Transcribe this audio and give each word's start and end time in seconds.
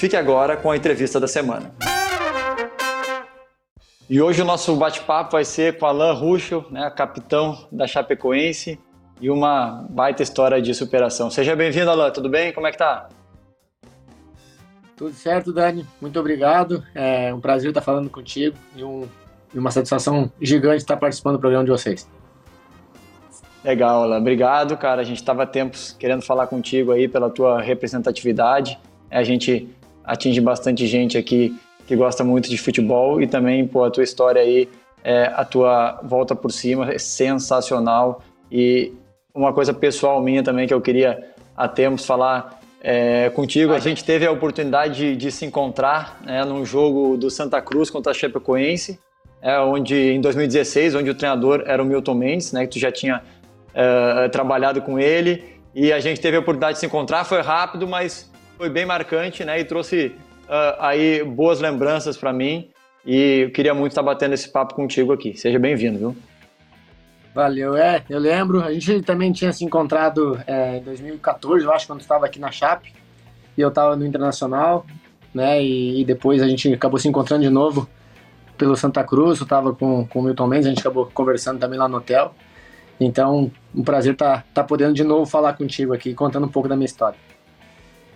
Fique 0.00 0.16
agora 0.16 0.56
com 0.56 0.70
a 0.70 0.76
entrevista 0.78 1.20
da 1.20 1.28
semana. 1.28 1.74
E 4.08 4.22
hoje 4.22 4.40
o 4.40 4.46
nosso 4.46 4.74
bate-papo 4.74 5.32
vai 5.32 5.44
ser 5.44 5.78
com 5.78 5.84
Alain 5.84 6.14
Ruschel, 6.14 6.64
né, 6.70 6.88
capitão 6.88 7.68
da 7.70 7.86
Chapecoense, 7.86 8.80
e 9.20 9.28
uma 9.28 9.86
baita 9.90 10.22
história 10.22 10.62
de 10.62 10.72
superação. 10.72 11.30
Seja 11.30 11.54
bem-vindo, 11.54 11.90
Alain, 11.90 12.10
tudo 12.12 12.30
bem? 12.30 12.50
Como 12.50 12.66
é 12.66 12.70
que 12.70 12.78
tá? 12.78 13.10
Tudo 14.96 15.12
certo, 15.12 15.52
Dani. 15.52 15.86
Muito 16.00 16.18
obrigado. 16.18 16.82
É 16.94 17.34
um 17.34 17.40
prazer 17.40 17.68
estar 17.68 17.82
falando 17.82 18.08
contigo 18.08 18.56
e, 18.74 18.82
um, 18.82 19.06
e 19.54 19.58
uma 19.58 19.70
satisfação 19.70 20.32
gigante 20.40 20.78
estar 20.78 20.96
participando 20.96 21.34
do 21.34 21.40
programa 21.40 21.64
de 21.64 21.70
vocês. 21.70 22.08
Legal, 23.62 24.04
Alain. 24.04 24.18
Obrigado, 24.22 24.78
cara. 24.78 25.02
A 25.02 25.04
gente 25.04 25.18
estava 25.18 25.46
tempos 25.46 25.92
querendo 25.92 26.22
falar 26.22 26.46
contigo 26.46 26.90
aí 26.90 27.06
pela 27.06 27.28
tua 27.28 27.60
representatividade. 27.60 28.78
A 29.10 29.22
gente 29.22 29.68
atinge 30.10 30.40
bastante 30.40 30.86
gente 30.86 31.16
aqui 31.16 31.56
que 31.86 31.94
gosta 31.94 32.24
muito 32.24 32.50
de 32.50 32.58
futebol 32.58 33.22
e 33.22 33.26
também, 33.26 33.66
pô, 33.66 33.84
a 33.84 33.90
tua 33.90 34.02
história 34.02 34.42
aí, 34.42 34.68
é, 35.04 35.30
a 35.34 35.44
tua 35.44 36.00
volta 36.02 36.34
por 36.34 36.50
cima 36.50 36.92
é 36.92 36.98
sensacional 36.98 38.22
e 38.50 38.92
uma 39.32 39.52
coisa 39.52 39.72
pessoal 39.72 40.20
minha 40.20 40.42
também 40.42 40.66
que 40.66 40.74
eu 40.74 40.80
queria 40.80 41.32
há 41.56 41.68
tempos 41.68 42.04
falar 42.04 42.60
é, 42.82 43.30
contigo. 43.30 43.72
A 43.72 43.78
gente 43.78 44.04
teve 44.04 44.26
a 44.26 44.32
oportunidade 44.32 44.94
de, 44.94 45.16
de 45.16 45.30
se 45.30 45.44
encontrar 45.44 46.20
né, 46.24 46.44
num 46.44 46.64
jogo 46.64 47.16
do 47.16 47.30
Santa 47.30 47.62
Cruz 47.62 47.88
contra 47.88 48.10
a 48.10 48.14
Chapecoense, 48.14 48.98
é, 49.40 49.58
onde 49.60 49.94
em 49.94 50.20
2016, 50.20 50.96
onde 50.96 51.10
o 51.10 51.14
treinador 51.14 51.62
era 51.66 51.80
o 51.80 51.86
Milton 51.86 52.14
Mendes, 52.14 52.52
né, 52.52 52.66
que 52.66 52.72
tu 52.72 52.78
já 52.78 52.90
tinha 52.90 53.22
é, 53.72 54.28
trabalhado 54.28 54.82
com 54.82 54.98
ele, 54.98 55.44
e 55.72 55.92
a 55.92 56.00
gente 56.00 56.20
teve 56.20 56.36
a 56.36 56.40
oportunidade 56.40 56.74
de 56.74 56.80
se 56.80 56.86
encontrar. 56.86 57.24
Foi 57.24 57.40
rápido, 57.40 57.86
mas 57.86 58.29
foi 58.60 58.68
bem 58.68 58.84
marcante, 58.84 59.42
né, 59.42 59.58
e 59.58 59.64
trouxe 59.64 60.14
uh, 60.44 60.76
aí 60.80 61.24
boas 61.24 61.60
lembranças 61.60 62.14
para 62.18 62.30
mim. 62.30 62.68
E 63.06 63.44
eu 63.44 63.50
queria 63.52 63.72
muito 63.72 63.92
estar 63.92 64.02
batendo 64.02 64.34
esse 64.34 64.52
papo 64.52 64.74
contigo 64.74 65.14
aqui. 65.14 65.34
Seja 65.34 65.58
bem-vindo, 65.58 65.98
viu? 65.98 66.16
Valeu, 67.34 67.74
é, 67.74 68.04
eu 68.10 68.18
lembro. 68.18 68.62
A 68.62 68.70
gente 68.70 69.00
também 69.00 69.32
tinha 69.32 69.50
se 69.50 69.64
encontrado 69.64 70.38
é, 70.46 70.76
em 70.76 70.82
2014, 70.82 71.64
eu 71.64 71.72
acho, 71.72 71.86
quando 71.86 72.02
estava 72.02 72.26
aqui 72.26 72.38
na 72.38 72.50
Chape, 72.50 72.92
e 73.56 73.62
eu 73.62 73.70
estava 73.70 73.96
no 73.96 74.04
Internacional, 74.04 74.84
né? 75.32 75.62
E, 75.62 76.02
e, 76.02 76.04
depois 76.04 76.42
a 76.42 76.46
gente 76.46 76.70
acabou 76.70 76.98
se 76.98 77.08
encontrando 77.08 77.42
de 77.42 77.48
novo 77.48 77.88
pelo 78.58 78.76
Santa 78.76 79.02
Cruz. 79.02 79.38
Eu 79.38 79.44
estava 79.44 79.72
com, 79.72 80.06
com 80.06 80.18
o 80.18 80.22
Milton 80.22 80.46
Mendes, 80.46 80.66
a 80.66 80.68
gente 80.68 80.80
acabou 80.80 81.06
conversando 81.06 81.58
também 81.58 81.78
lá 81.78 81.88
no 81.88 81.96
hotel. 81.96 82.34
Então, 83.00 83.50
um 83.74 83.82
prazer 83.82 84.12
estar 84.12 84.42
tá, 84.42 84.44
tá 84.52 84.64
podendo 84.64 84.92
de 84.92 85.02
novo 85.02 85.24
falar 85.24 85.54
contigo 85.54 85.94
aqui, 85.94 86.12
contando 86.12 86.44
um 86.44 86.50
pouco 86.50 86.68
da 86.68 86.76
minha 86.76 86.84
história. 86.84 87.29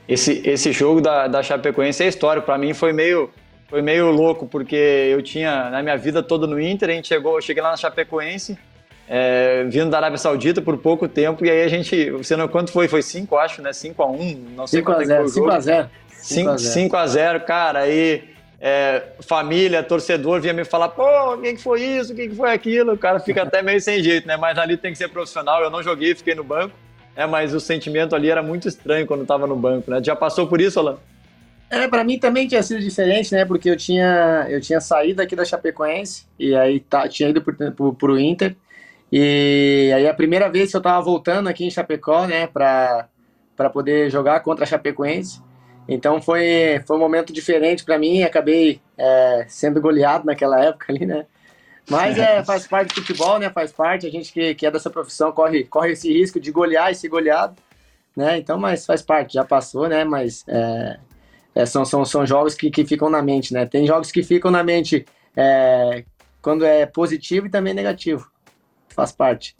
Esse, 0.09 0.43
esse 0.45 0.73
jogo 0.73 1.01
da, 1.01 1.27
da 1.27 1.43
Chapecoense 1.43 2.03
é 2.03 2.09
histórico. 2.09 2.47
Para 2.47 2.59
mim 2.59 2.75
foi 2.75 2.93
meio, 2.93 3.31
foi 3.69 3.81
meio 3.81 4.11
louco, 4.11 4.47
porque 4.47 4.77
eu 4.77 5.23
tinha 5.23 5.71
na 5.71 5.83
minha 5.83 5.97
vida 5.97 6.23
toda 6.23 6.47
no 6.47 6.61
Inter, 6.61 6.91
a 6.91 6.93
gente 6.93 7.09
chegou, 7.09 7.37
eu 7.37 7.43
cheguei 7.43 7.63
lá 7.63 7.71
na 7.71 7.77
Chapecoense 7.77 8.59
é, 9.09 9.65
vindo 9.65 9.91
da 9.91 9.99
Arábia 9.99 10.19
Saudita 10.19 10.63
por 10.63 10.79
pouco 10.79 11.07
tempo, 11.07 11.45
e 11.45 11.51
aí 11.51 11.63
a 11.63 11.69
gente, 11.69 12.11
você 12.11 12.37
não 12.37 12.49
quanto 12.49 12.73
foi? 12.73 12.89
Foi 12.89 13.03
5, 13.03 13.37
acho, 13.37 13.63
né? 13.63 13.73
5 13.73 14.03
a 14.03 14.07
1 14.07 14.47
não 14.57 14.67
sei 14.67 14.81
5 14.81 14.91
quanto 14.91 15.03
a 15.03 15.05
0, 15.05 15.29
5 15.29 15.51
a 15.51 15.61
0 15.61 15.91
5 16.59 16.97
a 16.97 17.07
0 17.07 17.41
cara, 17.41 17.81
aí 17.81 18.25
é, 18.61 19.03
família, 19.21 19.83
torcedor 19.83 20.41
vinha 20.41 20.55
me 20.55 20.65
falar, 20.65 20.89
pô, 20.89 21.35
o 21.35 21.39
que, 21.39 21.57
foi 21.59 21.83
isso, 21.83 22.13
o 22.13 22.17
que 22.17 22.31
foi 22.31 22.51
aquilo, 22.51 22.95
o 22.95 22.99
cara 22.99 23.21
fica 23.21 23.43
até 23.43 23.61
meio 23.61 23.81
sem 23.81 24.03
jeito, 24.03 24.27
né? 24.27 24.37
Mas 24.37 24.57
ali 24.57 24.77
tem 24.77 24.93
que 24.93 24.99
ser 24.99 25.09
profissional, 25.09 25.63
eu 25.63 25.71
não 25.71 25.83
joguei, 25.83 26.15
fiquei 26.15 26.35
no 26.35 26.45
banco, 26.45 26.75
é, 27.17 27.27
mas 27.27 27.55
o 27.55 27.61
sentimento 27.61 28.15
ali 28.15 28.31
era 28.31 28.43
muito 28.43 28.69
estranho 28.69 29.07
quando 29.07 29.23
estava 29.23 29.47
no 29.47 29.57
banco, 29.57 29.91
né? 29.91 30.03
Já 30.03 30.17
passou 30.17 30.47
por 30.47 30.61
isso, 30.61 30.79
Alan? 30.79 30.99
É, 31.71 31.89
para 31.89 32.05
mim 32.05 32.19
também 32.19 32.47
tinha 32.47 32.63
sido 32.63 32.81
diferente, 32.81 33.33
né? 33.33 33.45
Porque 33.45 33.71
eu 33.71 33.77
tinha, 33.77 34.47
eu 34.49 34.61
tinha 34.61 34.81
saído 34.81 35.23
aqui 35.23 35.35
da 35.35 35.45
Chapecoense 35.45 36.27
e 36.39 36.55
aí 36.55 36.81
tá, 36.81 37.09
tinha 37.09 37.31
ido 37.31 37.43
pro, 37.43 37.95
pro 37.95 38.19
Inter 38.19 38.57
e 39.11 39.93
aí 39.95 40.09
a 40.09 40.15
primeira 40.15 40.49
vez 40.49 40.71
que 40.71 40.77
eu 40.77 40.81
tava 40.81 41.01
voltando 41.03 41.49
aqui 41.49 41.65
em 41.65 41.71
Chapecó, 41.71 42.27
né, 42.27 42.47
para 42.47 43.09
para 43.57 43.71
poder 43.71 44.11
jogar 44.11 44.41
contra 44.41 44.65
a 44.65 44.67
Chapecoense. 44.67 45.41
Então 45.89 46.21
foi, 46.21 46.83
foi 46.87 46.97
um 46.97 47.01
momento 47.01 47.33
diferente 47.33 47.85
para 47.85 47.99
mim, 47.99 48.23
acabei 48.23 48.81
é, 48.99 49.45
sendo 49.49 49.81
goleado 49.81 50.25
naquela 50.27 50.61
época 50.61 50.87
ali, 50.89 51.07
né? 51.07 51.27
Mas 51.89 52.19
é, 52.19 52.43
faz 52.45 52.67
parte 52.67 52.89
do 52.89 53.01
futebol, 53.01 53.39
né? 53.39 53.51
Faz 53.51 53.73
parte, 53.73 54.07
a 54.07 54.11
gente 54.11 54.33
que, 54.33 54.55
que 54.55 54.67
é 54.67 54.71
dessa 54.71 54.91
profissão 54.91 55.33
corre, 55.33 55.65
corre 55.65 55.93
esse 55.93 56.13
risco 56.13 56.41
de 56.41 56.51
golear 56.51 56.91
e 56.91 56.95
ser 56.95 57.09
goleado, 57.09 57.55
né? 58.17 58.39
Então, 58.39 58.59
mas 58.59 58.87
faz 58.87 59.03
parte, 59.03 59.35
já 59.35 59.45
passou, 59.45 59.89
né? 59.89 60.05
Mas 60.05 60.45
é, 60.49 60.99
é, 61.55 61.67
são, 61.67 61.85
são, 61.85 62.05
são 62.05 62.27
jogos 62.27 62.55
que, 62.55 62.71
que 62.71 62.85
ficam 62.85 63.09
na 63.09 63.23
mente, 63.23 63.53
né? 63.53 63.67
Tem 63.67 63.87
jogos 63.87 64.11
que 64.11 64.23
ficam 64.23 64.51
na 64.51 64.63
mente 64.63 65.05
é, 65.37 66.05
quando 66.41 66.65
é 66.65 66.87
positivo 66.87 67.47
e 67.47 67.51
também 67.51 67.75
negativo 67.75 68.31
faz 68.95 69.13
parte. 69.13 69.57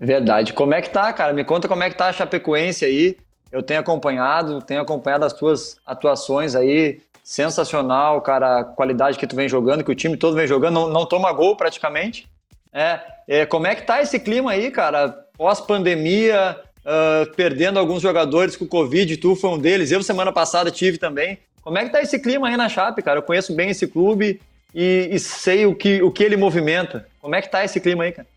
Verdade. 0.00 0.52
Como 0.52 0.74
é 0.74 0.82
que 0.82 0.90
tá, 0.90 1.12
cara? 1.12 1.32
Me 1.32 1.44
conta 1.44 1.68
como 1.68 1.82
é 1.82 1.90
que 1.90 1.96
tá 1.96 2.08
a 2.08 2.12
Chapecoense 2.12 2.84
aí. 2.84 3.16
Eu 3.52 3.62
tenho 3.62 3.80
acompanhado, 3.80 4.60
tenho 4.60 4.80
acompanhado 4.80 5.24
as 5.24 5.32
tuas 5.32 5.78
atuações 5.86 6.54
aí. 6.54 7.00
Sensacional, 7.26 8.20
cara, 8.20 8.60
a 8.60 8.64
qualidade 8.64 9.18
que 9.18 9.26
tu 9.26 9.34
vem 9.34 9.48
jogando, 9.48 9.82
que 9.82 9.90
o 9.90 9.96
time 9.96 10.16
todo 10.16 10.36
vem 10.36 10.46
jogando, 10.46 10.74
não, 10.74 10.88
não 10.88 11.04
toma 11.04 11.32
gol 11.32 11.56
praticamente. 11.56 12.28
É, 12.72 13.00
é, 13.26 13.44
como 13.44 13.66
é 13.66 13.74
que 13.74 13.82
tá 13.82 14.00
esse 14.00 14.20
clima 14.20 14.52
aí, 14.52 14.70
cara? 14.70 15.08
Pós-pandemia, 15.36 16.56
uh, 16.84 17.34
perdendo 17.34 17.80
alguns 17.80 18.00
jogadores 18.00 18.54
com 18.54 18.64
o 18.64 18.68
Covid, 18.68 19.16
tu 19.16 19.34
foi 19.34 19.50
um 19.50 19.58
deles, 19.58 19.90
eu 19.90 20.04
semana 20.04 20.30
passada 20.30 20.70
tive 20.70 20.98
também. 20.98 21.36
Como 21.62 21.76
é 21.76 21.84
que 21.84 21.90
tá 21.90 22.00
esse 22.00 22.16
clima 22.20 22.46
aí 22.46 22.56
na 22.56 22.68
Chape, 22.68 23.02
cara? 23.02 23.18
Eu 23.18 23.24
conheço 23.24 23.52
bem 23.56 23.70
esse 23.70 23.88
clube 23.88 24.40
e, 24.72 25.08
e 25.10 25.18
sei 25.18 25.66
o 25.66 25.74
que, 25.74 26.00
o 26.02 26.12
que 26.12 26.22
ele 26.22 26.36
movimenta. 26.36 27.08
Como 27.20 27.34
é 27.34 27.42
que 27.42 27.50
tá 27.50 27.64
esse 27.64 27.80
clima 27.80 28.04
aí, 28.04 28.12
cara? 28.12 28.28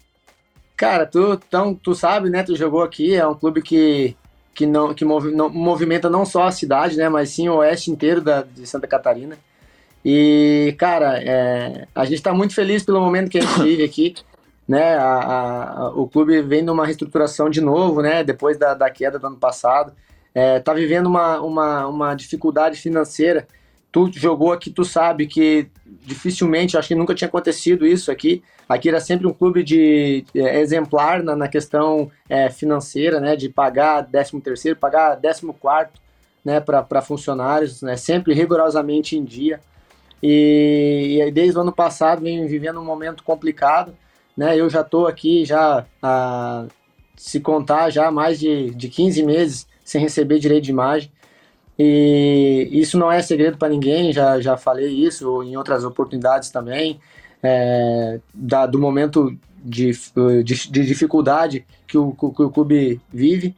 Cara, 0.75 1.06
tu, 1.06 1.39
então, 1.47 1.75
tu 1.75 1.94
sabe, 1.94 2.27
né? 2.31 2.41
Tu 2.41 2.56
jogou 2.56 2.81
aqui, 2.81 3.13
é 3.13 3.27
um 3.27 3.35
clube 3.35 3.61
que, 3.61 4.17
que, 4.59 4.65
não, 4.65 4.93
que 4.93 5.05
mov, 5.05 5.31
não, 5.31 5.49
movimenta 5.49 6.09
não 6.09 6.25
só 6.25 6.43
a 6.43 6.51
cidade, 6.51 6.97
né? 6.97 7.07
Mas 7.07 7.29
sim 7.29 7.47
o 7.47 7.55
oeste 7.55 7.89
inteiro 7.89 8.19
da, 8.19 8.41
de 8.41 8.67
Santa 8.67 8.87
Catarina. 8.87 9.37
E, 10.03 10.75
cara, 10.77 11.17
é, 11.17 11.87
a 11.95 12.03
gente 12.03 12.15
está 12.15 12.33
muito 12.33 12.53
feliz 12.53 12.83
pelo 12.83 12.99
momento 12.99 13.29
que 13.29 13.37
a 13.37 13.41
gente 13.41 13.59
vive 13.63 13.83
aqui. 13.83 14.15
Né, 14.67 14.95
a, 14.97 15.83
a, 15.85 15.89
o 15.95 16.07
clube 16.07 16.43
vem 16.43 16.61
numa 16.61 16.85
reestruturação 16.85 17.49
de 17.49 17.59
novo, 17.59 18.03
né, 18.03 18.23
depois 18.23 18.55
da, 18.55 18.75
da 18.75 18.87
queda 18.87 19.17
do 19.17 19.25
ano 19.25 19.37
passado. 19.37 19.93
É, 20.35 20.59
tá 20.59 20.73
vivendo 20.73 21.07
uma, 21.07 21.39
uma, 21.39 21.87
uma 21.87 22.13
dificuldade 22.13 22.77
financeira. 22.79 23.47
Tu 23.91 24.11
jogou 24.13 24.53
aqui, 24.53 24.69
tu 24.69 24.85
sabe 24.85 25.25
que 25.25 25.67
dificilmente, 26.05 26.77
acho 26.77 26.88
que 26.88 26.95
nunca 26.95 27.16
tinha 27.16 27.27
acontecido 27.27 27.85
isso 27.85 28.11
aqui. 28.11 28.44
Aqui 28.67 28.89
era 28.89 29.00
sempre 29.00 29.25
um 29.25 29.33
clube 29.33 29.63
de 29.63 30.23
é, 30.35 30.59
exemplar 30.59 31.23
na, 31.23 31.35
na 31.35 31.47
questão 31.47 32.11
é, 32.29 32.50
financeira, 32.50 33.19
né, 33.19 33.35
de 33.35 33.50
pagar 33.50 34.05
13 34.05 34.39
terceiro, 34.41 34.77
pagar 34.77 35.19
14 35.19 35.41
quarto, 35.59 36.00
né, 36.45 36.59
para 36.59 37.01
funcionários, 37.01 37.81
né, 37.81 37.97
sempre 37.97 38.33
rigorosamente 38.33 39.18
em 39.18 39.24
dia. 39.24 39.59
E, 40.21 41.19
e 41.19 41.31
desde 41.31 41.57
o 41.57 41.62
ano 41.62 41.71
passado 41.71 42.21
vem 42.21 42.45
vivendo 42.45 42.80
um 42.80 42.86
momento 42.86 43.24
complicado, 43.24 43.95
né, 44.38 44.56
eu 44.56 44.69
já 44.69 44.81
estou 44.81 45.07
aqui 45.07 45.45
já 45.45 45.86
a 46.01 46.68
se 47.15 47.39
contar 47.39 47.89
já 47.89 48.09
mais 48.09 48.39
de, 48.39 48.69
de 48.71 48.88
15 48.88 49.24
meses 49.24 49.68
sem 49.83 50.00
receber 50.00 50.39
direito 50.39 50.63
de 50.63 50.71
imagem. 50.71 51.12
E 51.81 52.67
isso 52.73 52.97
não 52.97 53.09
é 53.09 53.21
segredo 53.21 53.57
para 53.57 53.69
ninguém, 53.69 54.11
já, 54.11 54.41
já 54.41 54.57
falei 54.57 54.89
isso 54.89 55.41
em 55.43 55.55
outras 55.55 55.85
oportunidades 55.85 56.49
também 56.49 56.99
é, 57.41 58.19
da, 58.33 58.65
do 58.65 58.77
momento 58.77 59.33
de, 59.63 59.91
de, 60.43 60.69
de 60.69 60.85
dificuldade 60.85 61.65
que 61.87 61.97
o, 61.97 62.11
que 62.11 62.43
o 62.43 62.49
clube 62.49 62.99
vive 63.11 63.55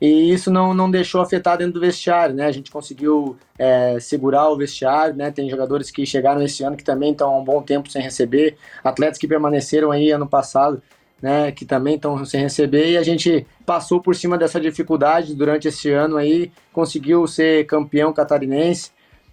e 0.00 0.32
isso 0.32 0.50
não, 0.50 0.72
não 0.72 0.90
deixou 0.90 1.20
afetar 1.20 1.58
dentro 1.58 1.74
do 1.74 1.80
vestiário, 1.80 2.34
né? 2.34 2.46
A 2.46 2.52
gente 2.52 2.70
conseguiu 2.70 3.36
é, 3.58 4.00
segurar 4.00 4.48
o 4.48 4.56
vestiário, 4.56 5.14
né? 5.14 5.30
Tem 5.30 5.48
jogadores 5.50 5.90
que 5.90 6.06
chegaram 6.06 6.42
esse 6.42 6.64
ano 6.64 6.76
que 6.76 6.82
também 6.82 7.12
estão 7.12 7.30
há 7.30 7.38
um 7.38 7.44
bom 7.44 7.60
tempo 7.60 7.90
sem 7.90 8.00
receber, 8.00 8.56
atletas 8.82 9.18
que 9.18 9.28
permaneceram 9.28 9.90
aí 9.90 10.10
ano 10.10 10.26
passado, 10.26 10.82
né? 11.20 11.52
Que 11.52 11.64
também 11.64 11.96
estão 11.96 12.24
sem 12.24 12.40
receber 12.42 12.92
e 12.92 12.96
a 12.96 13.02
gente 13.02 13.46
passou 13.66 14.00
por 14.00 14.14
cima 14.14 14.38
dessa 14.38 14.60
dificuldade 14.60 15.34
durante 15.34 15.68
esse 15.68 15.90
ano 15.90 16.16
aí, 16.16 16.50
conseguiu 16.72 17.26
ser 17.26 17.66
campeão 17.66 18.12
catarinense, 18.12 18.90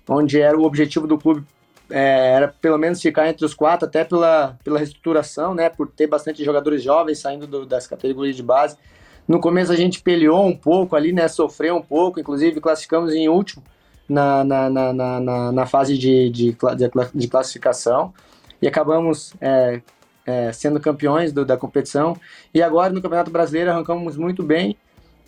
onde 0.08 0.40
era 0.40 0.58
o 0.58 0.64
objetivo 0.64 1.08
do 1.08 1.18
clube 1.18 1.46
é, 1.90 2.34
era 2.34 2.48
pelo 2.62 2.78
menos 2.78 3.02
ficar 3.02 3.30
entre 3.30 3.46
os 3.46 3.54
quatro, 3.54 3.88
até 3.88 4.04
pela, 4.04 4.58
pela 4.64 4.80
reestruturação, 4.80 5.54
né, 5.54 5.70
por 5.70 5.88
ter 5.88 6.08
bastante 6.08 6.44
jogadores 6.44 6.84
jovens 6.84 7.20
saindo 7.20 7.48
do, 7.48 7.66
das 7.66 7.88
categorias 7.88 8.36
de 8.36 8.44
base. 8.44 8.78
No 9.28 9.40
começo 9.40 9.72
a 9.72 9.76
gente 9.76 10.02
peleou 10.02 10.46
um 10.46 10.56
pouco 10.56 10.96
ali, 10.96 11.12
né, 11.12 11.28
sofreu 11.28 11.76
um 11.76 11.82
pouco, 11.82 12.20
inclusive 12.20 12.60
classificamos 12.60 13.14
em 13.14 13.30
último 13.30 13.64
na, 14.08 14.44
na, 14.44 14.70
na, 14.70 14.94
na, 14.94 15.52
na 15.52 15.66
fase 15.66 15.98
de, 15.98 16.30
de, 16.30 16.58
de, 17.14 17.28
classificação 17.28 18.14
e 18.62 18.68
acabamos 18.68 19.34
é, 19.42 19.82
é, 20.28 20.52
sendo 20.52 20.80
campeões 20.80 21.32
do, 21.32 21.46
da 21.46 21.56
competição. 21.56 22.16
E 22.54 22.62
agora 22.62 22.92
no 22.92 23.02
Campeonato 23.02 23.32
Brasileiro 23.32 23.72
arrancamos 23.72 24.18
muito 24.18 24.44
bem, 24.44 24.78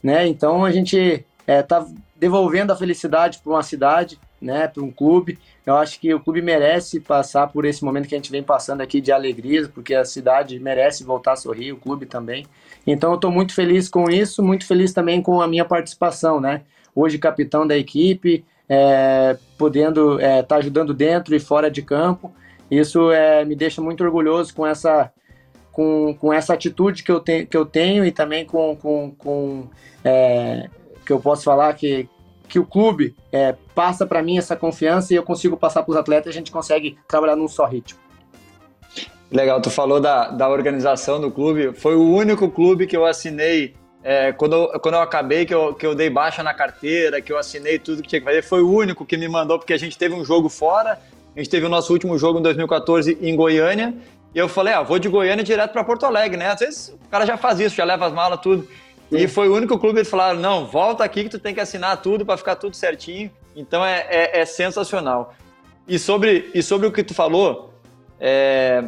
né, 0.04 0.28
então 0.28 0.66
a 0.66 0.72
gente 0.72 1.26
está 1.48 1.80
é, 1.80 1.86
devolvendo 2.16 2.72
a 2.72 2.76
felicidade 2.76 3.40
para 3.40 3.54
uma 3.54 3.64
cidade, 3.64 4.20
né, 4.42 4.68
para 4.68 4.84
um 4.84 4.92
clube. 4.92 5.40
Eu 5.66 5.76
acho 5.76 6.00
que 6.00 6.14
o 6.14 6.20
clube 6.20 6.42
merece 6.42 7.00
passar 7.00 7.48
por 7.48 7.66
esse 7.66 7.84
momento 7.84 8.08
que 8.08 8.16
a 8.16 8.18
gente 8.18 8.32
vem 8.32 8.44
passando 8.44 8.82
aqui 8.82 9.00
de 9.00 9.12
alegria, 9.12 9.68
porque 9.70 9.96
a 9.96 10.04
cidade 10.04 10.60
merece 10.60 11.04
voltar 11.04 11.34
a 11.34 11.36
sorrir, 11.38 11.72
o 11.72 11.78
clube 11.78 12.06
também. 12.06 12.46
Então 12.86 13.12
eu 13.12 13.16
estou 13.16 13.32
muito 13.32 13.54
feliz 13.54 13.88
com 13.88 14.10
isso, 14.10 14.44
muito 14.44 14.66
feliz 14.66 14.94
também 14.94 15.22
com 15.22 15.42
a 15.42 15.48
minha 15.48 15.66
participação, 15.66 16.42
né? 16.42 16.62
Hoje 16.96 17.18
capitão 17.18 17.68
da 17.68 17.78
equipe, 17.78 18.44
é, 18.68 19.38
podendo 19.58 20.16
estar 20.16 20.28
é, 20.28 20.44
tá 20.44 20.56
ajudando 20.58 20.94
dentro 20.94 21.36
e 21.36 21.40
fora 21.40 21.70
de 21.70 21.82
campo. 21.82 22.34
Isso 22.70 23.12
é, 23.12 23.44
me 23.46 23.56
deixa 23.56 23.82
muito 23.82 24.04
orgulhoso 24.04 24.54
com 24.54 24.66
essa 24.66 25.12
com, 25.72 26.16
com 26.20 26.34
essa 26.34 26.54
atitude 26.54 27.04
que 27.04 27.12
eu, 27.12 27.20
te, 27.20 27.46
que 27.46 27.56
eu 27.56 27.66
tenho 27.66 28.04
e 28.04 28.12
também 28.12 28.46
com, 28.46 28.76
com, 28.76 29.12
com 29.18 29.68
é, 30.04 30.68
que 31.06 31.14
eu 31.14 31.20
posso 31.20 31.44
falar 31.44 31.74
que, 31.74 32.08
que 32.48 32.60
o 32.60 32.66
clube 32.66 33.16
é, 33.32 33.56
passa 33.74 34.06
para 34.06 34.22
mim 34.22 34.38
essa 34.38 34.56
confiança 34.56 35.14
e 35.14 35.16
eu 35.16 35.24
consigo 35.24 35.56
passar 35.56 35.84
para 35.84 35.92
os 35.92 35.98
atletas 35.98 36.28
e 36.28 36.30
a 36.30 36.34
gente 36.34 36.52
consegue 36.52 36.98
trabalhar 37.08 37.36
num 37.36 37.48
só 37.48 37.66
ritmo. 37.66 38.00
Legal, 39.32 39.62
tu 39.62 39.70
falou 39.70 40.00
da, 40.00 40.30
da 40.30 40.50
organização 40.50 41.22
do 41.22 41.32
clube. 41.32 41.72
Foi 41.74 41.96
o 41.96 42.04
único 42.04 42.50
clube 42.50 42.88
que 42.88 42.98
eu 42.98 43.06
assinei 43.06 43.76
é, 44.04 44.32
quando, 44.32 44.56
eu, 44.56 44.80
quando 44.80 44.96
eu 44.96 45.02
acabei, 45.02 45.46
que 45.46 45.54
eu, 45.54 45.74
que 45.74 45.86
eu 45.86 45.94
dei 45.94 46.10
baixa 46.10 46.42
na 46.42 46.54
carteira, 46.54 47.22
que 47.22 47.32
eu 47.32 47.38
assinei 47.38 47.78
tudo 47.78 48.02
que 48.02 48.08
tinha 48.08 48.20
que 48.20 48.26
fazer. 48.26 48.42
Foi 48.42 48.62
o 48.62 48.72
único 48.72 49.06
que 49.06 49.18
me 49.18 49.28
mandou, 49.28 49.60
porque 49.60 49.74
a 49.74 49.78
gente 49.78 49.98
teve 49.98 50.16
um 50.16 50.26
jogo 50.26 50.50
fora. 50.50 51.00
A 51.40 51.42
gente 51.42 51.52
teve 51.52 51.66
o 51.66 51.70
nosso 51.70 51.94
último 51.94 52.18
jogo 52.18 52.38
em 52.38 52.42
2014 52.42 53.18
em 53.22 53.34
Goiânia. 53.34 53.94
E 54.36 54.38
eu 54.38 54.50
falei, 54.50 54.74
ah, 54.74 54.84
vou 54.84 55.00
de 55.00 55.08
Goiânia 55.08 55.42
direto 55.42 55.72
para 55.72 55.86
Porto 55.86 56.06
Alegre, 56.06 56.36
né? 56.36 56.50
Às 56.50 56.60
vezes 56.60 56.90
o 56.90 57.10
cara 57.10 57.26
já 57.26 57.38
faz 57.38 57.62
isso, 57.62 57.78
já 57.78 57.86
leva 57.86 58.08
as 58.08 58.12
malas, 58.12 58.42
tudo. 58.42 58.68
E 59.10 59.26
foi 59.26 59.48
o 59.48 59.56
único 59.56 59.80
clube 59.80 60.02
que 60.02 60.06
falaram: 60.06 60.38
não, 60.38 60.66
volta 60.66 61.02
aqui 61.02 61.24
que 61.24 61.30
tu 61.30 61.40
tem 61.40 61.54
que 61.54 61.62
assinar 61.62 62.02
tudo 62.02 62.26
para 62.26 62.36
ficar 62.36 62.58
tudo 62.58 62.76
certinho. 62.76 63.32
Então 63.56 63.86
é, 63.86 64.06
é, 64.10 64.42
é, 64.42 64.46
sensacional. 64.46 65.34
E 65.88 65.98
sobre, 65.98 66.52
e 66.54 66.62
sobre 66.62 66.88
o 66.88 66.92
que 66.92 67.06
tu 67.06 67.14
falou, 67.14 67.74
é, 68.20 68.84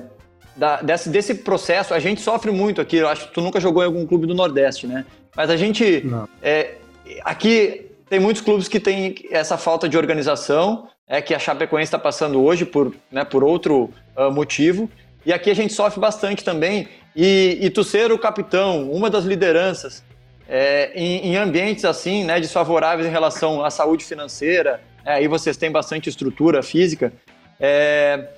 da, 0.54 0.82
desse, 0.82 1.08
desse 1.08 1.36
processo, 1.36 1.94
a 1.94 2.00
gente 2.00 2.20
sofre 2.20 2.52
muito 2.52 2.82
aqui. 2.82 2.98
Eu 2.98 3.08
acho 3.08 3.30
que 3.30 3.34
tu 3.34 3.40
nunca 3.40 3.62
jogou 3.62 3.82
em 3.82 3.86
algum 3.86 4.06
clube 4.06 4.28
do 4.28 4.36
Nordeste, 4.36 4.88
né? 4.88 5.06
Mas 5.38 5.50
a 5.50 5.56
gente. 5.56 6.06
É, 6.42 6.76
aqui 7.24 7.90
tem 8.10 8.20
muitos 8.20 8.42
clubes 8.42 8.68
que 8.68 8.78
têm 8.78 9.16
essa 9.32 9.58
falta 9.58 9.88
de 9.88 9.98
organização, 9.98 10.90
é 11.12 11.22
que 11.22 11.36
a 11.36 11.40
Chapecoense 11.40 11.90
está 11.90 12.00
passando 12.00 12.42
hoje 12.42 12.64
por, 12.64 12.96
né, 13.12 13.26
por 13.26 13.44
outro 13.44 13.94
uh, 14.16 14.32
motivo. 14.32 14.90
E 15.26 15.34
aqui 15.34 15.52
a 15.52 15.54
gente 15.54 15.74
sofre 15.74 16.00
bastante 16.00 16.42
também. 16.42 16.88
E, 17.14 17.58
e 17.60 17.70
tu 17.70 17.84
ser 17.84 18.14
o 18.14 18.18
capitão, 18.18 18.90
uma 18.90 19.10
das 19.10 19.26
lideranças, 19.26 20.06
é, 20.48 20.90
em, 20.96 21.28
em, 21.28 21.36
ambientes 21.36 21.84
assim, 21.84 22.24
né, 22.24 22.40
desfavoráveis 22.40 23.06
em 23.06 23.12
relação 23.12 23.64
à 23.64 23.70
saúde 23.70 24.06
financeira, 24.06 24.80
é, 25.06 25.16
aí 25.16 25.28
vocês 25.28 25.58
têm 25.58 25.70
bastante 25.70 26.08
estrutura 26.08 26.64
física, 26.64 27.12
é, 27.60 28.30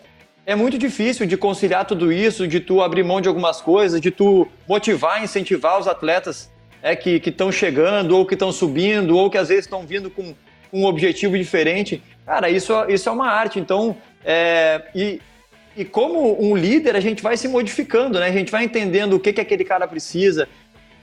é 0.44 0.56
muito 0.56 0.76
difícil 0.76 1.28
de 1.28 1.38
conciliar 1.38 1.86
tudo 1.86 2.12
isso, 2.12 2.48
de 2.48 2.60
tu 2.60 2.82
abrir 2.82 3.04
mão 3.04 3.22
de 3.22 3.28
algumas 3.28 3.62
coisas, 3.62 4.02
de 4.02 4.10
tu 4.10 4.48
motivar, 4.68 5.24
incentivar 5.24 5.80
os 5.80 5.88
atletas 5.88 6.52
é, 6.82 6.96
que 6.96 7.22
estão 7.24 7.52
chegando, 7.52 8.18
ou 8.18 8.26
que 8.26 8.34
estão 8.34 8.52
subindo, 8.52 9.16
ou 9.16 9.30
que 9.30 9.38
às 9.38 9.50
vezes 9.50 9.66
estão 9.66 9.86
vindo 9.86 10.10
com 10.10 10.34
um 10.74 10.86
objetivo 10.86 11.38
diferente. 11.38 12.02
Cara, 12.26 12.50
isso, 12.50 12.74
isso 12.90 13.10
é 13.10 13.12
uma 13.12 13.28
arte. 13.28 13.60
Então, 13.60 13.98
é, 14.24 14.84
e, 14.96 15.22
e 15.76 15.84
como 15.84 16.42
um 16.42 16.56
líder, 16.56 16.96
a 16.96 17.00
gente 17.00 17.22
vai 17.22 17.36
se 17.36 17.48
modificando, 17.48 18.20
né? 18.20 18.28
A 18.28 18.32
gente 18.32 18.52
vai 18.52 18.64
entendendo 18.64 19.14
o 19.14 19.20
que, 19.20 19.34
que 19.34 19.42
aquele 19.42 19.66
cara 19.66 19.88
precisa, 19.88 20.48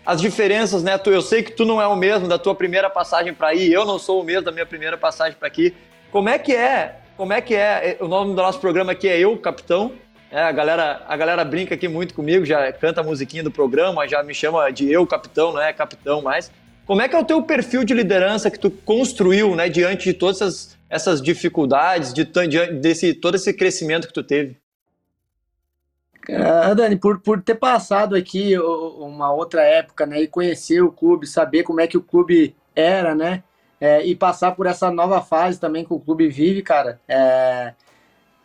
as 0.05 0.21
diferenças, 0.21 0.83
né? 0.83 0.99
Eu 1.07 1.23
sei 1.23 1.43
que 1.43 1.53
tu 1.53 1.65
não 1.65 1.81
é 1.81 1.87
o 1.87 1.97
mesmo 1.97 2.27
da 2.27 2.39
tua 2.39 2.55
primeira 2.55 2.89
passagem 2.89 3.35
para 3.35 3.49
aí, 3.49 3.73
eu 3.73 3.85
não 3.85 3.99
sou 3.99 4.21
o 4.21 4.25
mesmo 4.25 4.43
da 4.43 4.53
minha 4.53 4.67
primeira 4.67 4.97
passagem 4.97 5.37
para 5.39 5.49
aqui. 5.49 5.75
Como 6.11 6.29
é 6.29 6.39
que 6.39 6.55
é? 6.55 6.97
Como 7.17 7.33
é 7.33 7.41
que 7.41 7.55
é? 7.55 7.99
O 8.01 8.09
nome 8.09 8.35
do 8.35 8.43
nosso 8.43 8.59
programa 8.61 8.93
aqui 8.93 9.09
é 9.09 9.19
Eu, 9.19 9.37
Capitão. 9.37 9.93
É, 10.33 10.43
a, 10.43 10.53
galera, 10.53 11.03
a 11.09 11.17
galera 11.17 11.45
brinca 11.45 11.75
aqui 11.75 11.89
muito 11.89 12.15
comigo, 12.15 12.47
já 12.47 12.73
canta 12.73 13.01
a 13.01 13.05
musiquinha 13.05 13.43
do 13.43 13.51
programa, 13.51 14.07
já 14.07 14.23
me 14.23 14.33
chama 14.33 14.71
de 14.71 14.91
Eu, 14.91 15.05
Capitão, 15.07 15.53
não 15.53 15.61
é 15.61 15.73
Capitão 15.73 16.23
mais. 16.23 16.51
Como 16.87 17.03
é 17.03 17.09
que 17.09 17.17
é 17.17 17.19
o 17.19 17.25
teu 17.25 17.43
perfil 17.43 17.85
de 17.85 17.93
liderança 17.93 18.51
que 18.51 18.59
tu 18.59 18.71
construiu, 18.71 19.55
né, 19.57 19.69
diante 19.69 20.05
de 20.05 20.15
todas 20.15 20.41
essas, 20.41 20.79
essas 20.91 21.23
dificuldades, 21.23 22.13
de, 22.13 22.25
de, 22.25 22.73
desse 22.75 23.15
todo 23.15 23.37
esse 23.37 23.55
crescimento 23.55 24.09
que 24.09 24.13
tu 24.13 24.25
teve? 24.25 24.59
Uh, 26.29 26.75
Dani, 26.75 26.97
por, 26.97 27.21
por 27.21 27.41
ter 27.41 27.55
passado 27.55 28.15
aqui 28.15 28.59
uma 28.59 29.33
outra 29.33 29.63
época, 29.63 30.05
né, 30.05 30.21
e 30.23 30.27
conhecer 30.29 30.83
o 30.83 30.93
clube, 30.93 31.27
saber 31.27 31.63
como 31.63 31.81
é 31.81 31.87
que 31.87 31.97
o 31.97 32.03
clube 32.03 32.55
era, 32.75 33.15
né, 33.15 33.43
é, 33.81 34.05
e 34.05 34.15
passar 34.15 34.53
por 34.53 34.67
essa 34.67 34.91
nova 34.91 35.23
fase 35.23 35.59
também 35.59 35.85
que 35.85 35.95
o 35.95 36.01
clube 36.01 36.29
vive, 36.29 36.61
cara, 36.61 37.01
é, 37.09 37.73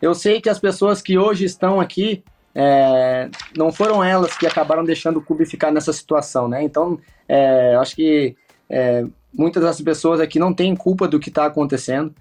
eu 0.00 0.14
sei 0.14 0.40
que 0.40 0.48
as 0.48 0.58
pessoas 0.58 1.02
que 1.02 1.18
hoje 1.18 1.44
estão 1.44 1.80
aqui, 1.80 2.24
é, 2.54 3.28
não 3.56 3.70
foram 3.70 4.02
elas 4.02 4.36
que 4.38 4.46
acabaram 4.46 4.82
deixando 4.82 5.18
o 5.18 5.22
clube 5.22 5.44
ficar 5.44 5.70
nessa 5.70 5.92
situação, 5.92 6.48
né, 6.48 6.62
então, 6.62 6.98
é, 7.28 7.76
acho 7.76 7.94
que 7.94 8.34
é, 8.70 9.04
muitas 9.32 9.62
das 9.62 9.80
pessoas 9.80 10.18
aqui 10.18 10.38
não 10.38 10.54
têm 10.54 10.74
culpa 10.74 11.06
do 11.06 11.20
que 11.20 11.28
está 11.28 11.44
acontecendo, 11.44 12.14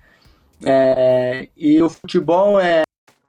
é, 0.63 1.47
e 1.55 1.81
o 1.81 1.89
futebol 1.89 2.59
é 2.59 2.85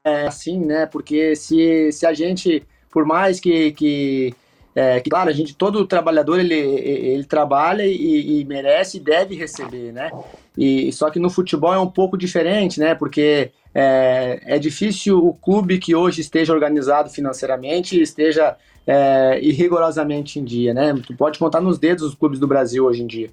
é, 0.07 0.29
assim, 0.29 0.65
né? 0.65 0.87
Porque 0.87 1.35
se, 1.35 1.91
se 1.91 2.07
a 2.07 2.15
gente, 2.15 2.63
por 2.93 3.05
mais 3.05 3.41
que, 3.41 3.73
que, 3.73 4.33
é, 4.73 5.01
que 5.01 5.11
claro, 5.11 5.29
a 5.29 5.33
gente, 5.33 5.53
todo 5.53 5.85
trabalhador 5.85 6.39
ele, 6.39 6.55
ele 6.55 7.25
trabalha 7.25 7.85
e, 7.85 8.41
e 8.41 8.45
merece 8.45 8.99
e 8.99 9.01
deve 9.01 9.35
receber, 9.35 9.93
né? 9.93 10.13
E 10.57 10.93
só 10.93 11.11
que 11.11 11.19
no 11.19 11.29
futebol 11.29 11.75
é 11.75 11.79
um 11.79 11.91
pouco 11.91 12.17
diferente, 12.17 12.79
né? 12.79 12.95
Porque 12.95 13.51
é, 13.75 14.41
é 14.45 14.59
difícil 14.61 15.19
o 15.19 15.35
clube 15.35 15.79
que 15.79 15.97
hoje 15.97 16.21
esteja 16.21 16.53
organizado 16.53 17.11
financeiramente 17.11 18.01
esteja 18.01 18.57
é, 18.87 19.41
irrigorosamente 19.43 20.39
em 20.39 20.45
dia, 20.45 20.73
né? 20.73 20.95
Tu 21.05 21.17
pode 21.17 21.37
contar 21.37 21.61
nos 21.61 21.81
dedos 21.81 22.05
os 22.05 22.15
clubes 22.15 22.39
do 22.39 22.47
Brasil 22.47 22.85
hoje 22.85 23.03
em 23.03 23.09
dia. 23.09 23.31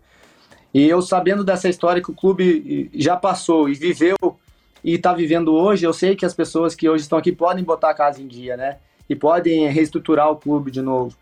E 0.74 0.88
eu 0.88 1.02
sabendo 1.02 1.44
dessa 1.44 1.70
história 1.70 2.02
que 2.02 2.10
o 2.10 2.16
clube 2.16 2.90
já 2.94 3.16
passou 3.16 3.70
e 3.70 3.74
viveu 3.74 4.18
e 4.84 4.96
está 4.96 5.14
vivendo 5.14 5.54
hoje, 5.54 5.86
eu 5.86 5.94
sei 5.94 6.16
que 6.16 6.26
as 6.26 6.34
pessoas 6.34 6.74
que 6.74 6.90
hoje 6.90 7.04
estão 7.04 7.18
aqui 7.18 7.32
podem 7.32 7.64
botar 7.64 7.92
a 7.92 7.94
casa 7.94 8.22
em 8.22 8.28
dia, 8.28 8.58
né? 8.58 8.78
E 9.08 9.16
podem 9.16 9.70
reestruturar 9.70 10.32
o 10.32 10.36
clube 10.36 10.72
de 10.72 10.82
novo. 10.82 11.16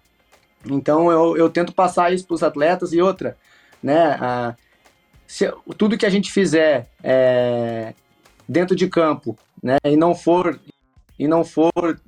Então 0.65 1.11
eu, 1.11 1.35
eu 1.35 1.49
tento 1.49 1.73
passar 1.73 2.13
isso 2.13 2.25
para 2.25 2.35
os 2.35 2.43
atletas 2.43 2.93
e 2.93 3.01
outra, 3.01 3.35
né? 3.83 4.17
Ah, 4.21 4.55
se, 5.27 5.51
tudo 5.77 5.97
que 5.97 6.05
a 6.05 6.09
gente 6.09 6.31
fizer 6.31 6.87
é, 7.03 7.93
dentro 8.47 8.75
de 8.75 8.87
campo, 8.87 9.37
né? 9.61 9.77
E 9.83 9.97
não 9.97 10.15
for 10.15 10.59
e 11.19 11.27
não 11.27 11.43
for 11.43 11.99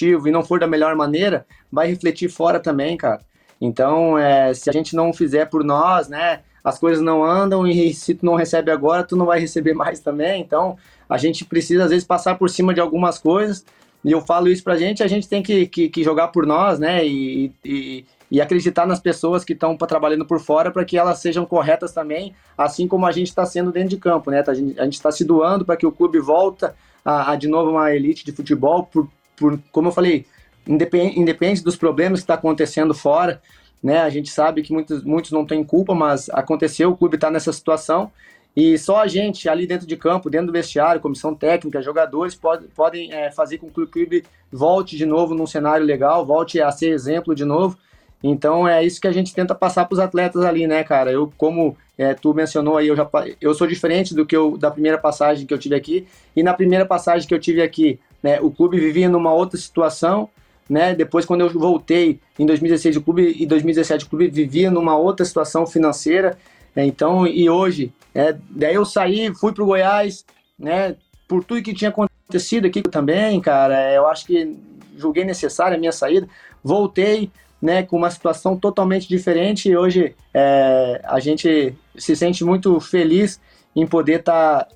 e 0.00 0.30
não 0.30 0.42
for 0.42 0.58
da 0.58 0.66
melhor 0.66 0.96
maneira, 0.96 1.46
vai 1.70 1.86
refletir 1.86 2.28
fora 2.28 2.58
também, 2.58 2.96
cara. 2.96 3.20
Então, 3.60 4.18
é, 4.18 4.52
se 4.54 4.68
a 4.68 4.72
gente 4.72 4.96
não 4.96 5.12
fizer 5.12 5.46
por 5.46 5.62
nós, 5.62 6.08
né? 6.08 6.40
As 6.64 6.78
coisas 6.78 7.02
não 7.02 7.24
andam 7.24 7.66
e 7.66 7.92
se 7.92 8.14
tu 8.14 8.24
não 8.24 8.34
recebe 8.34 8.70
agora, 8.70 9.02
tu 9.02 9.16
não 9.16 9.26
vai 9.26 9.40
receber 9.40 9.74
mais 9.74 10.00
também. 10.00 10.40
Então, 10.40 10.76
a 11.08 11.16
gente 11.16 11.44
precisa, 11.44 11.84
às 11.84 11.90
vezes, 11.90 12.04
passar 12.04 12.36
por 12.36 12.48
cima 12.48 12.72
de 12.72 12.80
algumas 12.80 13.18
coisas. 13.18 13.64
E 14.04 14.10
eu 14.10 14.20
falo 14.20 14.48
isso 14.48 14.64
pra 14.64 14.76
gente, 14.76 15.02
a 15.02 15.06
gente 15.06 15.28
tem 15.28 15.42
que, 15.42 15.66
que, 15.66 15.88
que 15.88 16.02
jogar 16.02 16.28
por 16.28 16.44
nós, 16.44 16.78
né? 16.78 17.06
E, 17.06 17.52
e, 17.64 18.04
e 18.30 18.40
acreditar 18.40 18.86
nas 18.86 18.98
pessoas 18.98 19.44
que 19.44 19.52
estão 19.52 19.76
trabalhando 19.76 20.24
por 20.24 20.40
fora 20.40 20.70
para 20.70 20.84
que 20.84 20.96
elas 20.96 21.18
sejam 21.18 21.44
corretas 21.44 21.92
também, 21.92 22.34
assim 22.56 22.88
como 22.88 23.06
a 23.06 23.12
gente 23.12 23.28
está 23.28 23.44
sendo 23.44 23.70
dentro 23.70 23.90
de 23.90 23.98
campo, 23.98 24.30
né? 24.30 24.42
A 24.46 24.54
gente 24.84 24.94
está 24.94 25.12
se 25.12 25.24
doando 25.24 25.64
para 25.64 25.76
que 25.76 25.86
o 25.86 25.92
clube 25.92 26.18
volta 26.18 26.74
a, 27.04 27.32
a, 27.32 27.36
de 27.36 27.46
novo 27.46 27.70
uma 27.70 27.94
elite 27.94 28.24
de 28.24 28.32
futebol, 28.32 28.84
por, 28.84 29.08
por 29.36 29.58
como 29.70 29.88
eu 29.88 29.92
falei, 29.92 30.26
independente, 30.66 31.20
independente 31.20 31.62
dos 31.62 31.76
problemas 31.76 32.20
que 32.20 32.24
está 32.24 32.34
acontecendo 32.34 32.94
fora, 32.94 33.40
né? 33.82 34.00
A 34.00 34.10
gente 34.10 34.30
sabe 34.30 34.62
que 34.62 34.72
muitos, 34.72 35.02
muitos 35.02 35.30
não 35.32 35.44
têm 35.44 35.64
culpa, 35.64 35.94
mas 35.94 36.30
aconteceu, 36.30 36.90
o 36.90 36.96
clube 36.96 37.16
está 37.16 37.30
nessa 37.30 37.52
situação 37.52 38.10
e 38.54 38.76
só 38.76 39.00
a 39.02 39.06
gente 39.06 39.48
ali 39.48 39.66
dentro 39.66 39.86
de 39.86 39.96
campo, 39.96 40.28
dentro 40.28 40.48
do 40.48 40.52
vestiário, 40.52 41.00
comissão 41.00 41.34
técnica, 41.34 41.80
jogadores 41.80 42.34
pode, 42.34 42.66
podem 42.68 43.12
é, 43.12 43.30
fazer 43.30 43.58
com 43.58 43.70
que 43.70 43.80
o 43.80 43.86
clube 43.86 44.24
volte 44.50 44.96
de 44.96 45.06
novo 45.06 45.34
num 45.34 45.46
cenário 45.46 45.86
legal, 45.86 46.24
volte 46.26 46.60
a 46.60 46.70
ser 46.70 46.90
exemplo 46.90 47.34
de 47.34 47.46
novo. 47.46 47.78
Então 48.22 48.68
é 48.68 48.84
isso 48.84 49.00
que 49.00 49.08
a 49.08 49.12
gente 49.12 49.34
tenta 49.34 49.54
passar 49.54 49.86
para 49.86 49.94
os 49.94 49.98
atletas 49.98 50.44
ali, 50.44 50.66
né, 50.66 50.84
cara? 50.84 51.10
Eu 51.10 51.32
como 51.38 51.76
é, 51.96 52.12
tu 52.12 52.34
mencionou 52.34 52.76
aí, 52.76 52.88
eu, 52.88 52.96
já, 52.96 53.08
eu 53.40 53.54
sou 53.54 53.66
diferente 53.66 54.14
do 54.14 54.26
que 54.26 54.36
eu, 54.36 54.58
da 54.58 54.70
primeira 54.70 54.98
passagem 54.98 55.46
que 55.46 55.54
eu 55.54 55.58
tive 55.58 55.74
aqui, 55.74 56.06
e 56.36 56.42
na 56.42 56.52
primeira 56.52 56.84
passagem 56.84 57.26
que 57.26 57.34
eu 57.34 57.40
tive 57.40 57.62
aqui, 57.62 57.98
né, 58.22 58.38
o 58.40 58.50
clube 58.50 58.78
vivia 58.78 59.08
numa 59.08 59.32
outra 59.32 59.58
situação, 59.58 60.28
né, 60.72 60.94
depois 60.94 61.26
quando 61.26 61.42
eu 61.42 61.50
voltei 61.50 62.18
em 62.38 62.46
2016 62.46 62.96
o 62.96 63.02
clube 63.02 63.36
e 63.38 63.44
2017 63.44 64.06
o 64.06 64.08
clube 64.08 64.28
vivia 64.28 64.70
numa 64.70 64.96
outra 64.96 65.22
situação 65.22 65.66
financeira, 65.66 66.38
né, 66.74 66.86
então 66.86 67.26
e 67.26 67.50
hoje, 67.50 67.92
é, 68.14 68.34
daí 68.48 68.74
eu 68.74 68.86
saí, 68.86 69.30
fui 69.34 69.52
pro 69.52 69.66
Goiás, 69.66 70.24
né, 70.58 70.96
por 71.28 71.44
tudo 71.44 71.62
que 71.62 71.74
tinha 71.74 71.90
acontecido 71.90 72.66
aqui 72.66 72.80
também, 72.80 73.38
cara, 73.38 73.92
eu 73.92 74.06
acho 74.06 74.24
que 74.24 74.56
julguei 74.96 75.26
necessária 75.26 75.76
a 75.76 75.78
minha 75.78 75.92
saída, 75.92 76.26
voltei, 76.64 77.30
né, 77.60 77.82
com 77.82 77.98
uma 77.98 78.10
situação 78.10 78.56
totalmente 78.56 79.06
diferente 79.06 79.68
e 79.68 79.76
hoje 79.76 80.16
é, 80.32 81.02
a 81.04 81.20
gente 81.20 81.74
se 81.98 82.16
sente 82.16 82.42
muito 82.42 82.80
feliz 82.80 83.38
em 83.76 83.86
poder 83.86 84.20
estar 84.20 84.64
tá 84.64 84.68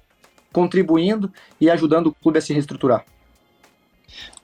contribuindo 0.53 1.33
e 1.59 1.71
ajudando 1.71 2.09
o 2.09 2.15
clube 2.15 2.37
a 2.37 2.43
se 2.43 2.53
reestruturar. 2.53 3.03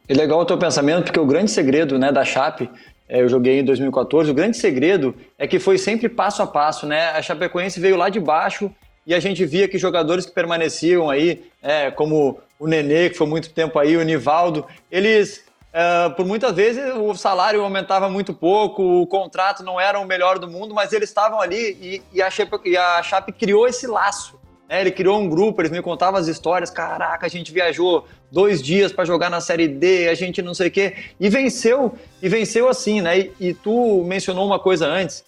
É 0.08 0.14
legal 0.14 0.40
o 0.40 0.44
teu 0.44 0.58
pensamento, 0.58 1.04
porque 1.04 1.20
o 1.20 1.26
grande 1.26 1.50
segredo 1.50 1.98
né, 1.98 2.10
da 2.10 2.24
Chape, 2.24 2.68
é, 3.08 3.22
eu 3.22 3.28
joguei 3.28 3.60
em 3.60 3.64
2014, 3.64 4.30
o 4.30 4.34
grande 4.34 4.56
segredo 4.56 5.14
é 5.38 5.46
que 5.46 5.58
foi 5.58 5.78
sempre 5.78 6.08
passo 6.08 6.42
a 6.42 6.46
passo, 6.46 6.86
né? 6.86 7.10
A 7.10 7.22
Chapecoense 7.22 7.78
veio 7.78 7.96
lá 7.96 8.08
de 8.08 8.18
baixo 8.18 8.70
e 9.06 9.14
a 9.14 9.20
gente 9.20 9.44
via 9.44 9.68
que 9.68 9.78
jogadores 9.78 10.26
que 10.26 10.32
permaneciam 10.32 11.10
aí, 11.10 11.44
é, 11.62 11.90
como 11.90 12.38
o 12.58 12.66
Nenê, 12.66 13.10
que 13.10 13.16
foi 13.16 13.26
muito 13.26 13.50
tempo 13.50 13.78
aí, 13.78 13.96
o 13.96 14.02
Nivaldo, 14.02 14.66
eles 14.90 15.44
Uh, 15.72 16.14
por 16.14 16.26
muitas 16.26 16.54
vezes 16.54 16.84
o 16.96 17.14
salário 17.14 17.62
aumentava 17.62 18.06
muito 18.06 18.34
pouco, 18.34 18.82
o 19.00 19.06
contrato 19.06 19.62
não 19.62 19.80
era 19.80 19.98
o 19.98 20.04
melhor 20.04 20.38
do 20.38 20.46
mundo, 20.46 20.74
mas 20.74 20.92
eles 20.92 21.08
estavam 21.08 21.40
ali 21.40 21.78
e, 21.80 22.02
e, 22.12 22.20
a 22.20 22.28
Chape, 22.28 22.60
e, 22.66 22.76
a 22.76 23.02
Chape, 23.02 23.32
criou 23.32 23.66
esse 23.66 23.86
laço. 23.86 24.38
Né? 24.72 24.80
Ele 24.80 24.90
criou 24.90 25.20
um 25.20 25.28
grupo, 25.28 25.60
eles 25.60 25.70
me 25.70 25.82
contavam 25.82 26.18
as 26.18 26.28
histórias. 26.28 26.70
Caraca, 26.70 27.26
a 27.26 27.28
gente 27.28 27.52
viajou 27.52 28.08
dois 28.30 28.62
dias 28.62 28.90
para 28.90 29.04
jogar 29.04 29.28
na 29.28 29.38
Série 29.38 29.68
D, 29.68 30.08
a 30.08 30.14
gente 30.14 30.40
não 30.40 30.54
sei 30.54 30.68
o 30.68 30.70
quê. 30.70 30.94
E 31.20 31.28
venceu, 31.28 31.94
e 32.22 32.28
venceu 32.28 32.66
assim, 32.70 33.02
né? 33.02 33.18
E, 33.18 33.32
e 33.38 33.54
tu 33.54 34.02
mencionou 34.04 34.46
uma 34.46 34.58
coisa 34.58 34.86
antes, 34.86 35.22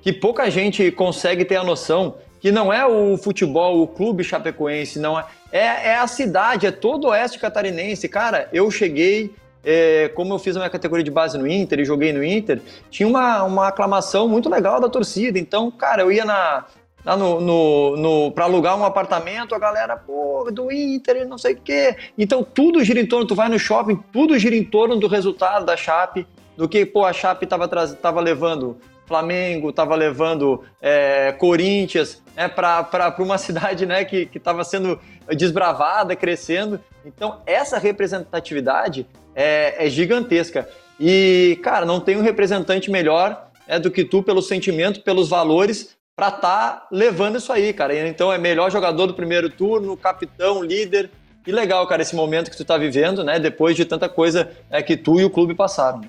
que 0.00 0.12
pouca 0.12 0.48
gente 0.48 0.92
consegue 0.92 1.44
ter 1.44 1.56
a 1.56 1.64
noção 1.64 2.14
que 2.40 2.52
não 2.52 2.72
é 2.72 2.86
o 2.86 3.18
futebol, 3.18 3.82
o 3.82 3.88
clube 3.88 4.22
chapecoense, 4.22 5.00
não 5.00 5.18
é, 5.18 5.24
é, 5.50 5.88
é 5.88 5.96
a 5.96 6.06
cidade, 6.06 6.68
é 6.68 6.70
todo 6.70 7.06
o 7.06 7.10
oeste 7.10 7.36
catarinense. 7.36 8.08
Cara, 8.08 8.48
eu 8.52 8.70
cheguei 8.70 9.34
é, 9.64 10.08
como 10.14 10.32
eu 10.32 10.38
fiz 10.38 10.54
a 10.56 10.60
minha 10.60 10.70
categoria 10.70 11.02
de 11.02 11.10
base 11.10 11.36
no 11.36 11.48
Inter 11.48 11.80
e 11.80 11.84
joguei 11.84 12.12
no 12.12 12.22
Inter, 12.22 12.60
tinha 12.90 13.08
uma, 13.08 13.42
uma 13.42 13.68
aclamação 13.68 14.28
muito 14.28 14.48
legal 14.48 14.80
da 14.80 14.88
torcida. 14.88 15.36
Então, 15.36 15.68
cara, 15.68 16.02
eu 16.02 16.12
ia 16.12 16.24
na, 16.24 16.64
lá 17.08 17.16
no, 17.16 17.40
no, 17.40 17.96
no 17.96 18.32
para 18.32 18.44
alugar 18.44 18.78
um 18.78 18.84
apartamento, 18.84 19.54
a 19.54 19.58
galera, 19.58 19.96
pô, 19.96 20.50
do 20.52 20.70
Inter, 20.70 21.26
não 21.26 21.38
sei 21.38 21.54
o 21.54 21.60
quê. 21.60 21.96
Então, 22.18 22.44
tudo 22.44 22.84
gira 22.84 23.00
em 23.00 23.06
torno, 23.06 23.26
tu 23.26 23.34
vai 23.34 23.48
no 23.48 23.58
shopping, 23.58 23.98
tudo 24.12 24.38
gira 24.38 24.54
em 24.54 24.62
torno 24.62 24.96
do 24.96 25.06
resultado 25.06 25.64
da 25.64 25.74
Chape, 25.74 26.26
do 26.54 26.68
que, 26.68 26.84
pô, 26.84 27.06
a 27.06 27.12
Chape 27.12 27.46
tava, 27.46 27.66
tava 27.66 28.20
levando 28.20 28.76
Flamengo, 29.06 29.72
tava 29.72 29.94
levando 29.94 30.62
é, 30.82 31.32
Corinthians, 31.32 32.22
né, 32.36 32.46
para 32.46 33.14
uma 33.20 33.38
cidade 33.38 33.86
né, 33.86 34.04
que 34.04 34.28
estava 34.34 34.62
sendo 34.62 35.00
desbravada, 35.34 36.14
crescendo. 36.14 36.78
Então, 37.06 37.40
essa 37.46 37.78
representatividade 37.78 39.06
é, 39.34 39.86
é 39.86 39.88
gigantesca. 39.88 40.68
E, 41.00 41.58
cara, 41.62 41.86
não 41.86 42.00
tem 42.00 42.18
um 42.18 42.22
representante 42.22 42.90
melhor 42.90 43.48
é, 43.66 43.78
do 43.78 43.90
que 43.90 44.04
tu 44.04 44.22
pelo 44.22 44.42
sentimento, 44.42 45.00
pelos 45.00 45.30
valores, 45.30 45.96
para 46.18 46.30
estar 46.30 46.40
tá 46.40 46.86
levando 46.90 47.38
isso 47.38 47.52
aí, 47.52 47.72
cara. 47.72 48.08
Então, 48.08 48.32
é 48.32 48.36
melhor 48.36 48.72
jogador 48.72 49.06
do 49.06 49.14
primeiro 49.14 49.48
turno, 49.48 49.96
capitão, 49.96 50.64
líder. 50.64 51.12
Que 51.44 51.52
legal, 51.52 51.86
cara, 51.86 52.02
esse 52.02 52.16
momento 52.16 52.50
que 52.50 52.56
tu 52.56 52.62
está 52.62 52.76
vivendo, 52.76 53.22
né? 53.22 53.38
Depois 53.38 53.76
de 53.76 53.84
tanta 53.84 54.08
coisa 54.08 54.50
é, 54.68 54.82
que 54.82 54.96
tu 54.96 55.20
e 55.20 55.24
o 55.24 55.30
clube 55.30 55.54
passaram. 55.54 56.00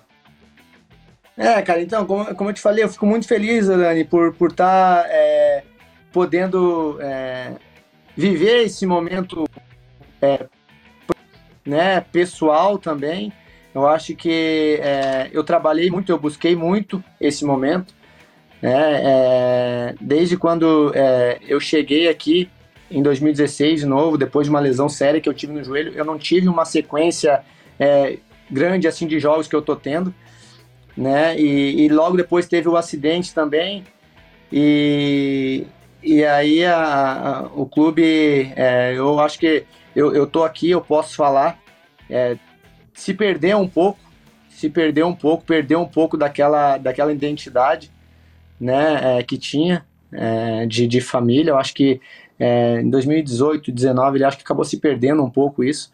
É, 1.38 1.62
cara, 1.62 1.80
então, 1.84 2.08
como, 2.08 2.26
como 2.34 2.50
eu 2.50 2.54
te 2.56 2.60
falei, 2.60 2.84
eu 2.84 2.90
fico 2.90 3.06
muito 3.06 3.28
feliz, 3.28 3.68
Dani, 3.68 4.04
por 4.04 4.30
estar 4.30 4.34
por 4.40 4.52
tá, 4.52 5.06
é, 5.10 5.64
podendo 6.12 6.98
é, 7.00 7.54
viver 8.18 8.64
esse 8.64 8.88
momento 8.88 9.48
é, 10.20 10.48
né, 11.64 12.02
pessoal 12.12 12.80
também. 12.80 13.32
Eu 13.76 13.88
acho 13.88 14.16
que 14.16 14.80
é, 14.82 15.30
eu 15.32 15.44
trabalhei 15.44 15.92
muito, 15.92 16.12
eu 16.12 16.18
busquei 16.18 16.56
muito 16.56 17.04
esse 17.22 17.46
momento. 17.46 17.99
Né, 18.62 19.02
é, 19.04 19.96
desde 20.02 20.36
quando 20.36 20.92
é, 20.94 21.40
eu 21.48 21.60
cheguei 21.60 22.10
aqui 22.10 22.50
em 22.92 23.02
2016 23.02 23.82
de 23.82 23.86
novo, 23.86 24.18
depois 24.18 24.48
de 24.48 24.50
uma 24.50 24.60
lesão 24.60 24.90
séria 24.90 25.22
que 25.22 25.30
eu 25.30 25.34
tive 25.34 25.54
no 25.54 25.64
joelho, 25.64 25.94
eu 25.96 26.04
não 26.04 26.18
tive 26.18 26.48
uma 26.50 26.66
sequência 26.66 27.42
é, 27.80 28.18
grande 28.50 28.88
assim 28.88 29.08
de 29.08 29.20
jogos 29.20 29.48
que 29.48 29.56
eu 29.56 29.62
tô 29.62 29.76
tendo, 29.76 30.14
né? 30.98 31.40
E, 31.40 31.86
e 31.86 31.90
logo 31.90 32.18
depois 32.18 32.48
teve 32.48 32.68
o 32.68 32.76
acidente 32.76 33.34
também. 33.34 33.86
E, 34.52 35.66
e 36.04 36.26
aí 36.26 36.66
a, 36.66 36.76
a, 36.76 37.42
o 37.56 37.66
clube, 37.66 38.52
é, 38.56 38.94
eu 38.96 39.20
acho 39.20 39.40
que 39.40 39.64
eu, 39.96 40.14
eu 40.14 40.28
tô 40.28 40.44
aqui, 40.44 40.72
eu 40.72 40.82
posso 40.82 41.16
falar, 41.16 41.60
é, 42.10 42.38
se 42.94 43.14
perder 43.14 43.56
um 43.56 43.68
pouco, 43.68 44.00
se 44.50 44.70
perder 44.70 45.06
um 45.06 45.16
pouco, 45.16 45.46
perder 45.46 45.78
um 45.78 45.86
pouco 45.86 46.18
daquela, 46.18 46.78
daquela 46.78 47.14
identidade 47.14 47.92
né, 48.60 49.20
é, 49.20 49.24
que 49.24 49.38
tinha 49.38 49.86
é, 50.12 50.66
de, 50.66 50.88
de 50.88 51.02
família. 51.02 51.52
Eu 51.52 51.58
acho 51.58 51.74
que 51.74 52.02
é, 52.40 52.82
em 52.82 52.90
2018, 52.90 53.72
2019, 53.72 54.18
ele 54.18 54.24
acho 54.26 54.38
que 54.38 54.44
acabou 54.44 54.66
se 54.66 54.78
perdendo 54.78 55.24
um 55.24 55.30
pouco 55.30 55.64
isso. 55.64 55.92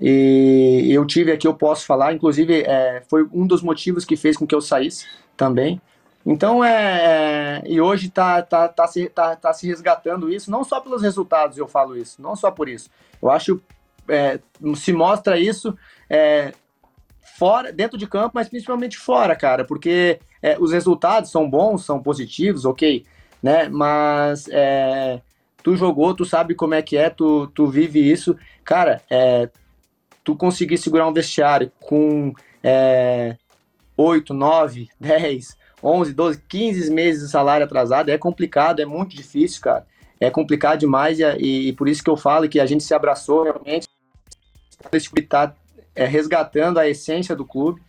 E 0.00 0.88
eu 0.90 1.06
tive 1.06 1.32
aqui, 1.32 1.46
eu 1.46 1.54
posso 1.54 1.86
falar, 1.86 2.12
inclusive 2.12 2.62
é, 2.62 3.02
foi 3.08 3.26
um 3.32 3.46
dos 3.46 3.62
motivos 3.62 4.04
que 4.04 4.16
fez 4.16 4.36
com 4.36 4.46
que 4.46 4.54
eu 4.54 4.60
saísse 4.60 5.06
também. 5.36 5.80
Então, 6.24 6.62
é, 6.62 7.62
é, 7.62 7.62
e 7.66 7.80
hoje 7.80 8.08
está 8.08 8.42
tá, 8.42 8.68
tá, 8.68 8.86
se, 8.88 9.08
tá, 9.08 9.36
tá 9.36 9.52
se 9.52 9.66
resgatando 9.66 10.30
isso, 10.30 10.50
não 10.50 10.64
só 10.64 10.80
pelos 10.80 11.00
resultados 11.00 11.56
eu 11.56 11.68
falo 11.68 11.96
isso, 11.96 12.20
não 12.20 12.34
só 12.34 12.50
por 12.50 12.68
isso. 12.68 12.90
Eu 13.22 13.30
acho 13.30 13.62
é, 14.08 14.40
se 14.74 14.92
mostra 14.92 15.38
isso 15.38 15.76
fora, 17.36 17.72
dentro 17.72 17.98
de 17.98 18.06
campo, 18.06 18.32
mas 18.34 18.48
principalmente 18.48 18.96
fora, 18.96 19.36
cara, 19.36 19.64
porque 19.64 20.18
é, 20.42 20.56
os 20.58 20.72
resultados 20.72 21.30
são 21.30 21.48
bons, 21.48 21.84
são 21.84 22.02
positivos, 22.02 22.64
ok, 22.64 23.04
né? 23.42 23.68
Mas 23.68 24.48
é, 24.50 25.20
tu 25.62 25.76
jogou, 25.76 26.14
tu 26.14 26.24
sabe 26.24 26.54
como 26.54 26.74
é 26.74 26.80
que 26.80 26.96
é, 26.96 27.10
tu, 27.10 27.46
tu 27.48 27.66
vive 27.66 28.00
isso, 28.00 28.36
cara. 28.64 29.02
É, 29.10 29.50
tu 30.24 30.34
conseguir 30.34 30.78
segurar 30.78 31.06
um 31.06 31.12
vestiário 31.12 31.70
com 31.80 32.32
é, 32.62 33.36
8, 33.96 34.32
9, 34.32 34.88
10, 34.98 35.56
11, 35.82 36.12
12, 36.14 36.42
15 36.48 36.90
meses 36.90 37.24
de 37.24 37.30
salário 37.30 37.66
atrasado 37.66 38.10
é 38.10 38.16
complicado, 38.16 38.80
é 38.80 38.86
muito 38.86 39.14
difícil, 39.14 39.60
cara. 39.60 39.86
É 40.18 40.30
complicado 40.30 40.80
demais 40.80 41.18
e, 41.20 41.68
e 41.68 41.72
por 41.74 41.86
isso 41.86 42.02
que 42.02 42.08
eu 42.08 42.16
falo 42.16 42.48
que 42.48 42.58
a 42.58 42.66
gente 42.66 42.82
se 42.82 42.94
abraçou 42.94 43.42
realmente. 43.42 43.86
Esse 44.90 45.10
está 45.18 45.54
é, 45.96 46.04
resgatando 46.04 46.78
a 46.78 46.88
essência 46.88 47.34
do 47.34 47.44
clube 47.44 47.80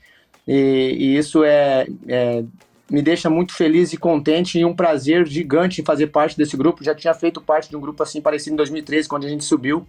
e, 0.47 0.95
e 0.97 1.17
isso 1.17 1.43
é, 1.43 1.85
é, 2.07 2.43
me 2.89 3.01
deixa 3.01 3.29
muito 3.29 3.53
feliz 3.53 3.91
e 3.91 3.97
contente 3.97 4.57
e 4.57 4.65
um 4.65 4.73
prazer 4.73 5.27
gigante 5.27 5.81
em 5.81 5.83
fazer 5.83 6.07
parte 6.07 6.37
desse 6.37 6.55
grupo. 6.55 6.83
Já 6.83 6.95
tinha 6.95 7.13
feito 7.13 7.41
parte 7.41 7.69
de 7.69 7.75
um 7.75 7.81
grupo 7.81 8.01
assim 8.01 8.21
parecido 8.21 8.53
em 8.53 8.57
2013, 8.57 9.09
quando 9.09 9.25
a 9.25 9.29
gente 9.29 9.43
subiu 9.43 9.85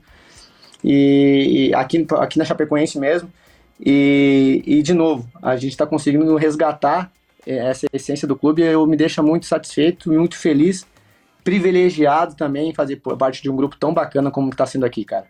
e, 0.82 1.68
e 1.68 1.74
aqui, 1.74 2.04
aqui 2.18 2.38
na 2.38 2.44
Chapecoense 2.44 2.98
mesmo. 2.98 3.32
E, 3.80 4.62
e 4.66 4.82
de 4.82 4.92
novo, 4.92 5.28
a 5.40 5.56
gente 5.56 5.70
está 5.70 5.86
conseguindo 5.86 6.34
resgatar 6.34 7.12
é, 7.46 7.58
essa 7.58 7.86
essência 7.92 8.26
do 8.26 8.34
clube. 8.34 8.62
Eu 8.62 8.84
me 8.84 8.96
deixa 8.96 9.22
muito 9.22 9.46
satisfeito 9.46 10.12
e 10.12 10.18
muito 10.18 10.36
feliz, 10.36 10.84
privilegiado 11.44 12.34
também 12.34 12.70
em 12.70 12.74
fazer 12.74 12.96
parte 12.96 13.40
de 13.40 13.48
um 13.48 13.54
grupo 13.54 13.76
tão 13.76 13.94
bacana 13.94 14.28
como 14.28 14.50
está 14.50 14.66
sendo 14.66 14.84
aqui, 14.84 15.04
cara. 15.04 15.26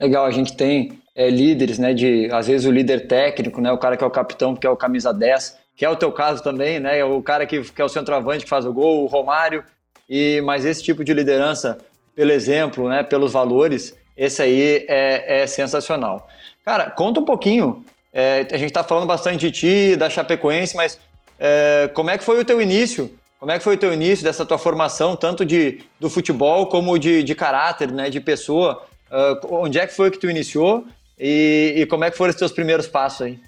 Legal, 0.00 0.24
a 0.26 0.30
gente 0.30 0.56
tem 0.56 0.98
é, 1.14 1.30
líderes, 1.30 1.78
né? 1.78 1.94
De 1.94 2.28
às 2.32 2.46
vezes 2.46 2.66
o 2.66 2.70
líder 2.70 3.06
técnico, 3.06 3.60
né? 3.60 3.72
O 3.72 3.78
cara 3.78 3.96
que 3.96 4.04
é 4.04 4.06
o 4.06 4.10
capitão, 4.10 4.54
que 4.54 4.66
é 4.66 4.70
o 4.70 4.76
camisa 4.76 5.12
10, 5.12 5.58
que 5.74 5.84
é 5.84 5.90
o 5.90 5.96
teu 5.96 6.12
caso 6.12 6.42
também, 6.42 6.78
né? 6.78 7.02
O 7.04 7.22
cara 7.22 7.46
que, 7.46 7.62
que 7.62 7.82
é 7.82 7.84
o 7.84 7.88
centroavante 7.88 8.44
que 8.44 8.50
faz 8.50 8.64
o 8.66 8.72
gol, 8.72 9.04
o 9.04 9.06
Romário. 9.06 9.64
E 10.08 10.40
mas 10.44 10.64
esse 10.64 10.82
tipo 10.82 11.02
de 11.02 11.12
liderança 11.12 11.78
pelo 12.16 12.32
exemplo, 12.32 12.88
né, 12.88 13.02
pelos 13.02 13.32
valores, 13.32 13.94
esse 14.16 14.40
aí 14.40 14.86
é, 14.88 15.42
é 15.42 15.46
sensacional. 15.46 16.26
Cara, 16.64 16.90
conta 16.90 17.20
um 17.20 17.24
pouquinho. 17.24 17.84
É, 18.10 18.46
a 18.50 18.56
gente 18.56 18.70
está 18.70 18.82
falando 18.82 19.06
bastante 19.06 19.40
de 19.40 19.50
ti, 19.50 19.96
da 19.96 20.08
Chapecoense, 20.08 20.74
mas 20.74 20.98
é, 21.38 21.90
como 21.92 22.08
é 22.08 22.16
que 22.16 22.24
foi 22.24 22.40
o 22.40 22.44
teu 22.44 22.60
início? 22.62 23.10
Como 23.38 23.52
é 23.52 23.58
que 23.58 23.64
foi 23.64 23.74
o 23.74 23.78
teu 23.78 23.92
início 23.92 24.24
dessa 24.24 24.46
tua 24.46 24.56
formação, 24.56 25.14
tanto 25.14 25.44
de, 25.44 25.82
do 26.00 26.08
futebol 26.08 26.66
como 26.68 26.98
de, 26.98 27.22
de 27.22 27.34
caráter, 27.34 27.92
né, 27.92 28.08
de 28.08 28.18
pessoa? 28.18 28.82
Uh, 29.16 29.62
onde 29.62 29.78
é 29.78 29.86
que 29.86 29.94
foi 29.94 30.10
que 30.10 30.18
tu 30.18 30.28
iniciou 30.28 30.84
e, 31.18 31.72
e, 31.74 31.86
como 31.86 32.04
é 32.04 32.10
que 32.10 32.18
foram 32.18 32.28
os 32.28 32.36
teus 32.36 32.52
primeiros 32.52 32.86
passos 32.86 33.22
aí? 33.22 33.40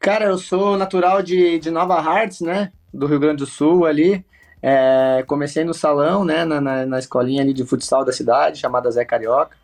Cara, 0.00 0.24
eu 0.24 0.38
sou 0.38 0.78
natural 0.78 1.20
de, 1.20 1.58
de 1.58 1.70
Nova 1.70 1.96
Hartz, 1.96 2.40
né, 2.40 2.72
do 2.94 3.06
Rio 3.06 3.20
Grande 3.20 3.38
do 3.38 3.46
Sul 3.46 3.84
ali. 3.84 4.24
É, 4.62 5.22
comecei 5.26 5.64
no 5.64 5.74
salão, 5.74 6.24
né, 6.24 6.46
na, 6.46 6.62
na, 6.62 6.86
na, 6.86 6.98
escolinha 6.98 7.42
ali 7.42 7.52
de 7.52 7.62
futsal 7.62 8.06
da 8.06 8.12
cidade, 8.12 8.58
chamada 8.58 8.90
Zé 8.90 9.04
Carioca. 9.04 9.54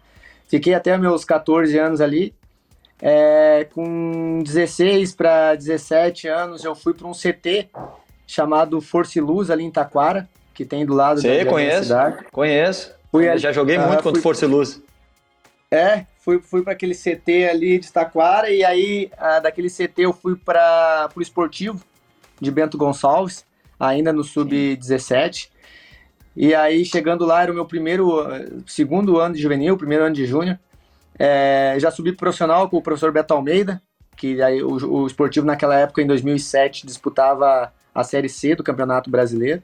Fiquei 0.46 0.74
até 0.74 0.98
meus 0.98 1.24
14 1.24 1.78
anos 1.78 2.02
ali. 2.02 2.34
É, 3.00 3.66
com 3.74 4.42
16 4.44 5.14
para 5.14 5.54
17 5.54 6.28
anos, 6.28 6.62
eu 6.62 6.74
fui 6.74 6.92
para 6.92 7.06
um 7.06 7.12
CT 7.12 7.70
chamado 8.26 8.80
Força 8.82 9.18
e 9.18 9.22
Luz, 9.22 9.50
ali 9.50 9.64
em 9.64 9.70
Taquara, 9.70 10.28
que 10.52 10.64
tem 10.64 10.84
do 10.84 10.92
lado 10.92 11.22
Sei, 11.22 11.42
da 11.42 11.50
conheço, 11.50 11.84
cidade. 11.84 12.24
Conheço. 12.30 12.94
Fui, 13.14 13.38
já 13.38 13.52
joguei 13.52 13.78
muito 13.78 14.02
contra 14.02 14.20
Força 14.20 14.44
e 14.44 14.48
Luz. 14.48 14.82
É, 15.70 16.04
fui, 16.18 16.40
fui 16.40 16.62
para 16.62 16.72
aquele 16.72 16.96
CT 16.96 17.48
ali 17.48 17.78
de 17.78 17.92
Taquara 17.92 18.50
e 18.50 18.64
aí 18.64 19.08
ah, 19.16 19.38
daquele 19.38 19.70
CT 19.70 19.92
eu 19.98 20.12
fui 20.12 20.34
para 20.34 21.08
o 21.14 21.22
esportivo 21.22 21.80
de 22.40 22.50
Bento 22.50 22.76
Gonçalves, 22.76 23.44
ainda 23.78 24.12
no 24.12 24.24
sub-17. 24.24 25.48
E 26.34 26.56
aí 26.56 26.84
chegando 26.84 27.24
lá 27.24 27.40
era 27.40 27.52
o 27.52 27.54
meu 27.54 27.64
primeiro, 27.64 28.26
segundo 28.66 29.20
ano 29.20 29.36
de 29.36 29.42
juvenil, 29.42 29.76
primeiro 29.76 30.02
ano 30.06 30.14
de 30.16 30.26
júnior. 30.26 30.58
É, 31.16 31.76
já 31.78 31.92
subi 31.92 32.10
profissional 32.10 32.68
com 32.68 32.78
o 32.78 32.82
professor 32.82 33.12
Beto 33.12 33.32
Almeida, 33.32 33.80
que 34.16 34.42
aí 34.42 34.60
o, 34.60 34.72
o 34.72 35.06
esportivo 35.06 35.46
naquela 35.46 35.78
época, 35.78 36.02
em 36.02 36.06
2007, 36.08 36.84
disputava 36.84 37.72
a 37.94 38.02
Série 38.02 38.28
C 38.28 38.56
do 38.56 38.64
Campeonato 38.64 39.08
Brasileiro. 39.08 39.62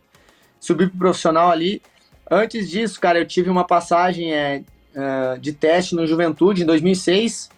Subi 0.61 0.87
pro 0.87 0.99
profissional 0.99 1.51
ali. 1.51 1.83
Antes 2.31 2.71
disso, 2.71 3.01
cara, 3.01 3.19
eu 3.19 3.27
tive 3.27 3.51
uma 3.51 3.65
passagem 3.65 4.33
é, 4.33 4.63
uh, 4.95 5.39
de 5.41 5.53
teste 5.53 5.97
no 5.97 6.07
Juventude 6.07 6.63
em 6.63 6.67
2006, 6.67 7.51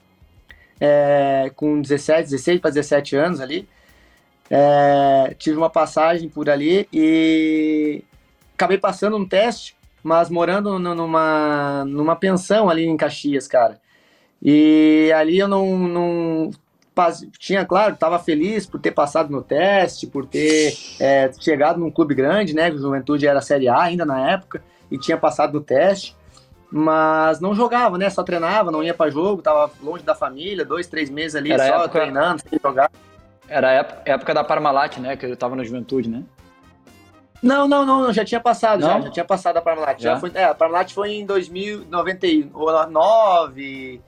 é, 0.80 1.52
com 1.54 1.80
17, 1.82 2.30
16 2.30 2.60
para 2.60 2.70
17 2.70 3.14
anos 3.14 3.40
ali. 3.40 3.68
É, 4.50 5.34
tive 5.38 5.58
uma 5.58 5.68
passagem 5.68 6.28
por 6.28 6.48
ali 6.48 6.88
e 6.90 8.02
acabei 8.54 8.78
passando 8.78 9.16
um 9.16 9.26
teste, 9.28 9.76
mas 10.02 10.30
morando 10.30 10.78
numa, 10.78 11.84
numa 11.84 12.16
pensão 12.16 12.70
ali 12.70 12.86
em 12.86 12.96
Caxias, 12.96 13.46
cara. 13.46 13.78
E 14.42 15.12
ali 15.14 15.38
eu 15.38 15.48
não, 15.48 15.78
não 15.78 16.50
tinha, 17.38 17.64
claro, 17.64 17.94
estava 17.94 18.18
feliz 18.18 18.66
por 18.66 18.80
ter 18.80 18.90
passado 18.90 19.30
no 19.30 19.42
teste, 19.42 20.06
por 20.06 20.26
ter 20.26 20.76
é, 21.00 21.30
chegado 21.38 21.78
num 21.78 21.90
clube 21.90 22.14
grande, 22.14 22.54
né? 22.54 22.70
Juventude 22.70 23.26
era 23.26 23.40
Série 23.40 23.68
A 23.68 23.80
ainda 23.80 24.04
na 24.04 24.30
época 24.30 24.62
e 24.90 24.98
tinha 24.98 25.16
passado 25.16 25.54
no 25.54 25.60
teste 25.60 26.16
mas 26.72 27.38
não 27.38 27.54
jogava, 27.54 27.98
né? 27.98 28.08
Só 28.08 28.22
treinava, 28.22 28.70
não 28.70 28.82
ia 28.82 28.94
para 28.94 29.10
jogo, 29.10 29.42
tava 29.42 29.70
longe 29.82 30.02
da 30.02 30.14
família, 30.14 30.64
dois, 30.64 30.86
três 30.86 31.10
meses 31.10 31.36
ali 31.36 31.52
Era 31.52 31.66
só 31.66 31.74
época... 31.74 31.88
treinando, 31.90 32.40
sem 32.48 32.58
jogar. 32.58 32.90
Era 33.46 33.68
a 33.68 33.72
época 34.06 34.32
da 34.32 34.42
Parmalat, 34.42 34.96
né? 34.96 35.14
Que 35.14 35.26
eu 35.26 35.36
tava 35.36 35.54
na 35.54 35.64
juventude, 35.64 36.08
né? 36.08 36.22
Não, 37.42 37.68
não, 37.68 37.84
não, 37.84 38.10
já 38.12 38.24
tinha 38.24 38.40
passado, 38.40 38.80
já, 38.80 39.00
já 39.00 39.10
tinha 39.10 39.24
passado 39.24 39.58
a 39.58 39.62
Parmalat. 39.62 40.00
Já? 40.00 40.14
já 40.14 40.20
foi, 40.20 40.30
é, 40.32 40.44
a 40.44 40.54
Parmalat 40.54 40.94
foi 40.94 41.12
em 41.12 41.26
2099, 41.26 44.00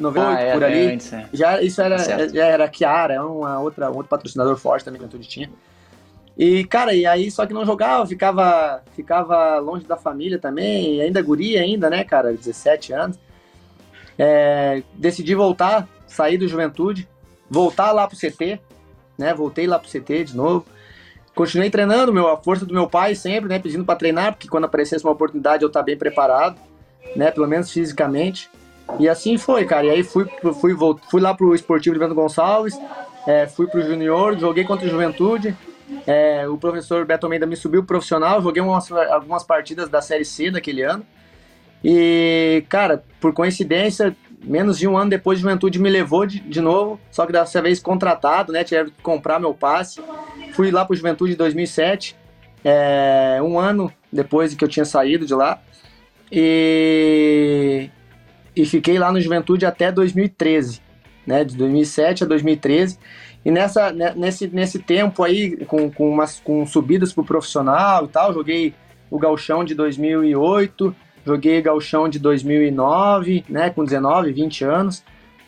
98, 0.00 0.38
ah, 0.38 0.40
é, 0.40 0.52
por 0.52 0.64
ali. 0.64 0.92
Antes, 0.92 1.12
é. 1.12 1.28
Já, 1.32 1.62
isso 1.62 1.80
era, 1.80 1.96
tá 1.96 2.28
já 2.28 2.46
era 2.46 2.72
Chiara, 2.72 3.14
é 3.14 3.20
uma 3.20 3.60
outra, 3.60 3.90
um 3.90 3.94
outro 3.94 4.08
patrocinador 4.08 4.56
forte 4.56 4.84
também 4.84 4.98
que 4.98 5.04
a 5.04 5.08
juventude 5.08 5.28
tinha. 5.28 5.50
E, 6.36 6.64
cara, 6.64 6.94
e 6.94 7.04
aí 7.04 7.30
só 7.30 7.44
que 7.44 7.52
não 7.52 7.66
jogava, 7.66 8.06
ficava, 8.06 8.82
ficava 8.96 9.58
longe 9.58 9.84
da 9.84 9.96
família 9.96 10.38
também, 10.38 11.00
ainda 11.00 11.20
guria 11.20 11.60
ainda, 11.60 11.90
né, 11.90 12.02
cara, 12.02 12.32
17 12.32 12.92
anos. 12.94 13.18
É, 14.18 14.82
decidi 14.94 15.34
voltar, 15.34 15.86
sair 16.06 16.38
do 16.38 16.48
Juventude, 16.48 17.06
voltar 17.48 17.92
lá 17.92 18.06
pro 18.06 18.16
CT, 18.16 18.58
né, 19.18 19.34
voltei 19.34 19.66
lá 19.66 19.78
pro 19.78 19.90
CT 19.90 20.24
de 20.24 20.36
novo. 20.36 20.64
Continuei 21.34 21.68
treinando, 21.68 22.12
meu, 22.12 22.28
a 22.28 22.36
força 22.36 22.64
do 22.64 22.72
meu 22.72 22.88
pai 22.88 23.14
sempre, 23.14 23.48
né, 23.48 23.58
pedindo 23.58 23.84
para 23.84 23.96
treinar, 23.96 24.32
porque 24.32 24.48
quando 24.48 24.64
aparecesse 24.64 25.04
uma 25.04 25.12
oportunidade 25.12 25.62
eu 25.62 25.70
tá 25.70 25.82
bem 25.82 25.96
preparado, 25.96 26.58
né, 27.14 27.30
pelo 27.30 27.46
menos 27.46 27.70
fisicamente. 27.70 28.50
E 28.98 29.08
assim 29.08 29.38
foi, 29.38 29.64
cara. 29.64 29.86
E 29.86 29.90
aí 29.90 30.02
fui, 30.02 30.26
fui, 30.60 30.76
fui, 31.10 31.20
lá 31.20 31.34
pro 31.34 31.54
Esportivo 31.54 31.94
de 31.94 32.00
Bento 32.00 32.14
Gonçalves, 32.14 32.78
é, 33.26 33.46
fui 33.46 33.66
pro 33.66 33.82
Junior, 33.82 34.38
joguei 34.38 34.64
contra 34.64 34.86
o 34.86 34.90
Juventude, 34.90 35.56
é, 36.06 36.46
o 36.48 36.56
professor 36.56 37.04
Beto 37.04 37.26
Almeida 37.26 37.46
me 37.46 37.56
subiu 37.56 37.84
profissional, 37.84 38.42
joguei 38.42 38.62
umas, 38.62 38.90
algumas 38.92 39.44
partidas 39.44 39.88
da 39.88 40.00
Série 40.00 40.24
C 40.24 40.50
daquele 40.50 40.82
ano. 40.82 41.04
E, 41.82 42.64
cara, 42.68 43.02
por 43.20 43.32
coincidência, 43.32 44.14
menos 44.42 44.78
de 44.78 44.86
um 44.86 44.96
ano 44.96 45.10
depois, 45.10 45.38
a 45.38 45.42
Juventude 45.42 45.78
me 45.78 45.88
levou 45.88 46.26
de, 46.26 46.40
de 46.40 46.60
novo, 46.60 47.00
só 47.10 47.26
que 47.26 47.32
dessa 47.32 47.60
vez 47.60 47.80
contratado, 47.80 48.52
né? 48.52 48.64
Tive 48.64 48.90
que 48.90 49.02
comprar 49.02 49.38
meu 49.38 49.54
passe. 49.54 50.00
Fui 50.52 50.70
lá 50.70 50.84
para 50.84 50.92
o 50.92 50.96
Juventude 50.96 51.32
em 51.32 51.36
2007, 51.36 52.16
é, 52.64 53.38
um 53.42 53.58
ano 53.58 53.92
depois 54.12 54.54
que 54.54 54.64
eu 54.64 54.68
tinha 54.68 54.84
saído 54.84 55.26
de 55.26 55.34
lá. 55.34 55.60
E, 56.30 57.90
e 58.54 58.64
fiquei 58.64 58.98
lá 58.98 59.12
no 59.12 59.20
Juventude 59.20 59.64
até 59.64 59.92
2013, 59.92 60.80
né? 61.26 61.44
De 61.44 61.56
2007 61.56 62.24
a 62.24 62.26
2013. 62.26 62.98
E 63.44 63.50
nessa, 63.50 63.90
né, 63.92 64.12
nesse, 64.16 64.48
nesse 64.48 64.78
tempo 64.78 65.22
aí, 65.22 65.56
com, 65.64 65.90
com, 65.90 66.10
umas, 66.10 66.40
com 66.40 66.66
subidas 66.66 67.12
pro 67.12 67.24
profissional 67.24 68.04
e 68.04 68.08
tal, 68.08 68.34
joguei 68.34 68.74
o 69.10 69.18
Galchão 69.18 69.64
de 69.64 69.74
2008, 69.74 70.94
joguei 71.24 71.62
Galchão 71.62 72.08
de 72.08 72.18
2009, 72.18 73.44
né, 73.48 73.70
com 73.70 73.84
19, 73.84 74.32
20 74.32 74.64
anos. 74.64 75.02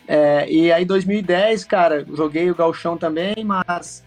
É, 0.07 0.49
e 0.49 0.71
aí 0.71 0.83
2010, 0.83 1.63
cara, 1.65 2.05
joguei 2.13 2.49
o 2.49 2.55
Galchão 2.55 2.97
também, 2.97 3.35
mas 3.45 4.03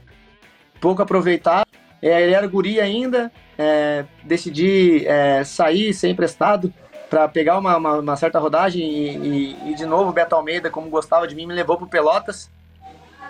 pouco 0.80 1.00
aproveitado. 1.00 1.66
É, 2.02 2.22
ele 2.22 2.34
era 2.34 2.46
guri 2.46 2.80
ainda, 2.80 3.32
é, 3.56 4.04
decidi 4.22 5.06
é, 5.06 5.42
sair, 5.44 5.94
ser 5.94 6.08
emprestado 6.08 6.72
para 7.08 7.28
pegar 7.28 7.58
uma, 7.58 7.76
uma, 7.76 7.98
uma, 7.98 8.16
certa 8.16 8.38
rodagem 8.38 8.82
e, 8.82 9.16
e, 9.16 9.70
e, 9.70 9.74
de 9.74 9.86
novo 9.86 10.10
o 10.10 10.12
Beto 10.12 10.34
Almeida, 10.34 10.70
como 10.70 10.90
gostava 10.90 11.26
de 11.26 11.34
mim, 11.34 11.46
me 11.46 11.54
levou 11.54 11.76
pro 11.76 11.86
Pelotas. 11.86 12.50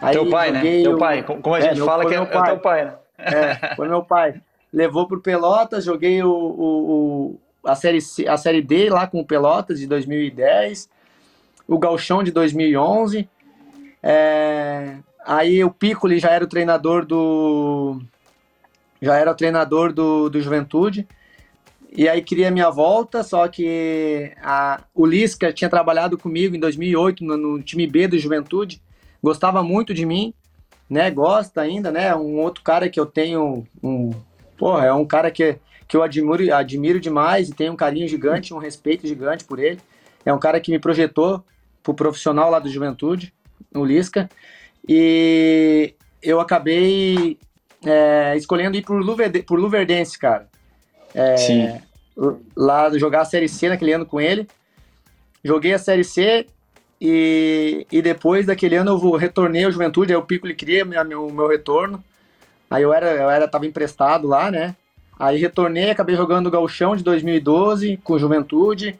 Aí 0.00 0.12
teu 0.12 0.28
pai, 0.28 0.50
né? 0.50 0.60
Teu 0.82 0.98
pai, 0.98 1.22
como 1.22 1.54
a 1.54 1.58
é, 1.58 1.62
gente 1.62 1.80
fala 1.80 2.06
que 2.06 2.14
é, 2.14 2.18
é, 2.18 2.42
teu 2.44 2.58
pai, 2.58 2.84
né? 2.84 2.94
É, 3.18 3.74
foi 3.76 3.88
meu 3.88 4.02
pai. 4.02 4.40
Levou 4.72 5.06
pro 5.06 5.20
Pelotas, 5.20 5.84
joguei 5.84 6.22
o, 6.22 6.30
o, 6.30 6.90
o, 7.34 7.40
a, 7.64 7.74
série 7.74 7.98
a 8.28 8.36
Série 8.36 8.62
D 8.62 8.90
lá 8.90 9.06
com 9.06 9.20
o 9.20 9.26
Pelotas 9.26 9.78
de 9.78 9.86
2010, 9.86 10.88
o 11.66 11.78
Galchão 11.78 12.22
de 12.22 12.30
2011. 12.30 13.28
É, 14.02 14.96
aí 15.24 15.64
o 15.64 15.70
Piccoli 15.70 16.18
já 16.18 16.30
era 16.30 16.44
o 16.44 16.48
treinador 16.48 17.04
do. 17.04 18.00
Já 19.00 19.16
era 19.16 19.30
o 19.30 19.34
treinador 19.34 19.92
do, 19.92 20.28
do 20.28 20.40
Juventude. 20.40 21.06
E 21.96 22.08
aí 22.08 22.20
queria 22.20 22.50
minha 22.50 22.68
volta, 22.68 23.22
só 23.22 23.48
que 23.48 24.30
a, 24.42 24.82
o 24.94 25.06
Lisca 25.06 25.50
tinha 25.50 25.70
trabalhado 25.70 26.18
comigo 26.18 26.54
em 26.54 26.60
2008 26.60 27.24
no, 27.24 27.36
no 27.36 27.62
time 27.62 27.86
B 27.86 28.06
do 28.06 28.18
Juventude 28.18 28.82
gostava 29.22 29.62
muito 29.62 29.92
de 29.92 30.06
mim, 30.06 30.32
né? 30.88 31.10
Gosta 31.10 31.60
ainda, 31.60 31.90
né? 31.90 32.14
Um 32.14 32.38
outro 32.38 32.62
cara 32.62 32.88
que 32.88 33.00
eu 33.00 33.06
tenho, 33.06 33.66
um, 33.82 34.10
porra, 34.56 34.86
é 34.86 34.92
um 34.92 35.04
cara 35.04 35.30
que, 35.30 35.58
que 35.88 35.96
eu 35.96 36.02
admiro, 36.02 36.54
admiro 36.54 37.00
demais 37.00 37.48
e 37.48 37.54
tenho 37.54 37.72
um 37.72 37.76
carinho 37.76 38.06
gigante, 38.06 38.54
um 38.54 38.58
respeito 38.58 39.06
gigante 39.06 39.44
por 39.44 39.58
ele. 39.58 39.80
É 40.24 40.32
um 40.32 40.38
cara 40.38 40.60
que 40.60 40.70
me 40.70 40.78
projetou 40.78 41.44
pro 41.82 41.94
profissional 41.94 42.50
lá 42.50 42.58
do 42.58 42.68
Juventude, 42.68 43.32
o 43.74 43.84
Lisca, 43.84 44.28
e 44.88 45.94
eu 46.22 46.40
acabei 46.40 47.38
é, 47.84 48.36
escolhendo 48.36 48.76
ir 48.76 48.84
por 48.84 49.58
Luverdense, 49.58 50.18
cara. 50.18 50.48
É, 51.16 51.36
Sim. 51.38 51.80
Lá 52.54 52.90
jogar 52.98 53.22
a 53.22 53.24
Série 53.24 53.48
C 53.48 53.70
naquele 53.70 53.94
ano 53.94 54.04
com 54.04 54.20
ele. 54.20 54.46
Joguei 55.42 55.72
a 55.72 55.78
Série 55.78 56.04
C 56.04 56.46
e, 57.00 57.86
e 57.90 58.02
depois 58.02 58.44
daquele 58.44 58.76
ano 58.76 58.90
eu 58.90 59.12
retornei 59.12 59.64
ao 59.64 59.72
Juventude, 59.72 60.12
aí 60.12 60.18
o 60.18 60.22
Pico 60.22 60.46
ele 60.46 60.54
queria 60.54 60.84
o 60.84 60.88
meu, 60.88 61.30
meu 61.30 61.48
retorno. 61.48 62.04
Aí 62.70 62.82
eu 62.82 62.92
era, 62.92 63.06
eu 63.12 63.30
era 63.30 63.48
tava 63.48 63.66
emprestado 63.66 64.28
lá, 64.28 64.50
né? 64.50 64.76
Aí 65.18 65.38
retornei, 65.38 65.90
acabei 65.90 66.14
jogando 66.14 66.48
o 66.48 66.50
Gauchão 66.50 66.94
de 66.94 67.02
2012 67.02 67.98
com 68.04 68.18
Juventude. 68.18 68.98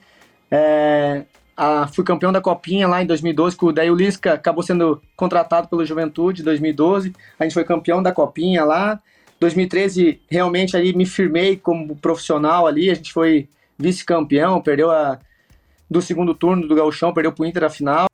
É, 0.50 1.24
a, 1.54 1.86
fui 1.88 2.04
campeão 2.04 2.32
da 2.32 2.40
Copinha 2.40 2.88
lá 2.88 3.02
em 3.02 3.06
2012, 3.06 3.56
com, 3.56 3.72
daí 3.72 3.90
o 3.90 3.94
Lisca 3.94 4.34
acabou 4.34 4.62
sendo 4.62 5.02
contratado 5.14 5.68
pelo 5.68 5.84
Juventude 5.84 6.40
em 6.40 6.44
2012. 6.44 7.12
A 7.38 7.44
gente 7.44 7.52
foi 7.52 7.64
campeão 7.64 8.02
da 8.02 8.12
Copinha 8.12 8.64
lá. 8.64 9.00
2013 9.38 10.20
realmente 10.28 10.76
ali 10.76 10.94
me 10.94 11.06
firmei 11.06 11.56
como 11.56 11.96
profissional 11.96 12.66
ali, 12.66 12.90
a 12.90 12.94
gente 12.94 13.12
foi 13.12 13.48
vice-campeão, 13.78 14.60
perdeu 14.62 14.90
a, 14.90 15.18
do 15.90 16.00
segundo 16.00 16.34
turno 16.34 16.66
do 16.66 16.74
Gauchão, 16.74 17.12
perdeu 17.12 17.32
pro 17.32 17.44
Inter 17.44 17.64
a 17.64 17.70
final. 17.70 18.08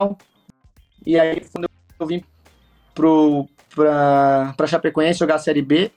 E 1.05 1.19
aí, 1.19 1.41
quando 1.51 1.67
eu 1.99 2.07
vim 2.07 2.23
pro, 2.93 3.47
pra, 3.73 4.53
pra 4.55 4.67
Chapecoense 4.67 5.19
jogar 5.19 5.35
a 5.35 5.39
Série 5.39 5.61
B, 5.61 5.91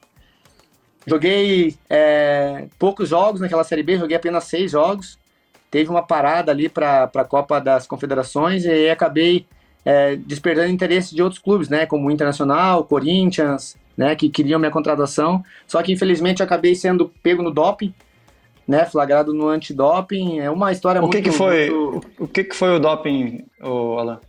joguei 1.07 1.77
é, 1.89 2.67
poucos 2.79 3.09
jogos 3.09 3.41
naquela 3.41 3.65
Série 3.65 3.83
B, 3.83 3.99
joguei 3.99 4.17
apenas 4.17 4.45
seis 4.45 4.71
jogos. 4.73 5.19
Teve 5.71 5.91
uma 5.91 6.03
parada 6.03 6.53
ali 6.53 6.69
para 6.69 7.11
a 7.15 7.25
Copa 7.25 7.61
das 7.61 7.87
Confederações 7.87 8.65
e 8.65 8.71
aí 8.71 8.91
acabei 8.91 9.47
é, 9.85 10.17
despertando 10.17 10.71
interesse 10.71 11.15
de 11.15 11.23
outros 11.23 11.41
clubes, 11.41 11.69
né, 11.69 11.87
como 11.87 12.09
o 12.09 12.11
Internacional, 12.11 12.85
Corinthians, 12.85 13.77
né, 13.97 14.15
que 14.15 14.29
queriam 14.29 14.59
minha 14.59 14.71
contratação, 14.71 15.43
só 15.67 15.83
que 15.83 15.93
infelizmente 15.93 16.41
eu 16.41 16.47
acabei 16.47 16.75
sendo 16.75 17.11
pego 17.23 17.43
no 17.43 17.51
doping, 17.51 17.95
né, 18.67 18.85
flagrado 18.85 19.33
no 19.33 19.49
antidoping, 19.49 20.41
é 20.41 20.51
uma 20.51 20.73
história 20.73 21.01
o 21.01 21.03
muito... 21.03 21.17
Que 21.17 21.23
que 21.23 21.33
foi, 21.33 21.71
muito... 21.71 22.07
O 22.19 22.29
que 22.29 22.45
que 22.45 22.55
foi 22.55 22.77
o 22.77 22.79
doping, 22.79 23.47
Alan? 23.61 24.21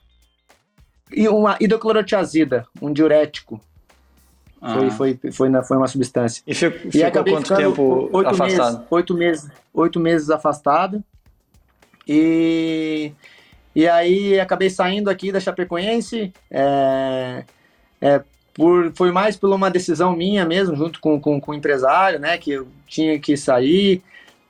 E 1.12 1.28
uma 1.28 1.58
hidroclorotiazida, 1.60 2.68
um 2.82 2.92
diurético. 2.92 3.60
Ah. 4.62 4.74
Foi, 4.74 4.90
foi, 4.90 5.32
foi, 5.32 5.50
na, 5.50 5.64
foi 5.64 5.78
uma 5.78 5.88
substância. 5.88 6.44
E, 6.46 6.54
fico, 6.54 6.88
e 6.88 6.92
ficou 6.92 7.24
quanto 7.24 7.56
tempo 7.56 8.10
oito 8.12 8.30
afastado? 8.30 8.74
Meses, 8.74 8.88
oito 8.90 9.14
meses, 9.14 9.52
oito 9.74 10.00
meses 10.00 10.30
afastado. 10.30 11.04
E, 12.08 13.12
e 13.76 13.88
aí 13.88 14.40
acabei 14.40 14.70
saindo 14.70 15.10
aqui 15.10 15.32
da 15.32 15.40
Chapecoense. 15.40 16.34
É, 16.50 17.44
é, 18.02 18.24
por, 18.58 18.92
foi 18.96 19.12
mais 19.12 19.38
por 19.38 19.54
uma 19.54 19.70
decisão 19.70 20.16
minha 20.16 20.44
mesmo, 20.44 20.76
junto 20.76 21.00
com, 21.00 21.22
com, 21.22 21.40
com 21.40 21.52
o 21.52 21.56
empresário, 21.56 22.20
né? 22.20 22.40
Que 22.40 22.54
eu 22.54 22.68
tinha 22.88 23.20
que 23.20 23.38
sair. 23.38 24.02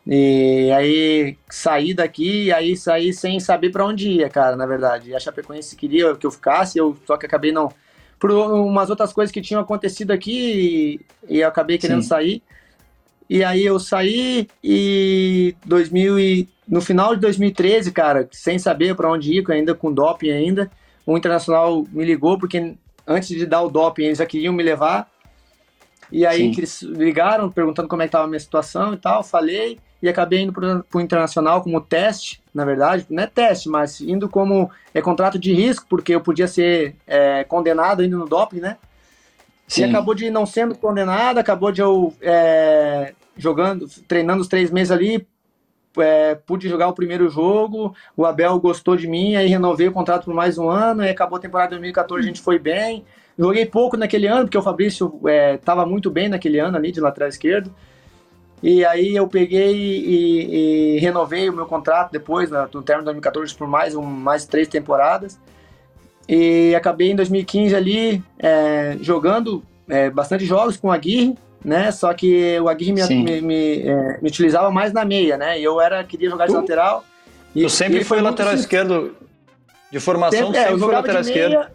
E 0.05 0.71
aí 0.71 1.37
saí 1.49 1.93
daqui 1.93 2.45
e 2.45 2.53
aí 2.53 2.77
saí 2.77 3.11
sem 3.11 3.37
saber 3.41 3.69
para 3.69 3.85
onde 3.85 4.09
ia, 4.09 4.29
cara, 4.29 4.55
na 4.55 4.65
verdade. 4.65 5.13
A 5.13 5.19
Chapecoense 5.19 5.75
queria 5.75 6.15
que 6.15 6.25
eu 6.25 6.31
ficasse, 6.31 6.77
eu 6.77 6.97
só 7.05 7.17
que 7.17 7.25
acabei 7.25 7.51
não. 7.51 7.69
Por 8.17 8.31
umas 8.31 8.89
outras 8.89 9.11
coisas 9.11 9.31
que 9.31 9.41
tinham 9.41 9.61
acontecido 9.61 10.11
aqui 10.11 11.01
e, 11.29 11.35
e 11.35 11.39
eu 11.41 11.47
acabei 11.49 11.77
querendo 11.77 12.01
Sim. 12.01 12.07
sair. 12.07 12.43
E 13.29 13.43
aí 13.43 13.65
eu 13.65 13.77
saí 13.77 14.47
e 14.63 15.53
2000 15.65 16.17
e, 16.17 16.47
no 16.65 16.79
final 16.79 17.13
de 17.13 17.19
2013, 17.19 17.91
cara, 17.91 18.27
sem 18.31 18.57
saber 18.57 18.95
para 18.95 19.11
onde 19.11 19.33
ir, 19.33 19.51
ainda 19.51 19.75
com 19.75 19.91
doping 19.91 20.31
ainda, 20.31 20.71
o 21.05 21.17
Internacional 21.17 21.85
me 21.91 22.05
ligou 22.05 22.39
porque 22.39 22.75
antes 23.07 23.29
de 23.29 23.45
dar 23.45 23.61
o 23.61 23.69
doping 23.69 24.03
eles 24.03 24.17
já 24.17 24.25
queriam 24.25 24.53
me 24.53 24.61
levar. 24.61 25.09
E 26.11 26.25
aí 26.25 26.51
eles 26.57 26.81
ligaram 26.81 27.49
perguntando 27.49 27.87
como 27.87 28.01
é 28.01 28.05
que 28.05 28.09
estava 28.09 28.25
a 28.25 28.27
minha 28.27 28.39
situação 28.39 28.93
e 28.93 28.97
tal, 28.97 29.23
falei 29.23 29.79
e 30.01 30.07
acabei 30.07 30.41
indo 30.41 30.53
para 30.53 30.83
o 30.93 31.01
internacional 31.01 31.61
como 31.61 31.81
teste, 31.81 32.41
na 32.53 32.63
verdade, 32.63 33.05
não 33.09 33.23
é 33.23 33.27
teste, 33.27 33.67
mas 33.67 33.99
indo 33.99 34.29
como 34.29 34.69
é 34.93 35.01
contrato 35.01 35.39
de 35.39 35.53
risco, 35.53 35.85
porque 35.89 36.13
eu 36.13 36.21
podia 36.21 36.47
ser 36.47 36.95
é, 37.07 37.43
condenado 37.43 38.03
indo 38.03 38.17
no 38.17 38.27
doping, 38.27 38.59
né? 38.59 38.77
Sim. 39.67 39.81
E 39.81 39.83
acabou 39.85 40.13
de 40.13 40.29
não 40.29 40.45
sendo 40.45 40.75
condenado, 40.75 41.39
acabou 41.39 41.71
de 41.71 41.81
eu 41.81 42.13
é, 42.21 43.13
jogando, 43.35 43.87
treinando 44.07 44.41
os 44.41 44.47
três 44.47 44.69
meses 44.71 44.91
ali, 44.91 45.27
é, 46.01 46.35
pude 46.35 46.67
jogar 46.67 46.87
o 46.87 46.93
primeiro 46.93 47.29
jogo, 47.29 47.93
o 48.15 48.25
Abel 48.25 48.59
gostou 48.59 48.95
de 48.95 49.07
mim, 49.07 49.35
aí 49.35 49.47
renovei 49.47 49.87
o 49.87 49.91
contrato 49.91 50.25
por 50.25 50.33
mais 50.33 50.57
um 50.57 50.69
ano, 50.69 51.01
aí 51.01 51.09
acabou 51.09 51.37
a 51.37 51.41
temporada 51.41 51.69
de 51.69 51.75
2014, 51.75 52.23
a 52.23 52.27
gente 52.27 52.41
foi 52.41 52.59
bem. 52.59 53.05
Joguei 53.37 53.65
pouco 53.65 53.95
naquele 53.95 54.27
ano, 54.27 54.45
porque 54.45 54.57
o 54.57 54.61
Fabrício 54.61 55.19
estava 55.53 55.83
é, 55.83 55.85
muito 55.85 56.09
bem 56.09 56.27
naquele 56.27 56.59
ano 56.59 56.75
ali 56.75 56.91
de 56.91 56.99
lateral 56.99 57.29
esquerdo. 57.29 57.73
E 58.61 58.83
aí 58.83 59.15
eu 59.15 59.27
peguei 59.27 59.75
e, 59.75 60.95
e 60.95 60.99
renovei 60.99 61.47
o 61.47 61.53
meu 61.53 61.67
contrato 61.67 62.11
depois, 62.11 62.49
né, 62.49 62.67
no 62.73 62.81
término 62.81 63.03
de 63.03 63.13
2014, 63.13 63.55
por 63.55 63.67
mais, 63.67 63.95
um, 63.95 64.01
mais 64.01 64.45
três 64.45 64.67
temporadas. 64.67 65.39
E 66.27 66.73
acabei 66.75 67.11
em 67.11 67.15
2015 67.15 67.75
ali 67.75 68.23
é, 68.39 68.97
jogando 68.99 69.63
é, 69.87 70.09
bastante 70.09 70.45
jogos 70.45 70.75
com 70.75 70.87
o 70.87 70.91
Aguirre, 70.91 71.37
né? 71.67 71.91
Só 71.91 72.13
que 72.13 72.57
o 72.61 72.69
Aguirre 72.69 72.93
me, 72.93 73.05
me, 73.09 73.41
me, 73.41 73.81
é, 73.81 74.19
me, 74.21 74.29
utilizava 74.29 74.71
mais 74.71 74.93
na 74.93 75.03
meia, 75.03 75.35
né? 75.35 75.59
E 75.59 75.63
eu 75.65 75.81
era, 75.81 76.01
queria 76.01 76.29
jogar 76.29 76.45
de 76.45 76.53
tu, 76.53 76.61
lateral. 76.61 77.03
E, 77.53 77.63
tu 77.63 77.69
sempre 77.69 78.05
foi 78.05 78.21
lateral 78.21 78.53
esquerdo 78.53 79.13
de 79.91 79.99
formação, 79.99 80.45
sempre, 80.45 80.57
é, 80.57 80.63
sempre 80.63 80.79
foi 80.79 80.93
lateral 80.93 81.21
esquerdo. 81.21 81.67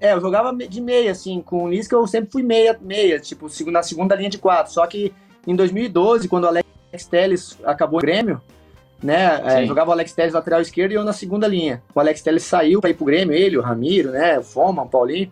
É, 0.00 0.14
eu 0.14 0.20
jogava 0.20 0.56
de 0.56 0.80
meia, 0.80 1.12
assim, 1.12 1.42
com 1.42 1.64
o 1.64 1.68
Lisca 1.68 1.94
eu 1.94 2.06
sempre 2.06 2.32
fui 2.32 2.42
meia, 2.42 2.76
meia, 2.80 3.20
tipo, 3.20 3.48
na 3.70 3.82
segunda 3.82 4.14
linha 4.14 4.30
de 4.30 4.38
quatro. 4.38 4.72
Só 4.72 4.86
que 4.86 5.12
em 5.46 5.54
2012, 5.54 6.26
quando 6.26 6.44
o 6.44 6.48
Alex 6.48 6.64
Telles 7.10 7.58
acabou 7.64 7.98
o 7.98 8.00
Grêmio, 8.00 8.40
né? 9.02 9.42
É, 9.44 9.66
jogava 9.66 9.90
o 9.90 9.92
Alex 9.92 10.14
Telles 10.14 10.32
lateral 10.32 10.62
esquerdo 10.62 10.92
e 10.92 10.94
eu 10.94 11.04
na 11.04 11.12
segunda 11.12 11.46
linha. 11.46 11.82
O 11.94 12.00
Alex 12.00 12.22
Telles 12.22 12.44
saiu 12.44 12.80
para 12.80 12.88
ir 12.88 12.94
pro 12.94 13.04
Grêmio, 13.04 13.34
ele, 13.34 13.58
o 13.58 13.60
Ramiro, 13.60 14.10
né? 14.10 14.38
O 14.38 14.42
Foma, 14.42 14.84
o 14.84 14.88
Paulinho, 14.88 15.30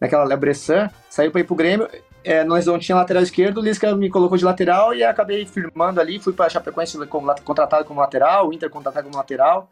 naquela 0.00 0.22
Lebressan, 0.22 0.88
saiu 1.10 1.32
para 1.32 1.40
ir 1.40 1.44
pro 1.44 1.56
Grêmio. 1.56 1.88
É, 2.24 2.44
nós 2.44 2.66
não 2.66 2.78
tinha 2.78 2.96
lateral 2.96 3.22
esquerdo, 3.22 3.58
o 3.58 3.62
Lisca 3.62 3.94
me 3.94 4.10
colocou 4.10 4.36
de 4.36 4.44
lateral 4.44 4.92
e 4.92 5.04
acabei 5.04 5.46
firmando 5.46 6.00
ali, 6.00 6.18
fui 6.18 6.32
para 6.32 6.48
Chapecoense 6.48 6.98
como, 7.06 7.32
contratado 7.44 7.84
como 7.84 8.00
lateral, 8.00 8.48
o 8.48 8.52
Inter 8.52 8.68
contratado 8.68 9.04
como 9.04 9.16
lateral. 9.16 9.70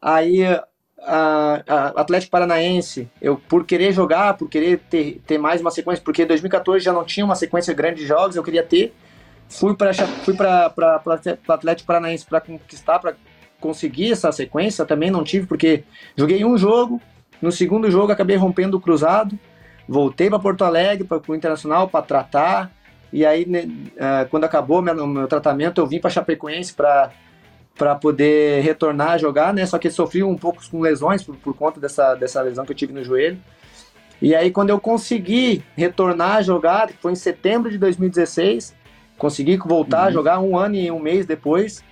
Aí 0.00 0.42
a, 1.02 1.62
a 1.66 1.86
Atlético 2.00 2.30
Paranaense, 2.30 3.08
eu 3.20 3.36
por 3.36 3.64
querer 3.64 3.92
jogar, 3.92 4.36
por 4.36 4.48
querer 4.48 4.78
ter, 4.90 5.20
ter 5.26 5.38
mais 5.38 5.60
uma 5.60 5.70
sequência, 5.70 6.02
porque 6.04 6.24
2014 6.24 6.84
já 6.84 6.92
não 6.92 7.04
tinha 7.04 7.24
uma 7.24 7.34
sequência 7.34 7.72
grande 7.74 8.00
de 8.00 8.06
jogos, 8.06 8.36
eu 8.36 8.42
queria 8.42 8.62
ter. 8.62 8.94
Fui 9.48 9.74
para 9.76 9.92
fui 9.94 10.34
o 10.34 11.52
Atlético 11.52 11.86
Paranaense 11.86 12.26
para 12.26 12.40
conquistar, 12.40 12.98
para 12.98 13.14
conseguir 13.60 14.12
essa 14.12 14.32
sequência, 14.32 14.84
também 14.84 15.10
não 15.10 15.22
tive, 15.22 15.46
porque 15.46 15.84
joguei 16.16 16.44
um 16.44 16.58
jogo, 16.58 17.00
no 17.40 17.52
segundo 17.52 17.90
jogo 17.90 18.12
acabei 18.12 18.36
rompendo 18.36 18.76
o 18.76 18.80
cruzado, 18.80 19.38
voltei 19.88 20.28
para 20.28 20.38
Porto 20.38 20.64
Alegre, 20.64 21.06
para 21.06 21.20
o 21.26 21.34
Internacional, 21.34 21.88
para 21.88 22.04
tratar, 22.04 22.72
e 23.12 23.24
aí, 23.24 23.46
né, 23.46 23.62
uh, 23.62 24.28
quando 24.30 24.44
acabou 24.44 24.82
meu, 24.82 25.06
meu 25.06 25.28
tratamento, 25.28 25.80
eu 25.80 25.86
vim 25.86 26.00
para 26.00 26.10
Chapecoense 26.10 26.72
para 26.74 27.10
para 27.76 27.94
poder 27.94 28.62
retornar 28.62 29.10
a 29.10 29.18
jogar, 29.18 29.52
né? 29.52 29.66
Só 29.66 29.78
que 29.78 29.90
sofri 29.90 30.22
um 30.22 30.34
pouco 30.34 30.62
com 30.70 30.80
lesões 30.80 31.22
por, 31.22 31.36
por 31.36 31.54
conta 31.54 31.78
dessa, 31.78 32.14
dessa 32.14 32.40
lesão 32.40 32.64
que 32.64 32.72
eu 32.72 32.76
tive 32.76 32.92
no 32.92 33.04
joelho. 33.04 33.38
E 34.20 34.34
aí, 34.34 34.50
quando 34.50 34.70
eu 34.70 34.80
consegui 34.80 35.62
retornar 35.76 36.36
a 36.36 36.42
jogar, 36.42 36.88
foi 37.02 37.12
em 37.12 37.16
setembro 37.16 37.70
de 37.70 37.76
2016, 37.76 38.74
consegui 39.18 39.58
voltar 39.58 40.02
uhum. 40.02 40.06
a 40.06 40.10
jogar 40.10 40.40
um 40.40 40.56
ano 40.56 40.74
e 40.74 40.90
um 40.90 40.98
mês 40.98 41.26
depois, 41.26 41.84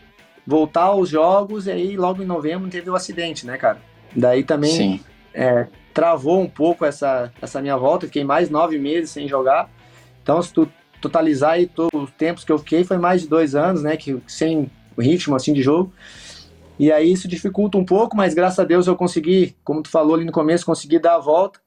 voltar 0.46 0.84
aos 0.84 1.10
jogos, 1.10 1.66
e 1.66 1.70
aí 1.70 1.96
logo 1.98 2.22
em 2.22 2.26
novembro 2.26 2.68
teve 2.70 2.88
o 2.88 2.94
acidente, 2.94 3.46
né, 3.46 3.58
cara? 3.58 3.78
Daí 4.16 4.42
também 4.42 5.04
é, 5.34 5.66
travou 5.94 6.40
um 6.40 6.48
pouco 6.48 6.84
essa, 6.84 7.32
essa 7.40 7.62
minha 7.62 7.76
volta, 7.76 8.06
fiquei 8.06 8.24
mais 8.24 8.50
nove 8.50 8.76
meses 8.78 9.10
sem 9.10 9.28
jogar. 9.28 9.70
Então, 10.22 10.42
se 10.42 10.52
tu 10.52 10.68
totalizar 11.00 11.52
aí 11.52 11.66
todos 11.66 12.02
os 12.02 12.10
tempos 12.10 12.44
que 12.44 12.50
eu 12.50 12.58
fiquei, 12.58 12.82
foi 12.82 12.98
mais 12.98 13.22
de 13.22 13.28
dois 13.28 13.54
anos, 13.54 13.82
né, 13.82 13.96
que 13.96 14.20
sem 14.26 14.70
ritmo 14.98 15.36
assim 15.36 15.52
de 15.52 15.62
jogo. 15.62 15.92
E 16.78 16.90
aí 16.90 17.12
isso 17.12 17.28
dificulta 17.28 17.78
um 17.78 17.84
pouco, 17.84 18.16
mas 18.16 18.34
graças 18.34 18.58
a 18.58 18.64
Deus 18.64 18.86
eu 18.88 18.96
consegui, 18.96 19.54
como 19.62 19.82
tu 19.82 19.88
falou 19.88 20.16
ali 20.16 20.24
no 20.24 20.32
começo, 20.32 20.66
consegui 20.66 20.98
dar 20.98 21.14
a 21.14 21.18
volta. 21.18 21.60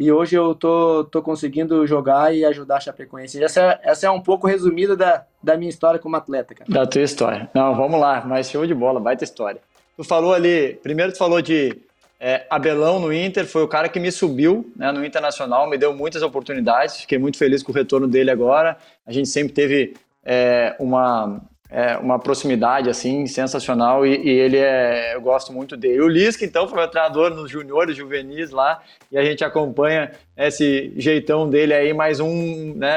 E 0.00 0.12
hoje 0.12 0.36
eu 0.36 0.54
tô, 0.54 1.04
tô 1.10 1.20
conseguindo 1.20 1.84
jogar 1.84 2.32
e 2.34 2.44
ajudar 2.44 2.76
a 2.76 2.80
Chapecoense. 2.80 3.42
Essa, 3.42 3.80
essa 3.82 4.06
é 4.06 4.10
um 4.10 4.20
pouco 4.20 4.46
resumida 4.46 4.96
da, 4.96 5.24
da 5.42 5.56
minha 5.56 5.68
história 5.68 5.98
como 5.98 6.14
atleta, 6.14 6.54
cara. 6.54 6.70
Da 6.70 6.86
tua 6.86 7.02
história. 7.02 7.50
Não, 7.52 7.74
vamos 7.74 8.00
lá, 8.00 8.24
mas 8.24 8.48
show 8.48 8.64
de 8.64 8.74
bola, 8.74 9.00
baita 9.00 9.24
história. 9.24 9.60
Tu 9.96 10.04
falou 10.04 10.32
ali, 10.32 10.78
primeiro 10.84 11.10
tu 11.10 11.18
falou 11.18 11.42
de 11.42 11.76
é, 12.20 12.44
Abelão 12.50 12.98
no 12.98 13.12
Inter, 13.12 13.46
foi 13.46 13.62
o 13.62 13.68
cara 13.68 13.88
que 13.88 14.00
me 14.00 14.10
subiu 14.10 14.72
né, 14.74 14.90
no 14.90 15.04
Internacional, 15.04 15.68
me 15.68 15.78
deu 15.78 15.94
muitas 15.94 16.20
oportunidades, 16.22 17.02
fiquei 17.02 17.16
muito 17.16 17.38
feliz 17.38 17.62
com 17.62 17.70
o 17.70 17.74
retorno 17.74 18.08
dele 18.08 18.30
agora. 18.30 18.76
A 19.06 19.12
gente 19.12 19.28
sempre 19.28 19.52
teve 19.52 19.94
é, 20.24 20.74
uma, 20.80 21.40
é, 21.70 21.96
uma 21.96 22.18
proximidade 22.18 22.90
assim 22.90 23.26
sensacional 23.26 24.04
e, 24.04 24.16
e, 24.16 24.30
ele 24.30 24.56
é 24.56 25.14
eu 25.14 25.20
gosto 25.20 25.52
muito 25.52 25.76
dele. 25.76 26.00
O 26.00 26.08
Lisca 26.08 26.44
então 26.44 26.66
foi 26.66 26.78
meu 26.78 26.88
treinador 26.88 27.30
nos 27.30 27.50
juniores, 27.50 27.96
juvenis 27.96 28.50
lá 28.50 28.82
e 29.12 29.16
a 29.16 29.24
gente 29.24 29.44
acompanha 29.44 30.10
esse 30.36 30.92
jeitão 30.96 31.48
dele 31.48 31.72
aí 31.72 31.94
mais 31.94 32.18
um 32.18 32.74
né 32.74 32.96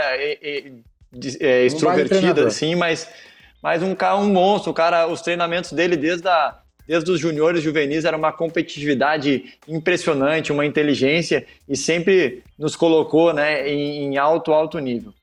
é, 1.39 1.65
extrovertido 1.65 2.47
assim, 2.47 2.73
mas 2.73 3.07
mais 3.61 3.83
um 3.83 3.93
cara 3.93 4.17
um 4.17 4.33
monstro, 4.33 4.71
o 4.71 4.73
cara 4.73 5.05
os 5.07 5.21
treinamentos 5.21 5.73
dele 5.73 5.95
desde 5.95 6.27
a 6.27 6.60
desde 6.91 7.09
os 7.09 7.21
juniores 7.21 7.63
juvenis 7.63 8.03
era 8.03 8.17
uma 8.17 8.33
competitividade 8.33 9.53
impressionante, 9.65 10.51
uma 10.51 10.65
inteligência 10.65 11.45
e 11.65 11.77
sempre 11.77 12.43
nos 12.59 12.75
colocou 12.75 13.31
né, 13.31 13.65
em, 13.65 14.03
em 14.03 14.17
alto, 14.17 14.51
alto 14.51 14.77
nível. 14.77 15.13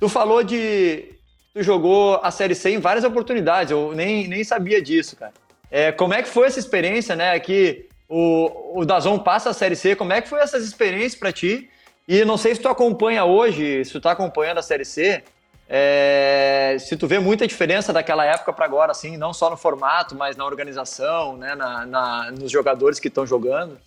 Tu 0.00 0.08
falou 0.08 0.42
de, 0.42 1.04
tu 1.52 1.62
jogou 1.62 2.18
a 2.22 2.30
Série 2.30 2.54
C 2.54 2.70
em 2.70 2.78
várias 2.78 3.04
oportunidades, 3.04 3.70
eu 3.70 3.92
nem, 3.94 4.26
nem 4.26 4.42
sabia 4.42 4.80
disso, 4.80 5.14
cara. 5.14 5.34
É, 5.70 5.92
como 5.92 6.14
é 6.14 6.22
que 6.22 6.28
foi 6.30 6.46
essa 6.46 6.58
experiência, 6.58 7.14
né? 7.14 7.38
Que 7.38 7.86
o, 8.08 8.80
o 8.80 8.86
Dazon 8.86 9.18
passa 9.18 9.50
a 9.50 9.52
Série 9.52 9.76
C, 9.76 9.94
como 9.94 10.14
é 10.14 10.22
que 10.22 10.28
foi 10.30 10.40
essas 10.40 10.64
experiências 10.64 11.16
para 11.16 11.30
ti? 11.30 11.68
E 12.08 12.24
não 12.24 12.38
sei 12.38 12.54
se 12.54 12.62
tu 12.62 12.68
acompanha 12.68 13.26
hoje, 13.26 13.84
se 13.84 13.92
tu 13.92 14.00
tá 14.00 14.12
acompanhando 14.12 14.56
a 14.56 14.62
Série 14.62 14.86
C, 14.86 15.22
é, 15.68 16.76
se 16.78 16.96
tu 16.96 17.06
vê 17.06 17.18
muita 17.18 17.46
diferença 17.46 17.92
daquela 17.92 18.24
época 18.24 18.52
para 18.52 18.64
agora, 18.64 18.92
assim, 18.92 19.16
não 19.16 19.32
só 19.32 19.48
no 19.48 19.56
formato, 19.56 20.14
mas 20.14 20.36
na 20.36 20.44
organização, 20.44 21.36
né, 21.36 21.54
na, 21.54 21.86
na 21.86 22.30
nos 22.30 22.50
jogadores 22.50 23.00
que 23.00 23.08
estão 23.08 23.26
jogando. 23.26 23.78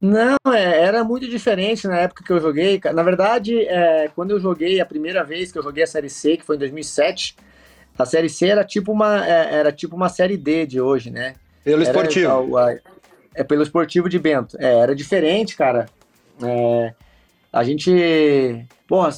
Não, 0.00 0.36
é, 0.54 0.80
era 0.80 1.02
muito 1.02 1.28
diferente 1.28 1.88
na 1.88 1.98
época 1.98 2.22
que 2.22 2.32
eu 2.32 2.40
joguei. 2.40 2.80
Na 2.94 3.02
verdade, 3.02 3.66
é, 3.66 4.08
quando 4.14 4.30
eu 4.30 4.38
joguei 4.38 4.80
a 4.80 4.86
primeira 4.86 5.24
vez 5.24 5.50
que 5.50 5.58
eu 5.58 5.62
joguei 5.62 5.82
a 5.82 5.88
Série 5.88 6.08
C, 6.08 6.36
que 6.36 6.44
foi 6.44 6.54
em 6.54 6.60
2007, 6.60 7.34
a 7.98 8.04
Série 8.04 8.28
C 8.28 8.46
era 8.46 8.64
tipo 8.64 8.92
uma, 8.92 9.26
é, 9.26 9.54
era 9.56 9.72
tipo 9.72 9.96
uma 9.96 10.08
Série 10.08 10.36
D 10.36 10.66
de 10.66 10.80
hoje, 10.80 11.10
né? 11.10 11.34
Pelo 11.64 11.82
era, 11.82 11.90
esportivo. 11.90 12.56
A, 12.56 12.70
a, 12.70 12.78
é 13.34 13.42
pelo 13.42 13.62
esportivo 13.62 14.08
de 14.08 14.20
Bento. 14.20 14.56
É, 14.60 14.78
era 14.78 14.94
diferente, 14.94 15.56
cara. 15.56 15.86
É, 16.40 16.94
A 17.52 17.64
gente, 17.64 18.64
porra, 18.86 19.10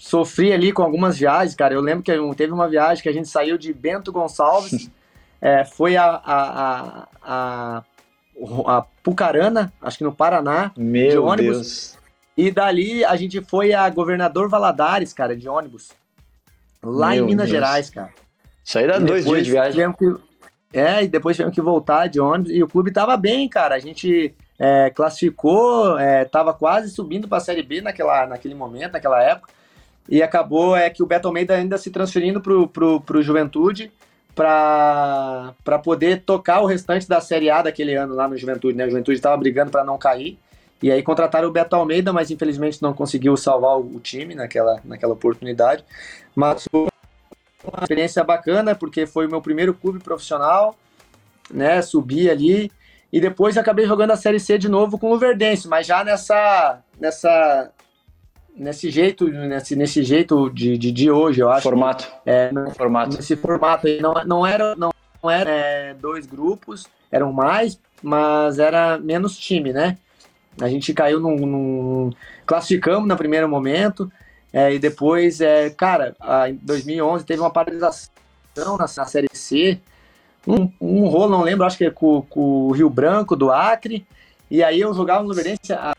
sofri 0.00 0.52
ali 0.52 0.72
com 0.72 0.82
algumas 0.82 1.18
viagens, 1.18 1.54
cara. 1.54 1.74
Eu 1.74 1.80
lembro 1.80 2.02
que 2.02 2.12
teve 2.36 2.52
uma 2.52 2.68
viagem 2.68 3.02
que 3.02 3.08
a 3.08 3.12
gente 3.12 3.28
saiu 3.28 3.56
de 3.58 3.72
Bento 3.72 4.12
Gonçalves, 4.12 4.90
é, 5.40 5.64
foi 5.64 5.96
a, 5.96 6.04
a, 6.24 7.08
a, 7.22 7.82
a, 8.66 8.82
Pucarana, 9.02 9.72
acho 9.80 9.98
que 9.98 10.04
no 10.04 10.12
Paraná, 10.12 10.72
Meu 10.76 11.10
de 11.10 11.18
ônibus. 11.18 11.56
Deus. 11.56 11.98
E 12.36 12.50
dali 12.50 13.04
a 13.04 13.16
gente 13.16 13.40
foi 13.42 13.72
a 13.72 13.88
Governador 13.90 14.48
Valadares, 14.48 15.12
cara, 15.12 15.36
de 15.36 15.48
ônibus. 15.48 15.90
Lá 16.82 17.10
Meu 17.10 17.24
em 17.24 17.26
Minas 17.26 17.48
Deus. 17.50 17.58
Gerais, 17.58 17.90
cara. 17.90 18.10
Isso 18.64 18.78
aí 18.78 18.86
dá 18.86 18.96
E 18.96 19.00
dois 19.04 19.24
dias 19.24 19.44
de 19.44 19.50
viagem. 19.50 19.92
que- 19.92 20.16
é, 20.72 21.02
e 21.02 21.08
depois 21.08 21.36
tivemos 21.36 21.54
que 21.54 21.60
voltar 21.60 22.06
de 22.06 22.20
ônibus. 22.20 22.52
E 22.52 22.62
o 22.62 22.68
clube 22.68 22.92
tava 22.92 23.16
bem, 23.16 23.48
cara. 23.48 23.74
A 23.74 23.78
gente 23.78 24.34
é, 24.58 24.88
classificou, 24.90 25.98
é, 25.98 26.24
tava 26.24 26.54
quase 26.54 26.90
subindo 26.90 27.26
para 27.26 27.38
a 27.38 27.40
Série 27.40 27.62
B 27.62 27.80
naquela, 27.80 28.26
naquele 28.26 28.54
momento, 28.54 28.92
naquela 28.92 29.22
época. 29.22 29.52
E 30.08 30.22
acabou 30.22 30.76
é 30.76 30.90
que 30.90 31.02
o 31.02 31.06
Beto 31.06 31.28
Almeida 31.28 31.54
ainda 31.54 31.78
se 31.78 31.90
transferindo 31.90 32.40
pro, 32.40 32.66
pro, 32.68 33.00
pro 33.00 33.22
Juventude 33.22 33.92
para 34.34 35.78
poder 35.84 36.22
tocar 36.22 36.60
o 36.60 36.66
restante 36.66 37.08
da 37.08 37.20
Série 37.20 37.50
A 37.50 37.62
daquele 37.62 37.94
ano 37.94 38.14
lá 38.14 38.26
no 38.26 38.36
Juventude, 38.36 38.76
né? 38.76 38.86
O 38.86 38.90
Juventude 38.90 39.16
estava 39.18 39.36
brigando 39.36 39.70
para 39.70 39.84
não 39.84 39.98
cair. 39.98 40.38
E 40.82 40.90
aí 40.90 41.02
contrataram 41.02 41.48
o 41.48 41.52
Beto 41.52 41.76
Almeida, 41.76 42.12
mas 42.12 42.30
infelizmente 42.30 42.80
não 42.80 42.94
conseguiu 42.94 43.36
salvar 43.36 43.78
o, 43.78 44.00
time 44.00 44.34
naquela, 44.34 44.80
naquela 44.84 45.12
oportunidade. 45.12 45.84
Mas 46.34 46.64
foi 46.70 46.88
uma 47.62 47.82
experiência 47.82 48.24
bacana, 48.24 48.74
porque 48.74 49.06
foi 49.06 49.26
o 49.26 49.30
meu 49.30 49.42
primeiro 49.42 49.74
clube 49.74 49.98
profissional, 49.98 50.74
né? 51.50 51.82
Subi 51.82 52.30
ali. 52.30 52.72
E 53.12 53.20
depois 53.20 53.58
acabei 53.58 53.84
jogando 53.86 54.12
a 54.12 54.16
Série 54.16 54.40
C 54.40 54.56
de 54.56 54.68
novo 54.68 54.98
com 54.98 55.08
o 55.08 55.12
Luverdense, 55.12 55.68
mas 55.68 55.86
já 55.86 56.02
nessa. 56.02 56.80
nessa 56.98 57.70
nesse 58.60 58.90
jeito, 58.90 59.26
nesse, 59.26 59.74
nesse 59.74 60.04
jeito 60.04 60.50
de, 60.50 60.76
de, 60.76 60.92
de 60.92 61.10
hoje, 61.10 61.40
eu 61.40 61.50
acho. 61.50 61.62
Formato. 61.62 62.06
É, 62.26 62.50
Formato. 62.76 63.16
nesse 63.16 63.34
formato 63.34 63.86
aí. 63.86 64.00
Não, 64.00 64.12
não 64.26 64.46
era, 64.46 64.76
não, 64.76 64.92
não 65.22 65.30
era 65.30 65.50
é, 65.50 65.94
dois 65.94 66.26
grupos, 66.26 66.86
eram 67.10 67.32
mais, 67.32 67.80
mas 68.02 68.58
era 68.58 68.98
menos 68.98 69.38
time, 69.38 69.72
né? 69.72 69.96
A 70.60 70.68
gente 70.68 70.92
caiu 70.92 71.18
num. 71.18 71.36
num 71.36 72.10
classificamos 72.44 73.08
no 73.08 73.16
primeiro 73.16 73.48
momento, 73.48 74.12
é, 74.52 74.74
e 74.74 74.78
depois, 74.78 75.40
é, 75.40 75.70
cara, 75.70 76.14
a, 76.20 76.50
em 76.50 76.56
2011 76.56 77.24
teve 77.24 77.40
uma 77.40 77.50
paralisação 77.50 78.10
na, 78.56 78.76
na 78.78 79.06
Série 79.06 79.28
C. 79.32 79.80
Um, 80.46 80.70
um 80.80 81.06
rolo, 81.06 81.30
não 81.30 81.42
lembro, 81.42 81.64
acho 81.64 81.78
que 81.78 81.84
é 81.84 81.90
com, 81.90 82.22
com 82.22 82.68
o 82.68 82.72
Rio 82.72 82.90
Branco, 82.90 83.34
do 83.34 83.50
Acre. 83.50 84.06
E 84.50 84.62
aí 84.62 84.80
eu 84.80 84.92
jogava 84.92 85.22
no 85.22 85.28
Luverdense. 85.28 85.72
A, 85.72 85.94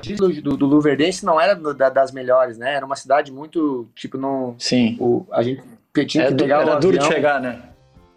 título 0.00 0.32
do, 0.42 0.56
do 0.56 0.66
Luverdense 0.66 1.24
não 1.24 1.40
era 1.40 1.54
da, 1.54 1.88
das 1.88 2.10
melhores, 2.10 2.58
né? 2.58 2.74
Era 2.74 2.84
uma 2.84 2.96
cidade 2.96 3.30
muito, 3.30 3.88
tipo, 3.94 4.18
não... 4.18 4.56
Sim. 4.58 4.96
O, 4.98 5.26
a 5.30 5.42
gente 5.42 5.62
tinha 6.06 6.26
que 6.26 6.34
du- 6.34 6.44
pegar 6.44 6.62
era 6.62 6.76
duro 6.76 6.98
de 6.98 7.04
chegar, 7.04 7.40
né? 7.40 7.62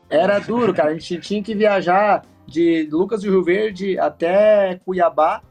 Era 0.10 0.39
duro, 0.39 0.74
cara. 0.74 0.89
A 0.91 0.93
gente 0.93 1.19
tinha 1.19 1.43
que 1.43 1.54
viajar 1.54 2.24
de 2.48 2.88
Lucas 2.91 3.22
do 3.22 3.30
Rio 3.30 3.43
Verde 3.43 3.98
até 4.00 4.80
Cuiabá. 4.86 5.41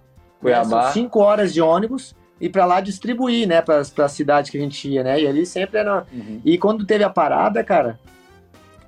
Cuiabá. 0.41 0.87
Né? 0.87 0.93
Cinco 0.93 1.21
horas 1.21 1.53
de 1.53 1.61
ônibus 1.61 2.15
e 2.41 2.49
para 2.49 2.65
lá 2.65 2.81
distribuir, 2.81 3.47
né, 3.47 3.63
para 3.63 3.79
as 3.79 4.13
cidades 4.13 4.51
que 4.51 4.59
a 4.59 4.61
gente 4.61 4.89
ia, 4.89 5.05
né? 5.05 5.21
E 5.21 5.29
ali 5.29 5.47
sempre 5.47 5.79
era. 5.79 6.05
Uhum. 6.13 6.41
E 6.45 6.59
quando 6.59 6.85
teve 6.85 7.05
a 7.05 7.11
parada, 7.11 7.63
cara, 7.63 8.01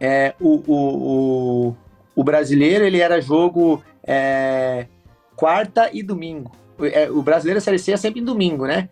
é, 0.01 0.35
o, 0.41 0.61
o, 0.67 1.69
o, 1.69 1.77
o 2.17 2.25
brasileiro 2.25 2.85
ele 2.85 3.01
era 3.01 3.21
jogo 3.21 3.83
é, 4.03 4.87
quarta 5.37 5.89
e 5.93 6.03
domingo. 6.03 6.51
O, 6.79 6.85
é, 6.85 7.11
o 7.11 7.23
brasileiro 7.23 7.61
Série 7.61 7.79
C 7.79 7.93
é 7.93 7.97
sempre 7.97 8.21
em 8.21 8.25
domingo, 8.25 8.67
né? 8.67 8.89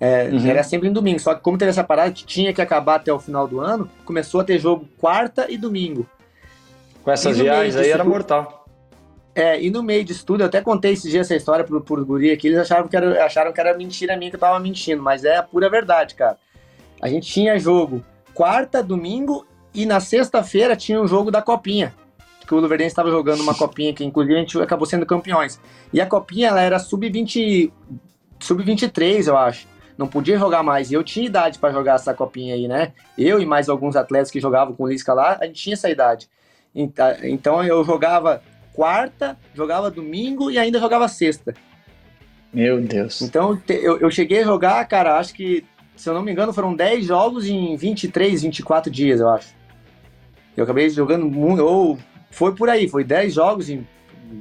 É, 0.00 0.24
Uhum. 0.24 0.46
Era 0.46 0.62
sempre 0.64 0.88
em 0.88 0.92
domingo. 0.92 1.20
Só 1.20 1.34
que 1.34 1.40
como 1.40 1.56
teve 1.56 1.70
essa 1.70 1.84
parada 1.84 2.10
que 2.10 2.24
tinha 2.24 2.52
que 2.52 2.60
acabar 2.60 2.96
até 2.96 3.12
o 3.12 3.20
final 3.20 3.46
do 3.46 3.60
ano, 3.60 3.88
começou 4.04 4.40
a 4.40 4.44
ter 4.44 4.58
jogo 4.58 4.88
quarta 4.98 5.46
e 5.48 5.56
domingo. 5.56 6.06
Com 7.04 7.10
essas 7.10 7.38
viagens 7.38 7.76
aí 7.76 7.90
era 7.90 8.02
mortal. 8.02 8.62
É, 9.34 9.62
e 9.62 9.70
no 9.70 9.82
meio 9.82 10.04
disso 10.04 10.26
tudo, 10.26 10.42
eu 10.42 10.46
até 10.46 10.60
contei 10.60 10.92
esses 10.92 11.10
dias 11.10 11.26
essa 11.26 11.36
história 11.36 11.64
pro, 11.64 11.80
pro 11.80 12.04
guri 12.04 12.30
aqui, 12.30 12.48
eles 12.48 12.58
acharam 12.58 12.86
que, 12.86 12.96
era, 12.96 13.24
acharam 13.24 13.52
que 13.52 13.60
era 13.60 13.76
mentira 13.76 14.16
minha, 14.16 14.30
que 14.30 14.36
eu 14.36 14.40
tava 14.40 14.60
mentindo, 14.60 15.02
mas 15.02 15.24
é 15.24 15.36
a 15.36 15.42
pura 15.42 15.70
verdade, 15.70 16.14
cara. 16.14 16.36
A 17.00 17.08
gente 17.08 17.30
tinha 17.30 17.58
jogo 17.58 18.04
quarta, 18.34 18.82
domingo, 18.82 19.46
e 19.74 19.86
na 19.86 20.00
sexta-feira 20.00 20.76
tinha 20.76 21.00
o 21.00 21.06
jogo 21.06 21.30
da 21.30 21.40
Copinha, 21.40 21.94
que 22.52 22.56
o 22.56 22.60
Luverdense 22.60 22.88
estava 22.88 23.10
jogando 23.10 23.40
uma 23.40 23.54
Copinha, 23.54 23.94
que 23.94 24.04
inclusive 24.04 24.34
a 24.36 24.38
gente 24.40 24.60
acabou 24.60 24.84
sendo 24.84 25.06
campeões. 25.06 25.58
E 25.90 26.02
a 26.02 26.06
Copinha, 26.06 26.48
ela 26.48 26.60
era 26.60 26.78
sub-20, 26.78 27.72
sub-23, 28.38 29.26
eu 29.26 29.36
acho. 29.38 29.66
Não 29.96 30.06
podia 30.06 30.38
jogar 30.38 30.62
mais, 30.62 30.90
e 30.90 30.94
eu 30.94 31.02
tinha 31.02 31.24
idade 31.26 31.58
para 31.58 31.72
jogar 31.72 31.94
essa 31.94 32.12
Copinha 32.12 32.54
aí, 32.54 32.68
né? 32.68 32.92
Eu 33.16 33.40
e 33.40 33.46
mais 33.46 33.68
alguns 33.70 33.96
atletas 33.96 34.30
que 34.30 34.38
jogavam 34.40 34.74
com 34.74 34.84
o 34.84 34.88
Lisca 34.88 35.14
lá, 35.14 35.38
a 35.40 35.46
gente 35.46 35.62
tinha 35.62 35.72
essa 35.74 35.88
idade. 35.88 36.28
Enta- 36.74 37.18
Então 37.22 37.62
eu 37.64 37.82
jogava 37.84 38.42
quarta, 38.74 39.38
jogava 39.54 39.90
domingo 39.90 40.50
e 40.50 40.58
ainda 40.58 40.78
jogava 40.78 41.08
sexta. 41.08 41.54
Meu 42.52 42.80
Deus. 42.82 43.22
Então 43.22 43.58
eu, 43.68 43.98
eu 43.98 44.10
cheguei 44.10 44.40
a 44.40 44.44
jogar, 44.44 44.84
cara, 44.86 45.18
acho 45.18 45.32
que, 45.32 45.64
se 45.96 46.06
eu 46.08 46.12
não 46.14 46.22
me 46.22 46.32
engano, 46.32 46.52
foram 46.52 46.74
10 46.74 47.06
jogos 47.06 47.46
em 47.46 47.74
23, 47.76 48.42
24 48.42 48.90
dias, 48.90 49.20
eu 49.20 49.28
acho. 49.30 49.54
Eu 50.54 50.64
acabei 50.64 50.90
jogando 50.90 51.24
muito, 51.26 51.64
ou 51.64 51.98
foi 52.32 52.54
por 52.54 52.68
aí, 52.68 52.88
foi 52.88 53.04
10 53.04 53.34
jogos 53.34 53.70
em 53.70 53.86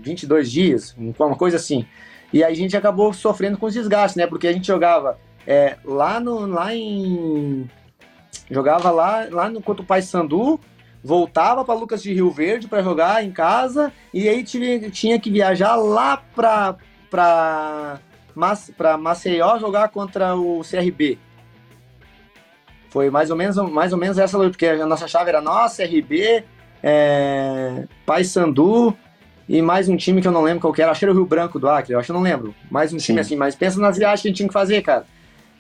22 0.02 0.50
dias, 0.52 0.96
uma 0.98 1.36
coisa 1.36 1.58
assim. 1.58 1.86
E 2.34 2.44
aí 2.44 2.54
a 2.54 2.56
gente 2.56 2.76
acabou 2.76 3.14
sofrendo 3.14 3.58
com 3.58 3.66
os 3.66 3.74
desgastes, 3.74 4.16
né? 4.16 4.26
Porque 4.26 4.48
a 4.48 4.54
gente 4.54 4.66
jogava 4.66 5.20
é, 5.46 5.78
lá, 5.84 6.20
no, 6.20 6.46
lá 6.48 6.74
em. 6.74 7.70
Jogava 8.50 8.90
lá, 8.90 9.28
lá 9.30 9.50
no 9.50 9.62
contra 9.62 9.84
o 9.84 9.86
Paysandu, 9.86 10.60
voltava 11.04 11.64
para 11.66 11.74
Lucas 11.74 12.02
de 12.02 12.14
Rio 12.14 12.32
Verde 12.32 12.68
para 12.68 12.82
jogar 12.82 13.24
em 13.24 13.32
casa, 13.32 13.92
e 14.14 14.28
aí 14.28 14.44
tive, 14.44 14.90
tinha 14.90 15.20
que 15.20 15.30
viajar 15.30 15.76
lá 15.76 16.18
para 16.18 16.78
para 17.10 18.00
Mas, 18.34 18.72
pra 18.78 18.98
Maceió 18.98 19.60
jogar 19.60 19.90
contra 19.90 20.34
o 20.36 20.62
CRB. 20.62 21.20
Foi 22.90 23.10
mais 23.10 23.30
ou 23.30 23.38
menos, 23.38 23.58
mais 23.70 23.92
ou 23.92 24.00
menos 24.00 24.18
essa 24.18 24.38
luta, 24.38 24.52
porque 24.52 24.66
a 24.66 24.86
nossa 24.86 25.08
chave 25.08 25.30
era 25.30 25.42
nossa, 25.42 25.86
CRB, 25.86 26.44
é, 26.84 27.86
Paysandu 28.06 28.96
e 29.48 29.62
mais 29.62 29.90
um 29.90 29.98
time 29.98 30.22
que 30.22 30.28
eu 30.28 30.32
não 30.32 30.42
lembro 30.42 30.62
qual 30.62 30.74
que 30.74 30.82
era, 30.82 30.92
acho 30.92 31.00
que 31.00 31.06
era 31.06 31.12
o 31.12 31.16
Rio 31.16 31.26
Branco 31.26 31.60
do 31.60 31.70
Acre, 31.70 31.94
eu 31.94 32.00
acho 32.00 32.08
que 32.08 32.12
eu 32.12 32.16
não 32.16 32.22
lembro. 32.22 32.56
Mais 32.70 32.94
um 32.94 32.98
time 32.98 33.18
Sim. 33.18 33.20
assim, 33.20 33.36
mas 33.36 33.56
pensa 33.56 33.80
nas 33.80 33.98
viagens 33.98 34.22
que 34.22 34.28
a 34.28 34.30
gente 34.30 34.38
tinha 34.38 34.48
que 34.48 34.54
fazer, 34.54 34.82
cara. 34.82 35.06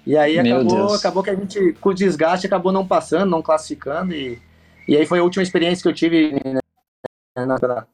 E 0.06 0.18
aí 0.18 0.40
acabou, 0.40 0.96
acabou 0.96 1.24
que 1.24 1.30
a 1.30 1.36
gente, 1.36 1.74
com 1.74 1.90
o 1.90 1.94
desgaste, 1.94 2.48
acabou 2.48 2.72
não 2.72 2.88
passando, 2.88 3.30
não 3.30 3.42
classificando 3.42 4.14
e, 4.14 4.42
e 4.88 4.98
aí 4.98 5.06
foi 5.06 5.20
a 5.20 5.24
última 5.24 5.44
experiência 5.44 5.84
que 5.84 5.90
eu 5.90 5.94
tive 5.94 6.34
né, 6.34 7.46
na, 7.46 7.86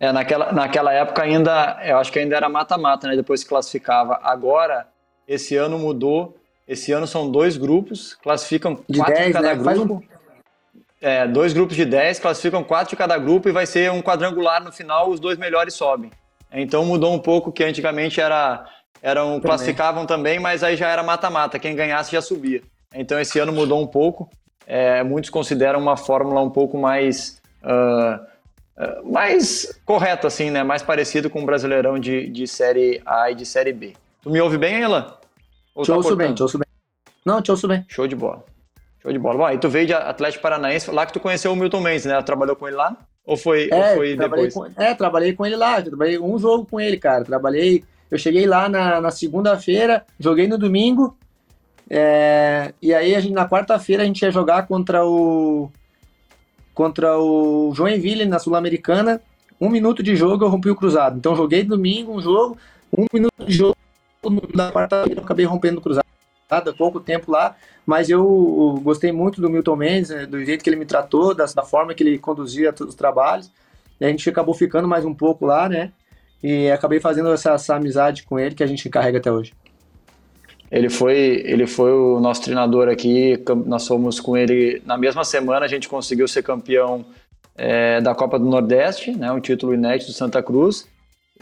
É, 0.00 0.10
naquela, 0.10 0.52
naquela 0.52 0.92
época 0.92 1.22
ainda, 1.22 1.78
eu 1.84 1.98
acho 1.98 2.10
que 2.10 2.18
ainda 2.18 2.36
era 2.36 2.48
mata-mata, 2.48 3.06
né? 3.06 3.14
Depois 3.14 3.40
se 3.40 3.46
classificava. 3.46 4.18
Agora, 4.22 4.88
esse 5.26 5.56
ano 5.56 5.78
mudou. 5.78 6.36
Esse 6.66 6.92
ano 6.92 7.06
são 7.06 7.30
dois 7.30 7.56
grupos, 7.56 8.14
classificam 8.22 8.84
de 8.86 8.98
quatro 8.98 9.14
10, 9.14 9.26
de 9.28 9.32
cada 9.32 9.54
né? 9.54 9.74
Grupo. 9.74 10.04
É, 11.00 11.26
dois 11.28 11.52
grupos 11.52 11.76
de 11.76 11.84
10, 11.84 12.18
classificam 12.18 12.64
quatro 12.64 12.90
de 12.90 12.96
cada 12.96 13.16
grupo 13.16 13.48
e 13.48 13.52
vai 13.52 13.66
ser 13.66 13.90
um 13.92 14.02
quadrangular 14.02 14.62
no 14.62 14.72
final, 14.72 15.10
os 15.10 15.20
dois 15.20 15.38
melhores 15.38 15.74
sobem. 15.74 16.10
Então 16.52 16.84
mudou 16.84 17.12
um 17.12 17.18
pouco, 17.18 17.52
que 17.52 17.62
antigamente 17.62 18.20
era, 18.20 18.66
eram, 19.00 19.40
classificavam 19.40 20.06
também, 20.06 20.40
mas 20.40 20.64
aí 20.64 20.76
já 20.76 20.88
era 20.88 21.02
mata-mata, 21.02 21.58
quem 21.58 21.76
ganhasse 21.76 22.10
já 22.10 22.20
subia. 22.20 22.62
Então 22.92 23.20
esse 23.20 23.38
ano 23.38 23.52
mudou 23.52 23.80
um 23.80 23.86
pouco, 23.86 24.28
é, 24.66 25.02
muitos 25.02 25.30
consideram 25.30 25.78
uma 25.78 25.96
fórmula 25.96 26.40
um 26.40 26.50
pouco 26.50 26.76
mais, 26.76 27.40
ah, 27.62 28.20
ah, 28.76 29.00
mais 29.04 29.80
correta, 29.84 30.26
assim, 30.26 30.50
né? 30.50 30.62
mais 30.62 30.82
parecido 30.82 31.28
com 31.28 31.42
o 31.42 31.46
Brasileirão 31.46 31.98
de, 31.98 32.28
de 32.28 32.46
Série 32.46 33.02
A 33.04 33.30
e 33.30 33.34
de 33.34 33.44
Série 33.44 33.72
B. 33.72 33.94
Tu 34.22 34.30
me 34.30 34.40
ouve 34.40 34.56
bem, 34.56 34.80
Elan? 34.80 35.14
Ou 35.74 35.84
te 35.84 35.88
tá 35.88 35.96
ouço 35.96 36.16
bem, 36.16 36.34
te 36.34 36.42
ouço 36.42 36.58
bem. 36.58 36.66
Não, 37.24 37.42
te 37.42 37.50
ouço 37.50 37.66
bem. 37.66 37.84
Show 37.88 38.06
de 38.06 38.14
bola. 38.16 38.44
Show 39.02 39.12
de 39.12 39.18
bola. 39.18 39.38
Bom, 39.38 39.44
aí 39.44 39.58
tu 39.58 39.68
veio 39.68 39.86
de 39.86 39.94
Atlético 39.94 40.42
Paranaense, 40.42 40.90
lá 40.90 41.06
que 41.06 41.12
tu 41.12 41.20
conheceu 41.20 41.52
o 41.52 41.56
Milton 41.56 41.80
Mendes, 41.80 42.04
né? 42.04 42.20
Trabalhou 42.22 42.56
com 42.56 42.66
ele 42.66 42.76
lá? 42.76 42.96
Ou 43.24 43.36
foi, 43.36 43.68
ou 43.70 43.78
É, 43.78 43.94
foi 43.94 44.16
trabalhei 44.16 44.46
depois? 44.46 44.74
com, 44.74 44.82
é, 44.82 44.94
trabalhei 44.94 45.32
com 45.34 45.46
ele 45.46 45.56
lá, 45.56 45.80
trabalhei 45.82 46.18
um 46.18 46.38
jogo 46.38 46.66
com 46.66 46.80
ele, 46.80 46.96
cara. 46.96 47.24
Trabalhei, 47.24 47.84
eu 48.10 48.18
cheguei 48.18 48.46
lá 48.46 48.68
na, 48.68 49.00
na 49.00 49.10
segunda-feira, 49.10 50.04
joguei 50.18 50.48
no 50.48 50.56
domingo, 50.56 51.16
é, 51.90 52.72
e 52.82 52.92
aí 52.92 53.14
a 53.14 53.20
gente, 53.20 53.32
na 53.32 53.48
quarta-feira 53.48 54.02
a 54.02 54.06
gente 54.06 54.22
ia 54.22 54.30
jogar 54.30 54.66
contra 54.66 55.04
o 55.04 55.70
contra 56.74 57.18
o 57.18 57.72
Joinville 57.74 58.24
na 58.24 58.38
Sul-Americana. 58.38 59.20
Um 59.60 59.68
minuto 59.68 60.02
de 60.02 60.14
jogo 60.14 60.44
eu 60.44 60.48
rompi 60.48 60.70
o 60.70 60.76
cruzado. 60.76 61.18
Então 61.18 61.34
joguei 61.34 61.64
domingo 61.64 62.12
um 62.12 62.20
jogo, 62.20 62.56
um 62.96 63.06
minuto 63.12 63.44
de 63.44 63.52
jogo 63.52 63.76
na 64.54 64.70
quarta-feira 64.70 65.20
eu 65.20 65.24
acabei 65.24 65.44
rompendo 65.44 65.78
o 65.80 65.82
cruzado. 65.82 66.06
Há 66.48 66.60
pouco 66.72 66.98
tempo 66.98 67.30
lá, 67.30 67.56
mas 67.84 68.08
eu 68.08 68.80
gostei 68.82 69.12
muito 69.12 69.40
do 69.40 69.50
Milton 69.50 69.76
Mendes, 69.76 70.10
né, 70.10 70.26
do 70.26 70.42
jeito 70.44 70.64
que 70.64 70.70
ele 70.70 70.76
me 70.76 70.86
tratou, 70.86 71.34
da, 71.34 71.44
da 71.44 71.62
forma 71.62 71.92
que 71.92 72.02
ele 72.02 72.18
conduzia 72.18 72.74
os 72.80 72.94
trabalhos. 72.94 73.50
E 74.00 74.04
a 74.04 74.08
gente 74.08 74.28
acabou 74.30 74.54
ficando 74.54 74.88
mais 74.88 75.04
um 75.04 75.14
pouco 75.14 75.44
lá, 75.44 75.68
né? 75.68 75.92
e 76.42 76.70
acabei 76.70 77.00
fazendo 77.00 77.32
essa, 77.32 77.52
essa 77.52 77.74
amizade 77.74 78.22
com 78.22 78.38
ele 78.38 78.54
que 78.54 78.62
a 78.62 78.66
gente 78.66 78.88
carrega 78.88 79.18
até 79.18 79.30
hoje. 79.30 79.52
Ele 80.70 80.90
foi, 80.90 81.42
ele 81.46 81.66
foi 81.66 81.90
o 81.92 82.20
nosso 82.20 82.42
treinador 82.42 82.88
aqui. 82.88 83.42
Nós 83.64 83.86
fomos 83.86 84.20
com 84.20 84.36
ele 84.36 84.82
na 84.84 84.98
mesma 84.98 85.24
semana. 85.24 85.64
A 85.64 85.68
gente 85.68 85.88
conseguiu 85.88 86.28
ser 86.28 86.42
campeão 86.42 87.06
é, 87.56 88.00
da 88.00 88.14
Copa 88.14 88.38
do 88.38 88.44
Nordeste, 88.44 89.12
né, 89.12 89.32
um 89.32 89.40
título 89.40 89.74
inédito 89.74 90.10
do 90.10 90.16
Santa 90.16 90.42
Cruz. 90.42 90.86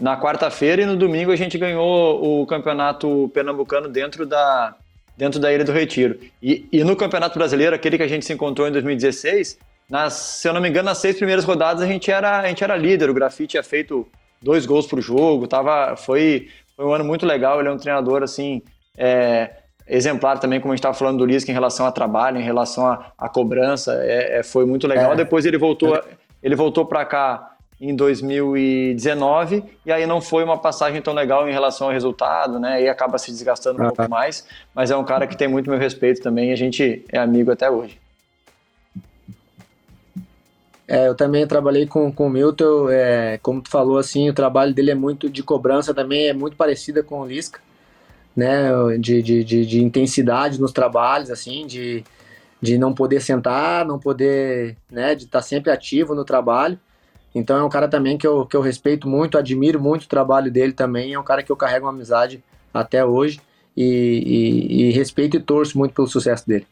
Na 0.01 0.21
quarta-feira 0.21 0.83
e 0.83 0.87
no 0.87 0.97
domingo 0.97 1.33
a 1.33 1.37
gente 1.37 1.59
ganhou 1.59 2.43
o 2.43 2.47
campeonato 2.47 3.31
pernambucano 3.35 3.89
dentro 3.89 4.27
da, 4.27 4.77
dentro 5.17 5.41
da 5.41 5.53
Ilha 5.53 5.65
do 5.65 5.73
Retiro. 5.73 6.19
E, 6.43 6.67
e 6.73 6.85
no 6.85 6.95
Campeonato 6.95 7.39
Brasileiro, 7.39 7.75
aquele 7.75 7.97
que 7.97 8.03
a 8.03 8.09
gente 8.09 8.25
se 8.25 8.33
encontrou 8.33 8.69
em 8.69 8.73
2016, 8.73 9.59
nas, 9.89 10.13
se 10.13 10.49
eu 10.49 10.53
não 10.53 10.61
me 10.61 10.69
engano, 10.69 10.87
nas 10.87 10.99
seis 10.99 11.17
primeiras 11.17 11.45
rodadas 11.45 11.83
a 11.83 11.87
gente 11.87 12.11
era, 12.11 12.41
a 12.41 12.49
gente 12.49 12.63
era 12.63 12.77
líder. 12.77 13.09
O 13.09 13.15
Grafite 13.15 13.53
tinha 13.53 13.63
feito 13.63 14.07
dois 14.43 14.67
gols 14.67 14.87
por 14.87 15.01
jogo, 15.01 15.47
tava, 15.47 15.97
foi, 15.97 16.49
foi 16.77 16.85
um 16.85 16.93
ano 16.93 17.05
muito 17.05 17.25
legal. 17.25 17.61
Ele 17.61 17.69
é 17.69 17.73
um 17.73 17.79
treinador 17.79 18.23
assim 18.23 18.63
é, 18.97 19.51
exemplar 19.87 20.39
também, 20.39 20.61
como 20.61 20.73
a 20.73 20.77
gente 20.77 20.81
estava 20.81 20.95
falando 20.95 21.19
do 21.19 21.25
Lisca, 21.25 21.51
em 21.51 21.55
relação 21.55 21.87
a 21.87 21.93
trabalho, 21.93 22.39
em 22.39 22.43
relação 22.43 22.87
à 23.17 23.29
cobrança, 23.29 23.99
é, 24.03 24.39
é, 24.39 24.43
foi 24.43 24.67
muito 24.67 24.87
legal. 24.87 25.13
É. 25.13 25.17
Depois 25.17 25.47
ele 25.47 25.57
voltou, 25.57 25.99
ele 26.43 26.57
voltou 26.57 26.85
para 26.85 27.05
cá 27.05 27.56
em 27.81 27.95
2019 27.95 29.63
e 29.85 29.93
aí 29.93 30.07
não 30.07 30.21
foi 30.21 30.43
uma 30.43 30.59
passagem 30.59 31.03
tão 31.03 31.13
legal 31.13 31.49
em 31.49 31.53
relação 31.53 31.89
ao 31.89 31.93
resultado, 31.93 32.59
né? 32.59 32.83
E 32.83 32.89
acaba 32.89 33.19
se 33.19 33.31
desgastando 33.31 33.81
um 33.81 33.85
uhum. 33.85 33.93
pouco 33.93 34.11
mais, 34.11 34.47
mas 34.75 34.91
é 34.91 34.97
um 34.97 35.05
cara 35.05 35.27
que 35.27 35.37
tem 35.37 35.49
muito 35.49 35.69
meu 35.69 35.79
respeito 35.79 36.23
também 36.23 36.51
e 36.51 36.53
a 36.53 36.57
gente 36.57 37.05
é 37.13 37.19
amigo 37.19 37.51
até 37.51 37.71
hoje. 37.71 38.01
É, 40.89 41.09
eu 41.09 41.17
também 41.17 41.47
trabalhei 41.47 41.87
com, 41.87 42.13
com 42.13 42.29
o 42.29 42.31
Milton, 42.31 42.89
é, 42.89 43.39
como 43.43 43.61
tu 43.61 43.69
falou 43.69 43.99
assim, 43.99 44.31
o 44.31 44.35
trabalho 44.35 44.73
dele 44.73 44.93
é 44.93 44.95
muito 44.95 45.29
de 45.29 45.43
cobrança 45.43 45.93
também, 45.93 46.29
é 46.29 46.33
muito 46.33 46.57
parecida 46.57 47.03
com 47.03 47.21
o 47.21 47.27
Lisca 47.27 47.61
né, 48.37 48.69
de, 49.01 49.23
de, 49.23 49.43
de, 49.43 49.67
de 49.67 49.83
intensidade 49.83 50.61
nos 50.61 50.71
trabalhos, 50.71 51.31
assim, 51.31 51.67
de, 51.67 52.05
de 52.61 52.77
não 52.77 52.93
poder 52.93 53.21
sentar, 53.21 53.87
não 53.87 53.99
poder, 53.99 54.77
né, 54.91 55.15
de 55.15 55.25
estar 55.25 55.39
tá 55.39 55.43
sempre 55.43 55.71
ativo 55.71 56.15
no 56.15 56.25
trabalho. 56.25 56.79
Então 57.37 57.59
é 57.59 57.63
um 57.63 57.69
cara 57.69 57.87
também 57.87 58.17
que 58.17 58.27
eu, 58.27 58.47
que 58.47 58.57
eu 58.57 58.63
respeito 58.63 59.07
muito, 59.07 59.37
admiro 59.37 59.79
muito 59.79 60.05
o 60.05 60.09
trabalho 60.09 60.51
dele 60.51 60.73
também, 60.73 61.13
é 61.13 61.19
um 61.19 61.23
cara 61.23 61.43
que 61.43 61.53
eu 61.53 61.57
carrego 61.57 61.85
uma 61.85 61.93
amizade 61.93 62.43
até 62.73 63.05
hoje 63.05 63.43
e, 63.77 63.85
e, 63.85 64.89
e 64.89 64.91
respeito 64.93 65.37
e 65.37 65.41
torço 65.41 65.77
muito 65.77 65.93
pelo 65.93 66.09
sucesso 66.09 66.49
dele. 66.49 66.67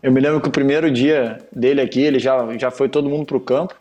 Eu 0.00 0.12
me 0.12 0.20
lembro 0.20 0.40
que 0.40 0.48
o 0.48 0.52
primeiro 0.52 0.88
dia 0.88 1.38
dele 1.52 1.80
aqui, 1.80 2.00
ele 2.00 2.20
já, 2.20 2.56
já 2.56 2.70
foi 2.70 2.88
todo 2.88 3.08
mundo 3.08 3.26
para 3.26 3.36
o 3.36 3.40
campo, 3.40 3.74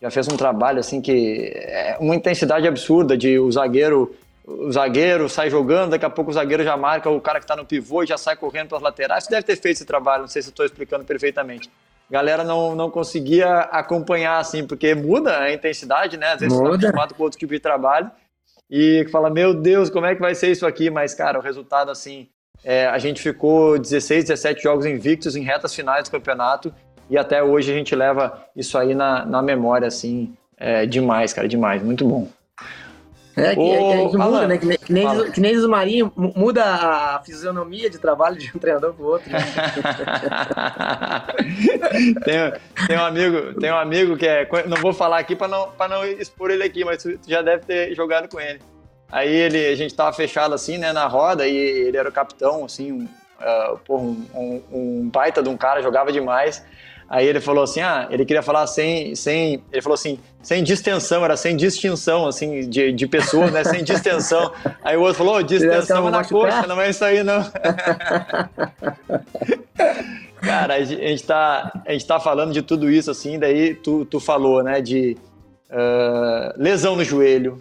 já 0.00 0.08
fez 0.08 0.28
um 0.28 0.36
trabalho 0.36 0.78
assim 0.78 1.00
que 1.00 1.52
é 1.52 1.96
uma 1.98 2.14
intensidade 2.14 2.68
absurda 2.68 3.18
de 3.18 3.40
o 3.40 3.50
zagueiro 3.50 4.14
o 4.46 4.70
zagueiro 4.70 5.28
sai 5.28 5.50
jogando, 5.50 5.90
daqui 5.90 6.06
a 6.06 6.10
pouco 6.10 6.30
o 6.30 6.34
zagueiro 6.34 6.62
já 6.62 6.76
marca 6.76 7.10
o 7.10 7.20
cara 7.20 7.40
que 7.40 7.44
está 7.44 7.56
no 7.56 7.66
pivô 7.66 8.04
e 8.04 8.06
já 8.06 8.16
sai 8.16 8.36
correndo 8.36 8.68
para 8.68 8.78
as 8.78 8.82
laterais. 8.82 9.24
Você 9.24 9.30
deve 9.30 9.42
ter 9.42 9.56
feito 9.56 9.76
esse 9.76 9.84
trabalho, 9.84 10.22
não 10.22 10.28
sei 10.28 10.40
se 10.40 10.48
estou 10.48 10.64
explicando 10.64 11.04
perfeitamente. 11.04 11.68
Galera 12.10 12.42
não, 12.42 12.74
não 12.74 12.90
conseguia 12.90 13.60
acompanhar 13.60 14.38
assim, 14.38 14.66
porque 14.66 14.94
muda 14.94 15.38
a 15.38 15.52
intensidade, 15.52 16.16
né? 16.16 16.32
Às 16.32 16.40
vezes 16.40 16.56
você 16.56 16.64
está 16.64 16.74
acostumado 16.76 17.14
com 17.14 17.22
outro 17.22 17.38
tipo 17.38 17.52
de 17.52 17.60
trabalho 17.60 18.10
e 18.70 19.06
fala, 19.12 19.28
meu 19.28 19.52
Deus, 19.52 19.90
como 19.90 20.06
é 20.06 20.14
que 20.14 20.20
vai 20.20 20.34
ser 20.34 20.50
isso 20.50 20.66
aqui? 20.66 20.90
Mas, 20.90 21.14
cara, 21.14 21.38
o 21.38 21.42
resultado, 21.42 21.90
assim, 21.90 22.28
é, 22.64 22.86
a 22.86 22.98
gente 22.98 23.20
ficou 23.20 23.78
16, 23.78 24.24
17 24.24 24.62
jogos 24.62 24.86
invictos 24.86 25.36
em 25.36 25.42
retas 25.42 25.74
finais 25.74 26.04
do 26.04 26.10
campeonato 26.10 26.72
e 27.10 27.16
até 27.16 27.42
hoje 27.42 27.72
a 27.72 27.74
gente 27.74 27.94
leva 27.94 28.44
isso 28.54 28.76
aí 28.76 28.94
na, 28.94 29.24
na 29.24 29.42
memória, 29.42 29.88
assim, 29.88 30.34
é, 30.56 30.86
demais, 30.86 31.32
cara, 31.32 31.48
demais, 31.48 31.82
muito 31.82 32.06
bom. 32.06 32.28
É, 33.38 33.54
que, 33.54 33.60
Ô, 33.60 33.92
é, 33.92 34.08
que 34.08 34.16
muda, 34.16 34.48
né? 34.48 34.58
Que 34.58 34.66
nem, 34.66 34.78
que 34.78 34.92
nem, 34.92 35.30
que 35.30 35.40
nem 35.40 35.56
os 35.56 35.66
marinhos, 35.66 36.10
muda 36.16 36.64
a 36.64 37.22
fisionomia 37.24 37.88
de 37.88 37.98
trabalho 37.98 38.36
de 38.36 38.50
um 38.54 38.58
treinador 38.58 38.94
pro 38.94 39.04
outro. 39.04 39.30
Né? 39.30 39.38
tem, 42.24 42.52
tem, 42.86 42.98
um 42.98 43.04
amigo, 43.04 43.60
tem 43.60 43.72
um 43.72 43.76
amigo 43.76 44.16
que 44.16 44.26
é. 44.26 44.48
Não 44.66 44.76
vou 44.78 44.92
falar 44.92 45.18
aqui 45.18 45.36
para 45.36 45.48
não, 45.48 45.70
pra 45.70 45.88
não 45.88 46.04
expor 46.04 46.50
ele 46.50 46.64
aqui, 46.64 46.84
mas 46.84 47.02
tu 47.02 47.18
já 47.26 47.42
deve 47.42 47.64
ter 47.64 47.94
jogado 47.94 48.28
com 48.28 48.40
ele. 48.40 48.60
Aí 49.10 49.32
ele, 49.32 49.68
a 49.68 49.74
gente 49.74 49.94
tava 49.94 50.12
fechado 50.12 50.54
assim, 50.54 50.76
né, 50.76 50.92
na 50.92 51.06
roda, 51.06 51.46
e 51.46 51.56
ele 51.56 51.96
era 51.96 52.08
o 52.08 52.12
capitão, 52.12 52.64
assim, 52.64 52.92
um, 52.92 53.04
uh, 53.04 53.78
porra, 53.78 54.02
um, 54.02 54.26
um, 54.34 54.62
um 54.70 55.08
baita 55.08 55.42
de 55.42 55.48
um 55.48 55.56
cara, 55.56 55.80
jogava 55.80 56.12
demais. 56.12 56.62
Aí 57.08 57.26
ele 57.26 57.40
falou 57.40 57.64
assim, 57.64 57.80
ah, 57.80 58.06
ele 58.10 58.26
queria 58.26 58.42
falar 58.42 58.66
sem, 58.66 59.14
sem, 59.14 59.64
ele 59.72 59.80
falou 59.80 59.94
assim, 59.94 60.18
sem 60.42 60.62
distensão, 60.62 61.24
era 61.24 61.38
sem 61.38 61.56
distinção, 61.56 62.26
assim, 62.26 62.68
de, 62.68 62.92
de 62.92 63.06
pessoas, 63.06 63.50
né, 63.50 63.64
sem 63.64 63.82
distensão. 63.82 64.52
Aí 64.84 64.94
o 64.94 65.00
outro 65.00 65.14
falou, 65.16 65.36
oh, 65.36 65.42
distensão 65.42 66.06
é 66.06 66.10
na 66.10 66.22
coxa, 66.22 66.66
não 66.66 66.78
é 66.78 66.90
isso 66.90 67.02
aí 67.02 67.24
não. 67.24 67.42
Cara, 70.42 70.74
a 70.74 70.84
gente, 70.84 71.24
tá, 71.24 71.72
a 71.86 71.92
gente 71.92 72.06
tá 72.06 72.20
falando 72.20 72.52
de 72.52 72.60
tudo 72.60 72.90
isso, 72.90 73.10
assim, 73.10 73.38
daí 73.38 73.74
tu, 73.74 74.04
tu 74.04 74.20
falou, 74.20 74.62
né, 74.62 74.82
de 74.82 75.16
uh, 75.70 76.52
lesão 76.62 76.94
no 76.94 77.02
joelho, 77.02 77.58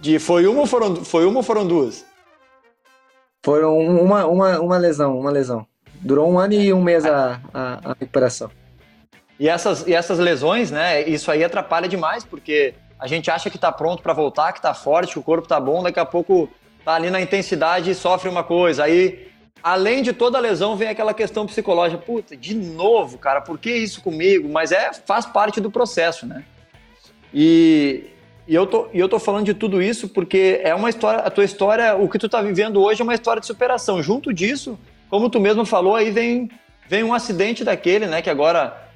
de 0.00 0.18
foi 0.18 0.46
uma 0.46 0.60
ou 0.60 0.66
foram, 0.66 0.96
foi 1.04 1.26
uma 1.26 1.36
ou 1.36 1.42
foram 1.42 1.66
duas? 1.66 2.06
Foram 3.42 3.78
uma, 3.78 4.26
uma, 4.26 4.58
uma 4.60 4.78
lesão, 4.78 5.18
uma 5.18 5.30
lesão. 5.30 5.66
Durou 6.00 6.30
um 6.30 6.38
ano 6.38 6.54
e 6.54 6.72
um 6.72 6.82
mês 6.82 7.04
a, 7.04 7.40
a, 7.52 7.90
a 7.90 7.96
recuperação. 7.98 8.50
E 9.38 9.48
essas, 9.48 9.86
e 9.86 9.94
essas 9.94 10.18
lesões, 10.18 10.70
né? 10.70 11.02
Isso 11.08 11.30
aí 11.30 11.42
atrapalha 11.42 11.88
demais, 11.88 12.24
porque 12.24 12.74
a 12.98 13.06
gente 13.06 13.30
acha 13.30 13.48
que 13.48 13.58
tá 13.58 13.72
pronto 13.72 14.02
para 14.02 14.12
voltar, 14.12 14.52
que 14.52 14.60
tá 14.60 14.74
forte, 14.74 15.14
que 15.14 15.18
o 15.18 15.22
corpo 15.22 15.48
tá 15.48 15.58
bom, 15.58 15.82
daqui 15.82 15.98
a 15.98 16.04
pouco 16.04 16.48
tá 16.84 16.94
ali 16.94 17.10
na 17.10 17.20
intensidade 17.20 17.90
e 17.90 17.94
sofre 17.94 18.28
uma 18.28 18.44
coisa. 18.44 18.84
Aí, 18.84 19.28
além 19.62 20.02
de 20.02 20.12
toda 20.12 20.36
a 20.36 20.40
lesão, 20.40 20.76
vem 20.76 20.88
aquela 20.88 21.14
questão 21.14 21.46
psicológica. 21.46 22.02
Puta, 22.02 22.36
de 22.36 22.54
novo, 22.54 23.16
cara, 23.16 23.40
por 23.40 23.58
que 23.58 23.70
isso 23.70 24.02
comigo? 24.02 24.48
Mas 24.48 24.72
é, 24.72 24.92
faz 24.92 25.24
parte 25.24 25.60
do 25.60 25.70
processo, 25.70 26.26
né? 26.26 26.44
E, 27.32 28.10
e 28.46 28.54
eu, 28.54 28.66
tô, 28.66 28.88
e 28.92 28.98
eu 28.98 29.08
tô 29.08 29.18
falando 29.18 29.46
de 29.46 29.54
tudo 29.54 29.80
isso 29.80 30.08
porque 30.08 30.60
é 30.62 30.74
uma 30.74 30.90
história, 30.90 31.20
a 31.20 31.30
tua 31.30 31.44
história, 31.44 31.96
o 31.96 32.08
que 32.08 32.18
tu 32.18 32.28
tá 32.28 32.42
vivendo 32.42 32.82
hoje 32.82 33.00
é 33.00 33.04
uma 33.04 33.14
história 33.14 33.40
de 33.40 33.46
superação. 33.46 34.02
Junto 34.02 34.34
disso, 34.34 34.78
como 35.10 35.28
tu 35.28 35.40
mesmo 35.40 35.66
falou, 35.66 35.96
aí 35.96 36.10
vem, 36.10 36.48
vem 36.88 37.02
um 37.02 37.12
acidente 37.12 37.64
daquele, 37.64 38.06
né? 38.06 38.22
Que 38.22 38.30
agora 38.30 38.88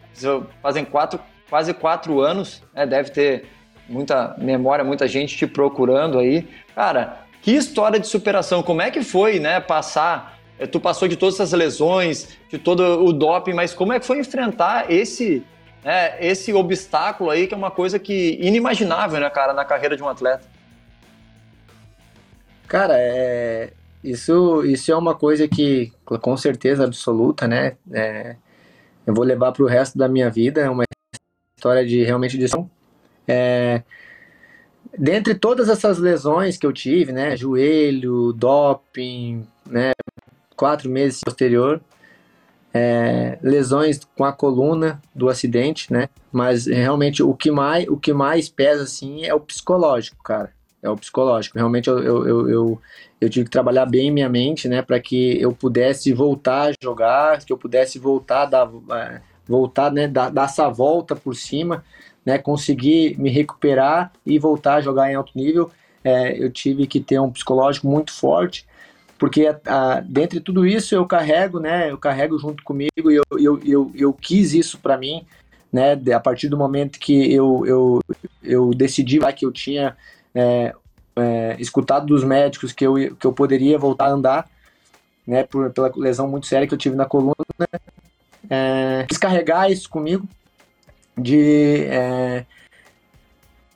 fazem 0.62 0.84
quatro, 0.84 1.18
quase 1.50 1.74
quatro 1.74 2.20
anos, 2.20 2.62
né, 2.72 2.86
deve 2.86 3.10
ter 3.10 3.46
muita 3.88 4.34
memória, 4.38 4.84
muita 4.84 5.06
gente 5.06 5.36
te 5.36 5.46
procurando 5.46 6.18
aí. 6.18 6.48
Cara, 6.74 7.18
que 7.42 7.52
história 7.52 7.98
de 7.98 8.06
superação, 8.06 8.62
como 8.62 8.80
é 8.80 8.90
que 8.90 9.02
foi, 9.02 9.38
né, 9.38 9.60
passar, 9.60 10.38
eh, 10.58 10.66
tu 10.66 10.80
passou 10.80 11.08
de 11.08 11.16
todas 11.16 11.34
essas 11.34 11.52
lesões, 11.52 12.38
de 12.48 12.58
todo 12.58 13.04
o 13.04 13.12
doping, 13.12 13.52
mas 13.52 13.74
como 13.74 13.92
é 13.92 14.00
que 14.00 14.06
foi 14.06 14.18
enfrentar 14.20 14.90
esse, 14.90 15.44
né, 15.84 16.16
esse 16.20 16.52
obstáculo 16.52 17.30
aí, 17.30 17.46
que 17.46 17.54
é 17.54 17.56
uma 17.56 17.70
coisa 17.70 17.98
que 17.98 18.38
inimaginável, 18.40 19.20
né, 19.20 19.28
cara, 19.28 19.52
na 19.52 19.64
carreira 19.64 19.96
de 19.96 20.02
um 20.02 20.08
atleta? 20.08 20.44
Cara, 22.66 22.94
é, 22.96 23.72
isso, 24.04 24.62
isso 24.66 24.92
é 24.92 24.96
uma 24.96 25.14
coisa 25.14 25.48
que, 25.48 25.90
com 26.04 26.36
certeza 26.36 26.84
absoluta, 26.84 27.48
né? 27.48 27.78
É, 27.90 28.36
eu 29.06 29.14
vou 29.14 29.24
levar 29.24 29.50
para 29.50 29.62
o 29.62 29.66
resto 29.66 29.96
da 29.96 30.06
minha 30.06 30.28
vida. 30.28 30.60
É 30.60 30.68
uma 30.68 30.84
história 31.56 31.86
de 31.86 32.04
realmente 32.04 32.36
de 32.36 32.44
é, 33.26 33.82
dentre 34.98 35.34
todas 35.34 35.70
essas 35.70 35.96
lesões 35.96 36.58
que 36.58 36.66
eu 36.66 36.72
tive, 36.72 37.12
né? 37.12 37.34
Joelho, 37.34 38.34
doping, 38.34 39.46
né? 39.66 39.92
Quatro 40.54 40.90
meses 40.90 41.20
posterior, 41.24 41.80
é, 42.74 43.38
lesões 43.42 44.00
com 44.14 44.24
a 44.24 44.32
coluna 44.34 45.00
do 45.14 45.30
acidente, 45.30 45.90
né? 45.90 46.10
Mas 46.30 46.66
realmente 46.66 47.22
o 47.22 47.32
que 47.32 47.50
mais, 47.50 47.88
o 47.88 47.96
que 47.96 48.12
mais 48.12 48.50
pesa 48.50 48.82
assim 48.82 49.24
é 49.24 49.32
o 49.32 49.40
psicológico, 49.40 50.22
cara 50.22 50.52
é 50.84 50.90
o 50.90 50.96
psicológico. 50.96 51.56
Realmente 51.56 51.88
eu, 51.88 51.98
eu, 51.98 52.48
eu, 52.48 52.80
eu, 53.20 53.30
tive 53.30 53.46
que 53.46 53.50
trabalhar 53.50 53.86
bem 53.86 54.10
minha 54.10 54.28
mente, 54.28 54.68
né, 54.68 54.82
para 54.82 55.00
que 55.00 55.40
eu 55.40 55.50
pudesse 55.50 56.12
voltar 56.12 56.68
a 56.68 56.72
jogar, 56.80 57.42
que 57.42 57.52
eu 57.52 57.56
pudesse 57.56 57.98
voltar 57.98 58.42
a 58.42 58.46
dar, 58.46 58.70
é, 58.92 59.20
voltar, 59.48 59.90
né, 59.90 60.06
dar, 60.06 60.30
dar 60.30 60.44
essa 60.44 60.68
volta 60.68 61.16
por 61.16 61.34
cima, 61.34 61.82
né, 62.24 62.36
conseguir 62.36 63.18
me 63.18 63.30
recuperar 63.30 64.12
e 64.26 64.38
voltar 64.38 64.74
a 64.74 64.80
jogar 64.82 65.10
em 65.10 65.14
alto 65.14 65.32
nível. 65.34 65.70
É, 66.04 66.38
eu 66.38 66.52
tive 66.52 66.86
que 66.86 67.00
ter 67.00 67.18
um 67.18 67.32
psicológico 67.32 67.88
muito 67.88 68.12
forte, 68.12 68.66
porque 69.18 69.56
a, 69.66 70.00
dentre 70.00 70.38
tudo 70.38 70.66
isso 70.66 70.94
eu 70.94 71.06
carrego, 71.06 71.58
né, 71.58 71.90
eu 71.90 71.96
carrego 71.96 72.38
junto 72.38 72.62
comigo 72.62 73.10
e 73.10 73.14
eu, 73.14 73.24
eu, 73.38 73.60
eu, 73.64 73.90
eu 73.94 74.12
quis 74.12 74.52
isso 74.52 74.78
para 74.78 74.98
mim, 74.98 75.24
né, 75.72 75.98
a 76.14 76.20
partir 76.20 76.50
do 76.50 76.58
momento 76.58 76.98
que 76.98 77.32
eu, 77.32 77.64
eu, 77.66 78.00
eu 78.42 78.70
decidi 78.72 79.18
lá 79.18 79.32
que 79.32 79.46
eu 79.46 79.50
tinha 79.50 79.96
é, 80.34 80.74
é, 81.16 81.56
escutado 81.58 82.06
dos 82.06 82.24
médicos 82.24 82.72
que 82.72 82.86
eu, 82.86 82.94
que 83.16 83.26
eu 83.26 83.32
poderia 83.32 83.78
voltar 83.78 84.06
a 84.06 84.12
andar, 84.12 84.50
né, 85.26 85.44
por, 85.44 85.70
pela 85.70 85.92
lesão 85.96 86.28
muito 86.28 86.46
séria 86.46 86.66
que 86.66 86.74
eu 86.74 86.78
tive 86.78 86.96
na 86.96 87.06
coluna, 87.06 87.34
é, 88.50 89.04
quis 89.08 89.18
carregar 89.18 89.70
isso 89.70 89.88
comigo, 89.88 90.28
de, 91.16 91.84
é, 91.84 92.44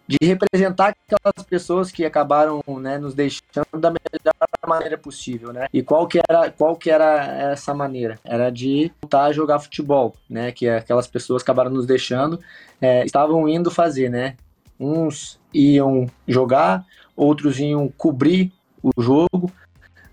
de 0.06 0.18
representar 0.26 0.94
aquelas 1.06 1.46
pessoas 1.46 1.90
que 1.90 2.04
acabaram 2.04 2.62
né, 2.80 2.98
nos 2.98 3.14
deixando 3.14 3.66
da 3.78 3.90
melhor 3.90 4.34
maneira 4.66 4.98
possível, 4.98 5.52
né? 5.52 5.66
E 5.72 5.82
qual 5.82 6.06
que 6.06 6.20
era 6.28 6.50
qual 6.50 6.76
que 6.76 6.90
era 6.90 7.52
essa 7.52 7.72
maneira? 7.72 8.18
Era 8.22 8.50
de 8.50 8.92
voltar 9.00 9.24
a 9.24 9.32
jogar 9.32 9.58
futebol, 9.60 10.14
né? 10.28 10.52
Que 10.52 10.68
aquelas 10.68 11.06
pessoas 11.06 11.42
acabaram 11.42 11.70
nos 11.70 11.86
deixando, 11.86 12.38
é, 12.80 13.04
estavam 13.04 13.48
indo 13.48 13.70
fazer, 13.70 14.10
né? 14.10 14.36
Uns 14.78 15.38
iam 15.52 16.06
jogar, 16.26 16.84
outros 17.16 17.58
iam 17.58 17.88
cobrir 17.88 18.52
o 18.82 18.90
jogo, 19.00 19.50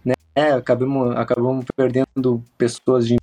né? 0.03 0.13
Acabamos, 0.53 1.15
acabamos 1.15 1.65
perdendo 1.75 2.43
pessoas 2.57 3.07
de 3.07 3.15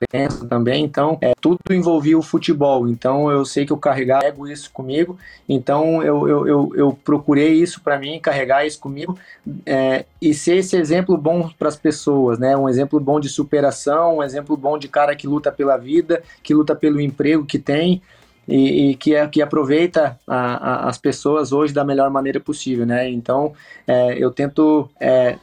imprensa 0.00 0.46
também, 0.46 0.84
então 0.84 1.16
é, 1.20 1.32
tudo 1.40 1.58
envolvia 1.70 2.18
o 2.18 2.22
futebol, 2.22 2.88
então 2.88 3.30
eu 3.30 3.44
sei 3.44 3.64
que 3.64 3.72
eu 3.72 3.76
carregava 3.76 4.50
isso 4.50 4.70
comigo, 4.72 5.16
então 5.48 6.02
eu, 6.02 6.28
eu, 6.28 6.48
eu, 6.48 6.72
eu 6.74 6.98
procurei 7.04 7.54
isso 7.54 7.80
para 7.80 7.98
mim, 7.98 8.18
carregar 8.18 8.66
isso 8.66 8.80
comigo 8.80 9.18
é, 9.64 10.04
e 10.20 10.34
ser 10.34 10.56
esse 10.56 10.76
exemplo 10.76 11.16
bom 11.16 11.48
para 11.58 11.68
as 11.68 11.76
pessoas, 11.76 12.38
né? 12.38 12.56
Um 12.56 12.68
exemplo 12.68 12.98
bom 12.98 13.20
de 13.20 13.28
superação, 13.28 14.18
um 14.18 14.22
exemplo 14.22 14.56
bom 14.56 14.76
de 14.76 14.88
cara 14.88 15.14
que 15.14 15.26
luta 15.26 15.52
pela 15.52 15.76
vida, 15.76 16.22
que 16.42 16.54
luta 16.54 16.74
pelo 16.74 17.00
emprego 17.00 17.46
que 17.46 17.58
tem, 17.58 18.02
e, 18.48 18.90
e, 18.90 18.94
que, 18.96 19.14
é, 19.14 19.28
que 19.28 19.42
aproveita 19.42 20.18
a, 20.26 20.36
a, 20.36 20.88
as 20.88 20.96
pessoas 20.96 21.52
hoje 21.52 21.74
da 21.74 21.84
melhor 21.84 22.10
maneira 22.10 22.40
possível, 22.40 22.86
né? 22.86 23.08
Então, 23.08 23.52
é, 23.86 24.16
eu 24.18 24.30
tento 24.30 24.88
é, 24.98 25.38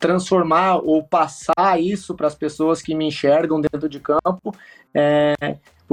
transformar 0.00 0.78
ou 0.78 1.02
passar 1.04 1.80
isso 1.80 2.14
para 2.14 2.26
as 2.26 2.34
pessoas 2.34 2.82
que 2.82 2.94
me 2.94 3.06
enxergam 3.06 3.60
dentro 3.60 3.88
de 3.88 4.00
campo, 4.00 4.52
é, 4.92 5.34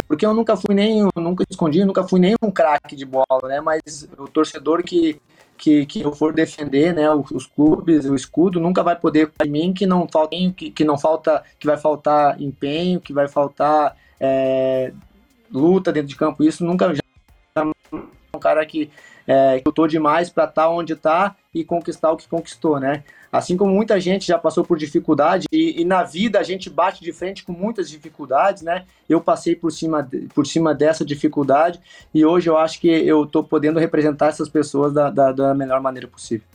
porque 0.08 0.26
eu 0.26 0.34
nunca 0.34 0.58
fui 0.58 0.74
nem, 0.74 1.08
nunca 1.16 1.46
escondi, 1.50 1.86
nunca 1.86 2.04
fui 2.08 2.20
nem 2.20 2.36
um 2.42 2.50
craque 2.50 2.96
de 2.96 3.06
bola, 3.06 3.48
né? 3.48 3.62
Mas 3.62 4.10
o 4.18 4.28
torcedor 4.28 4.82
que, 4.84 5.22
que, 5.56 5.86
que 5.86 6.02
eu 6.02 6.12
for 6.12 6.34
defender, 6.34 6.92
né? 6.94 7.08
Os, 7.14 7.46
clubes, 7.46 8.06
o 8.06 8.16
escudo, 8.16 8.60
nunca 8.60 8.82
vai 8.82 8.96
poder 8.96 9.30
para 9.30 9.48
mim 9.48 9.74
que 9.74 9.86
não 9.86 10.08
falta, 10.08 10.36
que, 10.58 10.72
que 10.72 10.84
não 10.84 10.98
falta, 10.98 11.44
que 11.60 11.68
vai 11.68 11.78
faltar 11.78 12.42
empenho, 12.42 13.00
que 13.00 13.14
vai 13.14 13.28
faltar 13.28 13.96
é, 14.20 14.92
luta 15.52 15.92
dentro 15.92 16.10
de 16.10 16.16
campo. 16.16 16.44
Isso 16.44 16.66
nunca 16.66 16.94
já 16.94 17.02
um 18.34 18.40
cara 18.40 18.66
que 18.66 18.90
é, 19.28 19.62
lutou 19.66 19.88
demais 19.88 20.30
para 20.30 20.46
estar 20.46 20.64
tá 20.64 20.70
onde 20.70 20.94
está 20.94 21.36
e 21.54 21.64
conquistar 21.64 22.12
o 22.12 22.18
que 22.18 22.28
conquistou, 22.28 22.80
né? 22.80 23.04
Assim 23.32 23.56
como 23.56 23.74
muita 23.74 24.00
gente 24.00 24.28
já 24.28 24.38
passou 24.38 24.64
por 24.64 24.78
dificuldade 24.78 25.48
e, 25.52 25.82
e, 25.82 25.86
na 25.86 26.04
vida 26.04 26.40
a 26.40 26.44
gente 26.44 26.70
bate 26.70 27.02
de 27.02 27.14
frente 27.14 27.44
com 27.44 27.54
muitas 27.54 27.90
dificuldades, 27.90 28.62
né? 28.62 28.86
Eu 29.08 29.22
passei 29.22 29.56
por 29.56 29.72
cima, 29.72 30.08
por 30.34 30.46
cima 30.46 30.74
dessa 30.74 31.06
dificuldade 31.06 31.80
e 32.14 32.26
hoje 32.26 32.50
eu 32.50 32.58
acho 32.58 32.80
que 32.80 32.90
eu 32.90 33.24
estou 33.24 33.44
podendo 33.44 33.80
representar 33.80 34.28
essas 34.28 34.50
pessoas 34.50 34.94
da, 34.94 35.10
da, 35.10 35.32
da, 35.32 35.54
melhor 35.54 35.82
maneira 35.82 36.08
possível. 36.08 36.46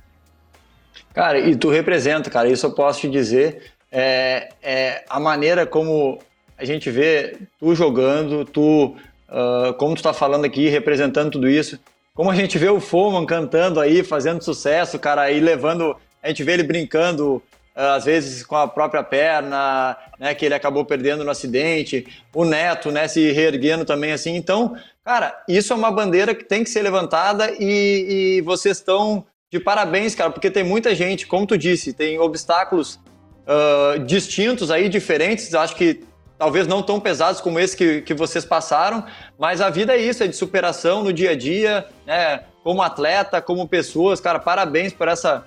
Cara, 1.14 1.38
e 1.38 1.56
tu 1.56 1.70
representa, 1.70 2.28
cara, 2.30 2.48
isso 2.48 2.66
eu 2.66 2.72
posso 2.72 3.00
te 3.00 3.08
dizer. 3.08 3.72
É, 3.90 4.50
é 4.62 5.04
a 5.08 5.18
maneira 5.18 5.64
como 5.64 6.18
a 6.58 6.64
gente 6.64 6.90
vê 6.90 7.36
tu 7.58 7.74
jogando, 7.74 8.44
tu, 8.44 8.96
uh, 9.28 9.74
como 9.74 9.94
tu 9.94 9.98
está 9.98 10.12
falando 10.12 10.44
aqui, 10.44 10.68
representando 10.68 11.32
tudo 11.32 11.48
isso. 11.48 11.78
Como 12.14 12.30
a 12.30 12.34
gente 12.34 12.56
vê 12.56 12.68
o 12.68 12.80
Foman 12.80 13.26
cantando 13.26 13.78
aí, 13.78 14.02
fazendo 14.02 14.42
sucesso, 14.42 14.98
cara, 14.98 15.22
aí 15.22 15.38
levando 15.38 15.96
a 16.22 16.28
gente 16.28 16.42
vê 16.42 16.54
ele 16.54 16.62
brincando 16.64 17.42
ah, 17.76 17.94
às 17.94 18.06
vezes 18.06 18.42
com 18.42 18.56
a 18.56 18.66
própria 18.66 19.02
perna, 19.02 19.96
né, 20.18 20.34
que 20.34 20.46
ele 20.46 20.54
acabou 20.54 20.82
perdendo 20.82 21.22
no 21.22 21.30
acidente, 21.30 22.06
o 22.34 22.42
Neto, 22.42 22.90
né, 22.90 23.06
se 23.06 23.30
reerguendo 23.32 23.84
também 23.84 24.12
assim. 24.12 24.34
Então, 24.34 24.74
cara, 25.04 25.44
isso 25.46 25.74
é 25.74 25.76
uma 25.76 25.92
bandeira 25.92 26.34
que 26.34 26.42
tem 26.42 26.64
que 26.64 26.70
ser 26.70 26.80
levantada 26.80 27.52
e, 27.60 28.38
e 28.38 28.40
vocês 28.40 28.78
estão 28.78 29.26
de 29.52 29.60
parabéns, 29.60 30.14
cara, 30.14 30.30
porque 30.30 30.50
tem 30.50 30.64
muita 30.64 30.94
gente, 30.94 31.26
como 31.26 31.46
tu 31.46 31.56
disse, 31.56 31.92
tem 31.92 32.18
obstáculos 32.18 32.98
uh, 33.46 33.98
distintos 34.00 34.70
aí, 34.70 34.88
diferentes, 34.88 35.54
acho 35.54 35.76
que 35.76 36.00
talvez 36.38 36.66
não 36.66 36.82
tão 36.82 37.00
pesados 37.00 37.40
como 37.40 37.58
esse 37.58 37.76
que, 37.76 38.02
que 38.02 38.14
vocês 38.14 38.44
passaram, 38.44 39.04
mas 39.38 39.60
a 39.60 39.70
vida 39.70 39.94
é 39.94 39.98
isso, 39.98 40.22
é 40.22 40.26
de 40.26 40.36
superação 40.36 41.02
no 41.02 41.12
dia 41.12 41.30
a 41.30 41.36
dia, 41.36 41.86
né, 42.06 42.44
como 42.62 42.82
atleta, 42.82 43.40
como 43.40 43.66
pessoas, 43.66 44.20
cara, 44.20 44.38
parabéns 44.38 44.92
por 44.92 45.08
essa 45.08 45.44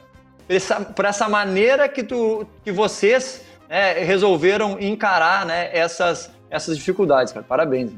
por 0.50 0.56
essa, 0.56 0.82
por 0.82 1.06
essa 1.06 1.30
maneira 1.30 1.88
que, 1.88 2.02
tu, 2.02 2.48
que 2.64 2.72
vocês 2.72 3.46
né, 3.70 3.94
resolveram 4.04 4.80
encarar 4.80 5.46
né, 5.46 5.70
essas, 5.72 6.32
essas 6.50 6.76
dificuldades, 6.76 7.32
cara. 7.32 7.46
Parabéns. 7.48 7.92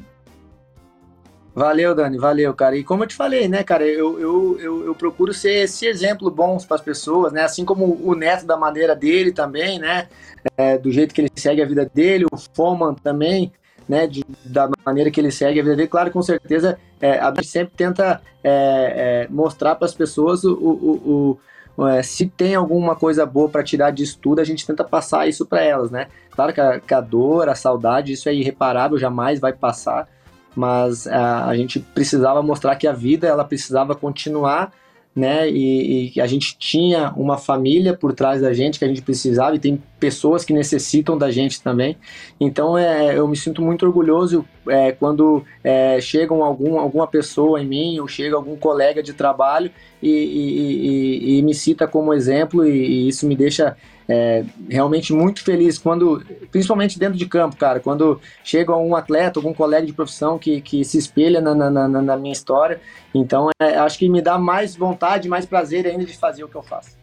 Valeu, 1.54 1.94
Dani, 1.94 2.18
valeu, 2.18 2.54
cara. 2.54 2.78
E 2.78 2.84
como 2.84 3.04
eu 3.04 3.08
te 3.08 3.16
falei, 3.16 3.48
né, 3.48 3.62
cara, 3.62 3.86
eu, 3.86 4.20
eu, 4.20 4.60
eu, 4.60 4.86
eu 4.86 4.96
procuro 4.96 5.34
ser 5.34 5.64
esse 5.64 5.86
exemplo 5.86 6.32
bom 6.32 6.58
para 6.58 6.76
as 6.76 6.82
pessoas, 6.82 7.34
né? 7.34 7.44
Assim 7.44 7.66
como 7.66 8.00
o 8.02 8.16
Neto 8.16 8.46
da 8.46 8.56
maneira 8.56 8.96
dele 8.96 9.34
também, 9.34 9.78
né? 9.78 10.08
É, 10.56 10.78
do 10.78 10.92
jeito 10.92 11.14
que 11.14 11.22
ele 11.22 11.32
segue 11.36 11.62
a 11.62 11.66
vida 11.66 11.90
dele, 11.94 12.26
o 12.32 12.38
Foman 12.38 12.94
também, 12.94 13.52
né? 13.88 14.08
De, 14.08 14.24
da 14.46 14.70
maneira 14.86 15.12
que 15.12 15.20
ele 15.20 15.32
segue 15.32 15.60
a 15.60 15.64
vida 15.64 15.76
dele. 15.76 15.90
Claro, 15.90 16.10
com 16.10 16.22
certeza, 16.22 16.80
é, 17.02 17.20
a 17.20 17.28
gente 17.36 17.48
sempre 17.48 17.74
tenta 17.76 18.22
é, 18.42 19.26
é 19.26 19.28
mostrar 19.30 19.76
para 19.76 19.86
as 19.86 19.94
pessoas 19.94 20.46
o, 20.46 20.54
o, 20.54 21.38
o 21.78 21.88
é, 21.88 22.02
se 22.02 22.28
tem 22.28 22.56
alguma 22.56 22.96
coisa 22.96 23.26
boa 23.26 23.50
para 23.50 23.64
tirar 23.64 23.92
disso 23.92 24.18
tudo, 24.22 24.40
a 24.40 24.44
gente 24.44 24.66
tenta 24.66 24.84
passar 24.84 25.28
isso 25.28 25.46
para 25.46 25.62
elas, 25.62 25.92
né? 25.92 26.08
Claro 26.30 26.54
que 26.54 26.62
a, 26.62 26.80
que 26.80 26.94
a, 26.94 27.02
dor, 27.02 27.50
a 27.50 27.56
saudade, 27.56 28.14
isso 28.14 28.30
é 28.30 28.34
irreparável, 28.34 28.98
jamais 28.98 29.40
vai 29.40 29.54
passar, 29.54 30.08
mas 30.56 31.08
a, 31.08 31.48
a 31.48 31.56
gente 31.56 31.80
precisava 31.80 32.42
mostrar 32.42 32.76
que 32.76 32.88
a 32.88 32.94
vida 32.94 33.28
ela 33.28 33.44
precisava 33.44 33.96
continuar 33.96 34.72
né? 35.16 35.50
E, 35.50 36.14
e, 36.16 36.22
a 36.22 36.28
gente 36.28 36.58
tinha 36.58 37.12
uma 37.18 37.38
família 37.38 37.94
por 37.96 38.14
trás 38.14 38.42
da 38.42 38.54
gente 38.54 38.80
que 38.80 38.86
a 38.86 38.88
gente 38.88 39.02
precisava 39.02 39.56
e 39.56 39.60
tem 39.60 39.82
pessoas 40.00 40.46
que 40.46 40.54
necessitam 40.54 41.18
da 41.18 41.30
gente 41.30 41.62
também. 41.62 41.98
Então 42.40 42.78
é, 42.78 43.18
eu 43.18 43.28
me 43.28 43.36
sinto 43.36 43.62
muito 43.62 43.86
orgulhoso 43.86 44.46
é, 44.68 44.94
quando 44.94 45.44
é, 45.64 46.00
chegam 46.00 46.44
algum, 46.44 46.80
alguma 46.80 47.08
pessoa 47.08 47.62
em 47.62 47.68
mim 47.68 48.00
ou 48.00 48.08
chega 48.08 48.38
algum 48.38 48.56
colega 48.56 49.04
de 49.04 49.12
trabalho 49.14 49.70
e, 50.02 50.10
e, 50.10 51.40
e 51.40 51.44
me 51.44 51.54
cita 51.54 51.88
como 51.88 52.14
exemplo 52.14 52.66
e, 52.66 53.10
isso 53.10 53.28
me 53.28 53.36
deixa 53.36 53.76
é, 54.12 54.44
realmente 54.70 55.14
muito 55.14 55.42
feliz 55.42 55.78
quando, 55.78 56.22
principalmente 56.52 57.00
dentro 57.00 57.18
de 57.18 57.26
campo, 57.26 57.56
cara, 57.56 57.80
quando 57.80 58.20
chega 58.44 58.76
um 58.76 58.94
atleta, 58.94 59.40
algum 59.40 59.54
colega 59.54 59.88
de 59.88 59.94
profissão 59.94 60.38
que, 60.38 60.60
que 60.60 60.84
se 60.84 60.98
espelha 60.98 61.40
na, 61.40 61.56
na, 61.56 61.70
na, 61.70 61.88
na 61.88 62.18
minha 62.18 62.34
história. 62.34 62.82
Então, 63.16 63.50
é, 63.62 63.78
acho 63.78 63.98
que 63.98 64.10
me 64.10 64.22
dá 64.22 64.38
mais 64.38 64.76
vontade, 64.76 65.30
mais 65.30 65.46
prazer 65.46 65.88
ainda 65.88 66.04
de 66.04 66.18
fazer 66.18 66.44
o 66.44 66.50
que 66.50 66.56
eu 66.56 66.62
faço. 66.62 66.98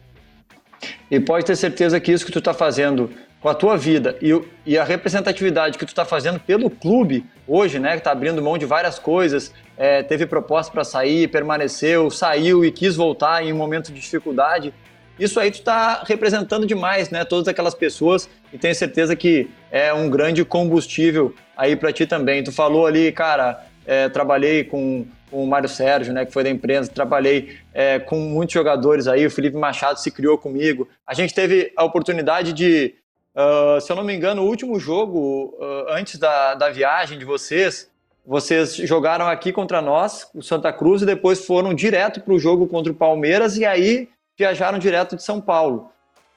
E 1.09 1.19
pode 1.19 1.45
ter 1.45 1.55
certeza 1.55 1.99
que 1.99 2.11
isso 2.11 2.23
que 2.23 2.31
tu 2.31 2.37
está 2.37 2.53
fazendo 2.53 3.09
com 3.41 3.49
a 3.49 3.55
tua 3.55 3.75
vida 3.75 4.15
e, 4.21 4.39
e 4.65 4.77
a 4.77 4.83
representatividade 4.83 5.77
que 5.77 5.85
tu 5.85 5.89
está 5.89 6.05
fazendo 6.05 6.39
pelo 6.39 6.69
clube 6.69 7.25
hoje, 7.47 7.79
né, 7.79 7.91
que 7.93 7.99
está 7.99 8.11
abrindo 8.11 8.41
mão 8.41 8.57
de 8.57 8.65
várias 8.65 8.99
coisas, 8.99 9.51
é, 9.77 10.03
teve 10.03 10.27
proposta 10.27 10.71
para 10.71 10.83
sair, 10.83 11.27
permaneceu, 11.29 12.11
saiu 12.11 12.63
e 12.63 12.71
quis 12.71 12.95
voltar 12.95 13.43
em 13.43 13.51
um 13.51 13.57
momento 13.57 13.91
de 13.91 13.99
dificuldade, 13.99 14.73
isso 15.19 15.39
aí 15.39 15.51
tu 15.51 15.59
está 15.59 16.03
representando 16.05 16.65
demais, 16.65 17.09
né? 17.09 17.25
Todas 17.25 17.47
aquelas 17.47 17.75
pessoas 17.75 18.29
e 18.53 18.57
tenho 18.57 18.73
certeza 18.73 19.15
que 19.15 19.49
é 19.71 19.93
um 19.93 20.09
grande 20.09 20.43
combustível 20.45 21.33
aí 21.55 21.75
para 21.75 21.91
ti 21.91 22.05
também. 22.05 22.43
Tu 22.43 22.51
falou 22.51 22.87
ali, 22.87 23.11
cara, 23.11 23.65
é, 23.85 24.07
trabalhei 24.07 24.63
com, 24.63 25.05
com 25.29 25.43
o 25.43 25.47
Mário 25.47 25.67
Sérgio, 25.67 26.13
né, 26.13 26.25
que 26.25 26.31
foi 26.31 26.43
da 26.43 26.49
imprensa, 26.49 26.91
trabalhei 26.91 27.57
é, 27.73 27.99
com 27.99 28.17
muitos 28.17 28.53
jogadores 28.53 29.07
aí, 29.07 29.25
o 29.25 29.31
Felipe 29.31 29.57
Machado 29.57 29.99
se 29.99 30.11
criou 30.11 30.37
comigo. 30.37 30.87
A 31.05 31.13
gente 31.13 31.33
teve 31.33 31.71
a 31.75 31.83
oportunidade 31.83 32.53
de, 32.53 32.93
uh, 33.35 33.81
se 33.81 33.91
eu 33.91 33.95
não 33.95 34.03
me 34.03 34.15
engano, 34.15 34.43
o 34.43 34.45
último 34.45 34.79
jogo 34.79 35.55
uh, 35.59 35.91
antes 35.91 36.19
da, 36.19 36.53
da 36.53 36.69
viagem 36.69 37.17
de 37.17 37.25
vocês, 37.25 37.89
vocês 38.25 38.75
jogaram 38.75 39.27
aqui 39.27 39.51
contra 39.51 39.81
nós, 39.81 40.29
o 40.35 40.43
Santa 40.43 40.71
Cruz, 40.71 41.01
e 41.01 41.05
depois 41.05 41.43
foram 41.43 41.73
direto 41.73 42.21
para 42.21 42.33
o 42.33 42.39
jogo 42.39 42.67
contra 42.67 42.91
o 42.91 42.95
Palmeiras, 42.95 43.57
e 43.57 43.65
aí 43.65 44.07
viajaram 44.39 44.79
direto 44.79 45.17
de 45.17 45.23
São 45.23 45.41
Paulo. 45.41 45.91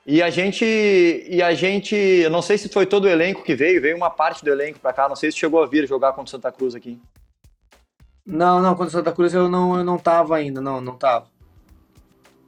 E 0.04 0.20
a 0.20 0.28
gente, 0.28 0.64
e 0.64 1.40
a 1.40 1.54
gente, 1.54 1.94
eu 1.94 2.28
não 2.28 2.42
sei 2.42 2.58
se 2.58 2.68
foi 2.68 2.84
todo 2.84 3.04
o 3.04 3.08
elenco 3.08 3.44
que 3.44 3.54
veio, 3.54 3.80
veio 3.80 3.96
uma 3.96 4.10
parte 4.10 4.44
do 4.44 4.50
elenco 4.50 4.80
para 4.80 4.92
cá, 4.92 5.08
não 5.08 5.14
sei 5.14 5.30
se 5.30 5.38
chegou 5.38 5.62
a 5.62 5.66
vir 5.66 5.86
jogar 5.86 6.10
contra 6.10 6.24
o 6.24 6.28
Santa 6.28 6.50
Cruz 6.50 6.74
aqui. 6.74 6.98
Não, 8.26 8.60
não, 8.60 8.70
contra 8.70 8.88
o 8.88 8.90
Santa 8.90 9.12
Cruz 9.12 9.32
eu 9.32 9.48
não, 9.48 9.76
eu 9.78 9.84
não 9.84 9.96
tava 9.96 10.36
ainda, 10.36 10.60
não, 10.60 10.80
não 10.80 10.96
tava. 10.96 11.26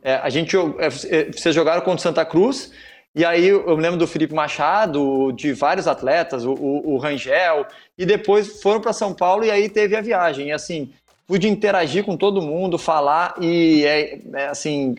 É, 0.03 0.17
a 0.17 0.29
gente, 0.29 0.57
é, 0.57 0.87
é, 0.87 1.33
vocês 1.33 1.55
jogaram 1.55 1.81
contra 1.83 1.99
o 1.99 2.03
Santa 2.03 2.25
Cruz, 2.25 2.73
e 3.15 3.25
aí 3.25 3.47
eu 3.47 3.77
me 3.77 3.83
lembro 3.83 3.97
do 3.97 4.09
Felipe 4.09 4.35
Machado, 4.35 5.31
de 5.31 5.53
vários 5.53 5.87
atletas, 5.87 6.45
o, 6.45 6.53
o, 6.53 6.95
o 6.95 6.99
Rangel, 6.99 7.65
e 7.97 8.05
depois 8.05 8.61
foram 8.61 8.81
para 8.81 8.93
São 8.93 9.15
Paulo 9.15 9.45
e 9.45 9.51
aí 9.53 9.69
teve 9.69 9.95
a 9.95 10.01
viagem. 10.01 10.49
E 10.49 10.53
assim, 10.53 10.93
pude 11.25 11.49
interagir 11.49 12.05
com 12.05 12.17
todo 12.17 12.43
mundo, 12.43 12.77
falar, 12.77 13.37
e 13.41 13.85
é, 13.87 14.21
é 14.35 14.49
assim, 14.49 14.97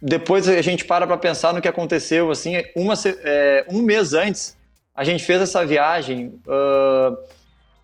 depois 0.00 0.48
a 0.48 0.62
gente 0.62 0.84
para 0.84 1.06
para 1.06 1.16
pensar 1.16 1.52
no 1.52 1.60
que 1.60 1.68
aconteceu, 1.68 2.30
assim, 2.30 2.62
uma, 2.76 2.94
é, 3.24 3.64
um 3.68 3.82
mês 3.82 4.14
antes, 4.14 4.56
a 4.94 5.04
gente 5.04 5.24
fez 5.24 5.40
essa 5.40 5.64
viagem, 5.64 6.40
uh, 6.46 7.16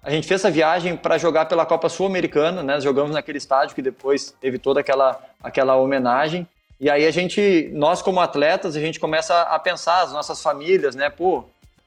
a 0.02 0.10
gente 0.10 0.26
fez 0.26 0.40
essa 0.40 0.50
viagem 0.50 0.96
para 0.96 1.18
jogar 1.18 1.46
pela 1.46 1.64
Copa 1.64 1.88
Sul-Americana, 1.88 2.62
né? 2.62 2.80
Jogamos 2.80 3.12
naquele 3.12 3.38
estádio 3.38 3.74
que 3.74 3.82
depois 3.82 4.34
teve 4.40 4.58
toda 4.58 4.80
aquela, 4.80 5.20
aquela 5.42 5.76
homenagem. 5.76 6.46
E 6.78 6.90
aí 6.90 7.06
a 7.06 7.10
gente, 7.10 7.70
nós 7.72 8.02
como 8.02 8.20
atletas, 8.20 8.76
a 8.76 8.80
gente 8.80 9.00
começa 9.00 9.40
a 9.42 9.58
pensar 9.58 10.02
as 10.02 10.12
nossas 10.12 10.42
famílias, 10.42 10.94
né? 10.94 11.08
Pô, 11.08 11.44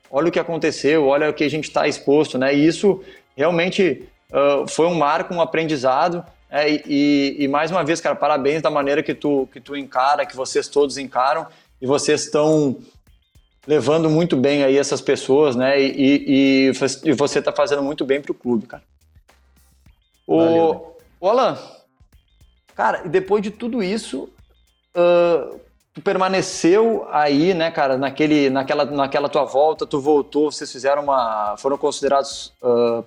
olha 0.10 0.30
o 0.30 0.32
que 0.32 0.39
aconteceu, 0.39 1.06
olha 1.06 1.30
o 1.30 1.34
que 1.34 1.43
a 1.43 1.50
gente 1.50 1.66
está 1.66 1.88
exposto, 1.88 2.38
né? 2.38 2.54
E 2.54 2.66
isso 2.66 3.04
realmente 3.38 4.10
uh, 4.32 4.68
foi 4.68 4.88
um 4.88 4.95
marco, 4.95 5.34
um 5.34 5.41
aprendizado. 5.41 6.26
É, 6.50 6.68
e, 6.70 7.36
e, 7.39 7.47
mais 7.47 7.70
uma 7.70 7.84
vez, 7.84 8.02
cara, 8.02 8.16
parabéns 8.16 8.62
da 8.62 8.72
maneira 8.72 9.04
que 9.04 9.14
tu, 9.14 9.47
que 9.54 9.62
tu 9.62 9.76
encara, 9.76 10.26
que 10.26 10.36
vocês 10.36 10.68
todos 10.68 10.97
encaram, 10.97 11.45
e 11.80 11.86
vocês 11.86 12.24
estão 12.24 12.78
levando 13.68 14.10
muito 14.10 14.36
bem 14.36 14.64
aí 14.64 14.78
essas 14.78 15.00
pessoas, 15.00 15.56
né? 15.56 15.80
E, 15.80 16.72
e, 16.72 16.72
e 17.04 17.14
você 17.14 17.38
está 17.39 17.52
fazendo 17.52 17.84
muito 17.84 18.04
bem 18.04 18.20
para 18.20 18.32
o 18.32 18.36
clube, 18.36 18.66
cara. 18.66 18.84
O, 20.26 20.38
Valeu, 20.38 20.74
né? 20.74 21.06
o 21.20 21.28
Alan, 21.30 21.58
cara, 22.76 23.04
depois 23.06 23.43
de 23.43 23.52
tudo 23.52 23.84
isso, 23.84 24.30
uh, 24.95 25.60
tu 25.93 26.02
permaneceu 26.02 27.08
aí, 27.12 27.54
né, 27.54 27.70
cara, 27.70 27.97
naquele, 27.97 28.50
naquela, 28.50 28.86
naquela 28.86 29.30
tua 29.30 29.45
volta, 29.45 29.86
tu 29.86 30.00
voltou, 30.00 30.52
vocês 30.52 30.72
fizeram 30.72 31.04
uma, 31.04 31.56
foram 31.58 31.78
considerados 31.78 32.54
uh, 32.64 33.04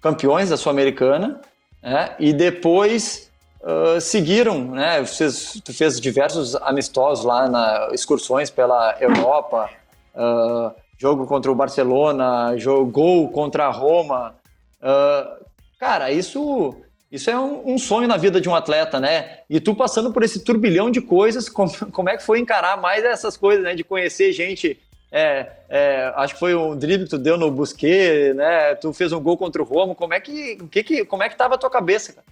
campeões 0.00 0.50
da 0.50 0.56
Sul-Americana, 0.56 1.40
né? 1.82 2.14
E 2.18 2.32
depois 2.32 3.30
uh, 3.60 4.00
seguiram, 4.00 4.64
né? 4.64 5.00
Vocês, 5.00 5.60
tu 5.64 5.72
fez 5.72 6.00
diversos 6.00 6.54
amistosos 6.56 7.24
lá 7.24 7.48
na 7.48 7.88
excursões 7.92 8.50
pela 8.50 8.96
Europa, 9.00 9.70
uh, 10.14 10.72
jogo 10.98 11.26
contra 11.26 11.50
o 11.50 11.54
Barcelona, 11.54 12.56
jogo, 12.56 12.90
gol 12.90 13.28
contra 13.30 13.66
a 13.66 13.70
Roma. 13.70 14.34
Uh, 14.80 15.44
cara, 15.78 16.10
isso 16.10 16.76
isso 17.10 17.30
é 17.30 17.38
um, 17.38 17.72
um, 17.74 17.78
sonho 17.78 18.06
na 18.06 18.18
vida 18.18 18.38
de 18.38 18.48
um 18.50 18.54
atleta, 18.54 19.00
né? 19.00 19.38
E 19.48 19.58
tu 19.58 19.74
passando 19.74 20.12
por 20.12 20.22
esse 20.22 20.44
turbilhão 20.44 20.90
de 20.90 21.00
coisas, 21.00 21.48
como, 21.48 21.70
como 21.90 22.10
é 22.10 22.16
que 22.16 22.22
foi 22.22 22.38
encarar 22.38 22.76
mais 22.76 23.02
essas 23.02 23.36
coisas, 23.36 23.64
né? 23.64 23.74
De 23.74 23.82
conhecer 23.82 24.32
gente. 24.32 24.78
É, 25.10 25.50
é, 25.68 26.12
acho 26.16 26.34
que 26.34 26.40
foi 26.40 26.54
um 26.54 26.76
drible 26.76 27.04
que 27.04 27.10
tu 27.10 27.18
deu 27.18 27.38
no 27.38 27.50
Busquet, 27.50 28.34
né? 28.34 28.74
Tu 28.74 28.92
fez 28.92 29.12
um 29.12 29.20
gol 29.20 29.36
contra 29.36 29.62
o 29.62 29.64
Romo. 29.64 29.94
Como 29.94 30.12
é 30.14 30.20
que, 30.20 30.56
que, 30.70 30.82
que 30.82 31.04
como 31.04 31.22
é 31.22 31.28
que 31.28 31.36
tava 31.36 31.54
a 31.54 31.58
tua 31.58 31.70
cabeça, 31.70 32.12
cara? 32.12 32.26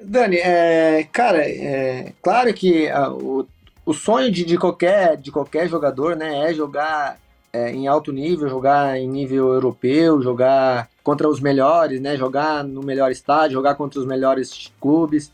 Dani, 0.00 0.36
é, 0.36 1.06
cara, 1.12 1.48
é, 1.48 2.12
claro 2.20 2.52
que 2.52 2.88
a, 2.88 3.08
o 3.10 3.46
o 3.84 3.92
sonho 3.92 4.30
de, 4.30 4.44
de, 4.44 4.56
qualquer, 4.56 5.16
de 5.16 5.30
qualquer 5.30 5.68
jogador 5.68 6.16
né, 6.16 6.50
é 6.50 6.54
jogar 6.54 7.18
é, 7.52 7.70
em 7.72 7.88
alto 7.88 8.12
nível, 8.12 8.48
jogar 8.48 8.96
em 8.98 9.08
nível 9.08 9.52
europeu, 9.52 10.22
jogar 10.22 10.88
contra 11.02 11.28
os 11.28 11.40
melhores, 11.40 12.00
né, 12.00 12.16
jogar 12.16 12.62
no 12.62 12.82
melhor 12.82 13.10
estádio, 13.10 13.54
jogar 13.54 13.74
contra 13.74 13.98
os 13.98 14.06
melhores 14.06 14.72
clubes. 14.80 15.32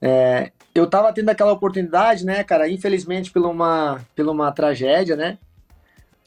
É, 0.00 0.50
eu 0.74 0.86
tava 0.88 1.12
tendo 1.12 1.28
aquela 1.28 1.52
oportunidade, 1.52 2.24
né, 2.24 2.42
cara, 2.42 2.68
infelizmente 2.68 3.30
por 3.30 3.42
uma, 3.46 4.00
por 4.16 4.26
uma 4.28 4.50
tragédia, 4.52 5.16
né, 5.16 5.38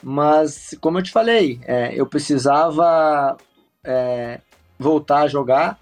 mas 0.02 0.76
como 0.80 1.00
eu 1.00 1.04
te 1.04 1.12
falei, 1.12 1.60
é, 1.66 1.94
eu 1.94 2.06
precisava 2.06 3.38
é, 3.84 4.40
voltar 4.80 5.24
a 5.24 5.28
jogar, 5.28 5.80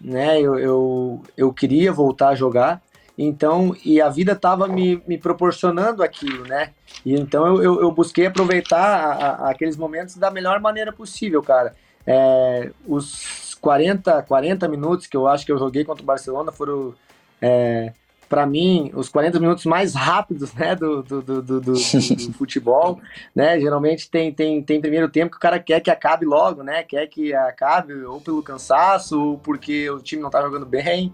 né, 0.00 0.40
eu, 0.40 0.58
eu, 0.58 1.22
eu 1.36 1.52
queria 1.52 1.92
voltar 1.92 2.30
a 2.30 2.34
jogar, 2.34 2.82
então, 3.22 3.76
e 3.84 4.00
a 4.00 4.08
vida 4.08 4.32
estava 4.32 4.66
me, 4.66 5.02
me 5.06 5.18
proporcionando 5.18 6.02
aquilo, 6.02 6.46
né? 6.46 6.70
E 7.04 7.14
então 7.14 7.46
eu, 7.46 7.62
eu, 7.62 7.80
eu 7.82 7.92
busquei 7.92 8.24
aproveitar 8.24 8.78
a, 8.78 9.12
a, 9.12 9.50
aqueles 9.50 9.76
momentos 9.76 10.16
da 10.16 10.30
melhor 10.30 10.58
maneira 10.58 10.90
possível, 10.90 11.42
cara. 11.42 11.74
É, 12.06 12.70
os 12.86 13.54
40, 13.60 14.22
40 14.22 14.66
minutos 14.68 15.06
que 15.06 15.14
eu 15.14 15.28
acho 15.28 15.44
que 15.44 15.52
eu 15.52 15.58
joguei 15.58 15.84
contra 15.84 16.02
o 16.02 16.06
Barcelona 16.06 16.50
foram, 16.50 16.94
é, 17.40 17.92
para 18.28 18.46
mim, 18.46 18.92
os 18.94 19.08
40 19.08 19.40
minutos 19.40 19.64
mais 19.66 19.94
rápidos 19.94 20.52
né, 20.54 20.76
do, 20.76 21.02
do, 21.02 21.22
do, 21.22 21.42
do, 21.42 21.60
do 21.60 21.74
futebol. 22.34 23.00
Né? 23.34 23.58
Geralmente 23.58 24.08
tem, 24.08 24.32
tem, 24.32 24.62
tem 24.62 24.80
primeiro 24.80 25.08
tempo 25.08 25.32
que 25.32 25.36
o 25.36 25.40
cara 25.40 25.58
quer 25.58 25.80
que 25.80 25.90
acabe 25.90 26.24
logo, 26.24 26.62
né? 26.62 26.84
Quer 26.84 27.08
que 27.08 27.34
acabe 27.34 27.92
ou 28.04 28.20
pelo 28.20 28.42
cansaço, 28.42 29.20
ou 29.20 29.38
porque 29.38 29.90
o 29.90 29.98
time 29.98 30.22
não 30.22 30.30
tá 30.30 30.40
jogando 30.40 30.64
bem 30.64 31.12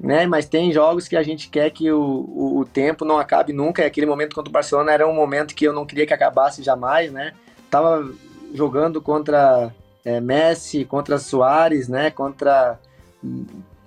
né? 0.00 0.26
Mas 0.26 0.46
tem 0.46 0.72
jogos 0.72 1.06
que 1.06 1.16
a 1.16 1.22
gente 1.22 1.48
quer 1.50 1.70
que 1.70 1.92
o, 1.92 2.00
o, 2.00 2.60
o, 2.60 2.64
tempo 2.64 3.04
não 3.04 3.18
acabe 3.18 3.52
nunca. 3.52 3.82
E 3.82 3.86
aquele 3.86 4.06
momento 4.06 4.34
contra 4.34 4.48
o 4.48 4.52
Barcelona 4.52 4.92
era 4.92 5.06
um 5.06 5.14
momento 5.14 5.54
que 5.54 5.66
eu 5.66 5.72
não 5.72 5.84
queria 5.84 6.06
que 6.06 6.14
acabasse 6.14 6.62
jamais, 6.62 7.12
né? 7.12 7.34
Tava 7.70 8.10
jogando 8.54 9.00
contra 9.02 9.72
é, 10.04 10.20
Messi, 10.20 10.86
contra 10.86 11.18
Soares, 11.18 11.86
né? 11.86 12.10
Contra 12.10 12.78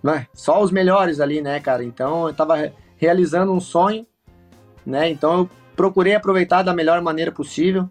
né? 0.04 0.28
só 0.34 0.62
os 0.62 0.70
melhores 0.70 1.22
ali, 1.22 1.42
né, 1.42 1.60
cara? 1.60 1.84
Então 1.84 2.28
eu 2.28 2.34
tava 2.34 2.74
realizando 2.98 3.54
um 3.54 3.60
sonho, 3.60 4.06
né? 4.86 5.10
Então 5.10 5.40
eu 5.40 5.50
procurei 5.76 6.14
aproveitar 6.14 6.62
da 6.62 6.74
melhor 6.74 7.02
maneira 7.02 7.32
possível. 7.32 7.90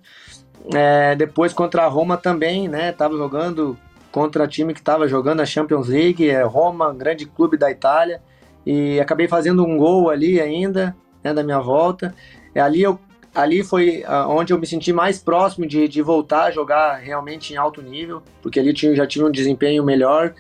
É, 0.73 1.17
depois 1.17 1.53
contra 1.53 1.85
a 1.85 1.89
Roma 1.89 2.17
também, 2.17 2.69
né? 2.69 2.93
Tava 2.93 3.17
jogando 3.17 3.77
contra 4.13 4.47
time 4.47 4.75
que 4.75 4.81
estava 4.81 5.09
jogando 5.09 5.41
a 5.41 5.47
Champions 5.47 5.89
League, 5.89 6.29
é 6.29 6.43
Roma, 6.43 6.93
grande 6.93 7.25
clube 7.25 7.57
da 7.57 7.71
Itália, 7.71 8.23
e 8.65 9.01
acabei 9.01 9.27
fazendo 9.27 9.65
um 9.65 9.79
gol 9.79 10.11
ali 10.11 10.39
ainda, 10.39 10.95
né, 11.25 11.33
da 11.33 11.43
minha 11.43 11.59
volta. 11.59 12.15
E 12.55 12.61
ali 12.61 12.83
eu 12.83 13.01
ali 13.35 13.63
foi 13.63 14.03
uh, 14.03 14.29
onde 14.29 14.53
eu 14.53 14.59
me 14.59 14.67
senti 14.67 14.93
mais 14.93 15.19
próximo 15.19 15.67
de, 15.67 15.89
de 15.89 16.03
voltar 16.03 16.45
a 16.45 16.51
jogar 16.51 16.97
realmente 16.97 17.53
em 17.53 17.57
alto 17.57 17.81
nível, 17.81 18.23
porque 18.43 18.61
ali 18.61 18.73
tinha, 18.73 18.95
já 18.95 19.07
tinha 19.07 19.27
um 19.27 19.31
desempenho 19.31 19.85
melhor. 19.85 20.35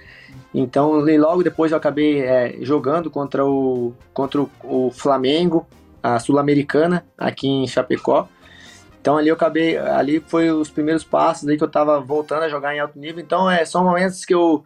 Então, 0.54 0.92
logo 1.00 1.42
depois 1.42 1.72
eu 1.72 1.78
acabei 1.78 2.20
é, 2.20 2.56
jogando 2.60 3.10
contra 3.10 3.44
o, 3.44 3.94
contra 4.12 4.44
o 4.62 4.90
Flamengo, 4.90 5.66
a 6.02 6.18
Sul-Americana, 6.18 7.04
aqui 7.16 7.48
em 7.48 7.66
Chapecó. 7.66 8.28
Então 9.00 9.16
ali 9.16 9.28
eu 9.28 9.34
acabei, 9.34 9.76
ali 9.76 10.20
foi 10.20 10.50
os 10.52 10.70
primeiros 10.70 11.02
passos 11.02 11.48
aí 11.48 11.56
que 11.56 11.64
eu 11.64 11.68
estava 11.68 12.00
voltando 12.00 12.44
a 12.44 12.48
jogar 12.48 12.74
em 12.74 12.78
alto 12.78 12.98
nível. 12.98 13.20
Então 13.20 13.50
é 13.50 13.64
são 13.64 13.84
momentos 13.84 14.24
que 14.24 14.34
eu 14.34 14.64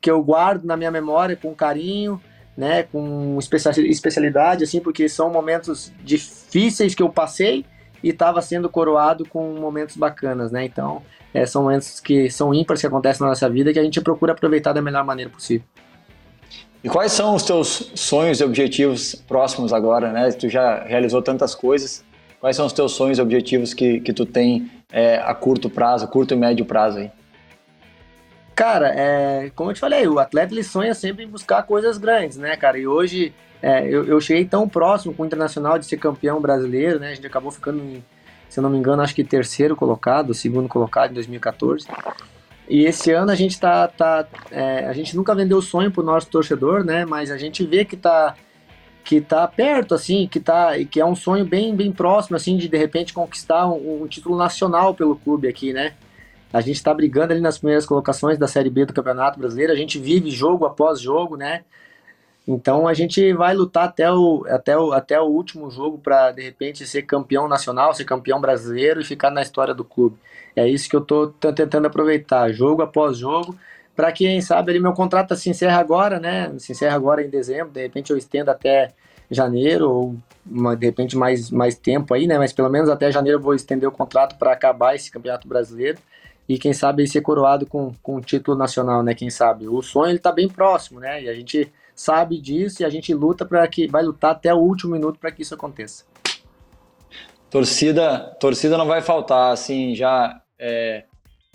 que 0.00 0.10
eu 0.10 0.22
guardo 0.24 0.64
na 0.64 0.76
minha 0.76 0.90
memória 0.90 1.36
com 1.36 1.54
carinho, 1.54 2.20
né, 2.60 2.82
com 2.82 3.38
especialidade 3.38 4.64
assim, 4.64 4.80
porque 4.80 5.08
são 5.08 5.30
momentos 5.30 5.90
difíceis 6.04 6.94
que 6.94 7.02
eu 7.02 7.08
passei 7.08 7.64
e 8.04 8.10
estava 8.10 8.42
sendo 8.42 8.68
coroado 8.68 9.26
com 9.26 9.54
momentos 9.54 9.96
bacanas, 9.96 10.52
né? 10.52 10.66
Então, 10.66 11.00
é, 11.32 11.46
são 11.46 11.62
momentos 11.62 12.00
que 12.00 12.28
são 12.28 12.52
ímpares 12.52 12.82
que 12.82 12.86
acontecem 12.86 13.22
na 13.22 13.30
nossa 13.30 13.48
vida 13.48 13.72
que 13.72 13.78
a 13.78 13.82
gente 13.82 13.98
procura 14.02 14.32
aproveitar 14.32 14.74
da 14.74 14.82
melhor 14.82 15.02
maneira 15.06 15.30
possível. 15.30 15.66
E 16.84 16.88
quais 16.90 17.12
são 17.12 17.34
os 17.34 17.44
teus 17.44 17.92
sonhos 17.94 18.40
e 18.40 18.44
objetivos 18.44 19.14
próximos 19.14 19.72
agora, 19.72 20.12
né? 20.12 20.30
Tu 20.32 20.50
já 20.50 20.84
realizou 20.84 21.22
tantas 21.22 21.54
coisas. 21.54 22.04
Quais 22.42 22.56
são 22.56 22.66
os 22.66 22.74
teus 22.74 22.92
sonhos 22.92 23.18
e 23.18 23.22
objetivos 23.22 23.72
que, 23.72 24.00
que 24.00 24.12
tu 24.12 24.26
tem 24.26 24.70
é, 24.92 25.16
a 25.16 25.34
curto 25.34 25.70
prazo, 25.70 26.06
curto 26.08 26.34
e 26.34 26.36
médio 26.36 26.66
prazo 26.66 26.98
aí? 26.98 27.10
Cara, 28.54 28.92
é, 28.94 29.50
como 29.54 29.70
eu 29.70 29.74
te 29.74 29.80
falei, 29.80 30.06
o 30.06 30.18
atleta 30.18 30.52
ele 30.52 30.62
sonha 30.62 30.94
sempre 30.94 31.24
em 31.24 31.28
buscar 31.28 31.62
coisas 31.62 31.96
grandes, 31.96 32.36
né, 32.36 32.56
cara? 32.56 32.78
E 32.78 32.86
hoje 32.86 33.32
é, 33.62 33.86
eu, 33.86 34.04
eu, 34.04 34.20
cheguei 34.20 34.44
tão 34.44 34.68
próximo 34.68 35.14
com 35.14 35.22
o 35.22 35.26
Internacional 35.26 35.78
de 35.78 35.86
ser 35.86 35.98
campeão 35.98 36.40
brasileiro, 36.40 36.98
né? 36.98 37.10
A 37.10 37.14
gente 37.14 37.26
acabou 37.26 37.50
ficando, 37.50 37.78
em, 37.78 38.04
se 38.48 38.58
eu 38.58 38.62
não 38.62 38.70
me 38.70 38.78
engano, 38.78 39.02
acho 39.02 39.14
que 39.14 39.24
terceiro 39.24 39.76
colocado, 39.76 40.34
segundo 40.34 40.68
colocado 40.68 41.10
em 41.10 41.14
2014. 41.14 41.86
E 42.68 42.84
esse 42.84 43.10
ano 43.10 43.30
a 43.30 43.34
gente 43.34 43.58
tá, 43.58 43.88
tá 43.88 44.26
é, 44.50 44.86
a 44.86 44.92
gente 44.92 45.16
nunca 45.16 45.34
vendeu 45.34 45.58
o 45.58 45.62
sonho 45.62 45.90
pro 45.90 46.02
nosso 46.02 46.28
torcedor, 46.28 46.84
né? 46.84 47.04
Mas 47.04 47.30
a 47.30 47.36
gente 47.36 47.64
vê 47.64 47.84
que 47.84 47.96
tá 47.96 48.34
que 49.02 49.20
tá 49.20 49.48
perto, 49.48 49.94
assim, 49.94 50.28
que 50.28 50.38
tá 50.38 50.72
que 50.88 51.00
é 51.00 51.04
um 51.04 51.16
sonho 51.16 51.44
bem, 51.44 51.74
bem 51.74 51.90
próximo, 51.90 52.36
assim, 52.36 52.56
de 52.56 52.68
de 52.68 52.76
repente 52.76 53.12
conquistar 53.12 53.66
um, 53.66 54.02
um 54.02 54.06
título 54.06 54.36
nacional 54.36 54.94
pelo 54.94 55.16
clube 55.16 55.48
aqui, 55.48 55.72
né? 55.72 55.94
A 56.52 56.60
gente 56.60 56.76
está 56.76 56.92
brigando 56.92 57.32
ali 57.32 57.40
nas 57.40 57.58
primeiras 57.58 57.86
colocações 57.86 58.36
da 58.36 58.48
Série 58.48 58.70
B 58.70 58.84
do 58.84 58.92
Campeonato 58.92 59.38
Brasileiro, 59.38 59.72
a 59.72 59.76
gente 59.76 59.98
vive 59.98 60.30
jogo 60.30 60.64
após 60.64 61.00
jogo, 61.00 61.36
né? 61.36 61.64
Então 62.46 62.88
a 62.88 62.94
gente 62.94 63.32
vai 63.32 63.54
lutar 63.54 63.84
até 63.84 64.10
o, 64.10 64.44
até 64.48 64.76
o, 64.76 64.92
até 64.92 65.20
o 65.20 65.24
último 65.24 65.70
jogo 65.70 65.98
para 65.98 66.32
de 66.32 66.42
repente 66.42 66.86
ser 66.86 67.02
campeão 67.02 67.46
nacional, 67.46 67.94
ser 67.94 68.04
campeão 68.04 68.40
brasileiro 68.40 69.00
e 69.00 69.04
ficar 69.04 69.30
na 69.30 69.42
história 69.42 69.72
do 69.72 69.84
clube. 69.84 70.16
É 70.56 70.66
isso 70.66 70.88
que 70.90 70.96
eu 70.96 71.00
tô 71.00 71.28
tentando 71.28 71.86
aproveitar, 71.86 72.50
jogo 72.52 72.82
após 72.82 73.18
jogo, 73.18 73.56
para 73.94 74.10
quem 74.10 74.40
sabe 74.40 74.72
ele 74.72 74.80
meu 74.80 74.92
contrato 74.92 75.36
se 75.36 75.48
encerra 75.50 75.78
agora, 75.78 76.18
né? 76.18 76.52
Se 76.58 76.72
encerra 76.72 76.96
agora 76.96 77.22
em 77.22 77.30
dezembro, 77.30 77.72
de 77.72 77.82
repente 77.82 78.10
eu 78.10 78.16
estendo 78.16 78.50
até 78.50 78.92
janeiro 79.30 79.88
ou 79.88 80.16
de 80.76 80.86
repente 80.86 81.16
mais 81.16 81.50
mais 81.50 81.76
tempo 81.76 82.12
aí, 82.12 82.26
né? 82.26 82.38
Mas 82.38 82.52
pelo 82.52 82.68
menos 82.68 82.88
até 82.88 83.12
janeiro 83.12 83.38
eu 83.38 83.42
vou 83.42 83.54
estender 83.54 83.88
o 83.88 83.92
contrato 83.92 84.36
para 84.36 84.52
acabar 84.52 84.96
esse 84.96 85.10
Campeonato 85.10 85.46
Brasileiro 85.46 85.98
e 86.50 86.58
quem 86.58 86.72
sabe 86.72 87.06
ser 87.06 87.20
coroado 87.20 87.64
com 87.64 87.92
com 88.02 88.16
um 88.16 88.20
título 88.20 88.58
nacional, 88.58 89.04
né? 89.04 89.14
Quem 89.14 89.30
sabe. 89.30 89.68
O 89.68 89.80
sonho 89.82 90.10
ele 90.10 90.18
tá 90.18 90.32
bem 90.32 90.48
próximo, 90.48 90.98
né? 90.98 91.22
E 91.22 91.28
a 91.28 91.32
gente 91.32 91.72
sabe 91.94 92.40
disso 92.40 92.82
e 92.82 92.84
a 92.84 92.90
gente 92.90 93.14
luta 93.14 93.46
para 93.46 93.64
que 93.68 93.86
vai 93.86 94.02
lutar 94.02 94.32
até 94.32 94.52
o 94.52 94.58
último 94.58 94.94
minuto 94.94 95.16
para 95.20 95.30
que 95.30 95.42
isso 95.42 95.54
aconteça. 95.54 96.04
Torcida, 97.48 98.36
torcida 98.40 98.76
não 98.76 98.86
vai 98.86 99.00
faltar, 99.00 99.52
assim, 99.52 99.94
já 99.94 100.40
é 100.58 101.04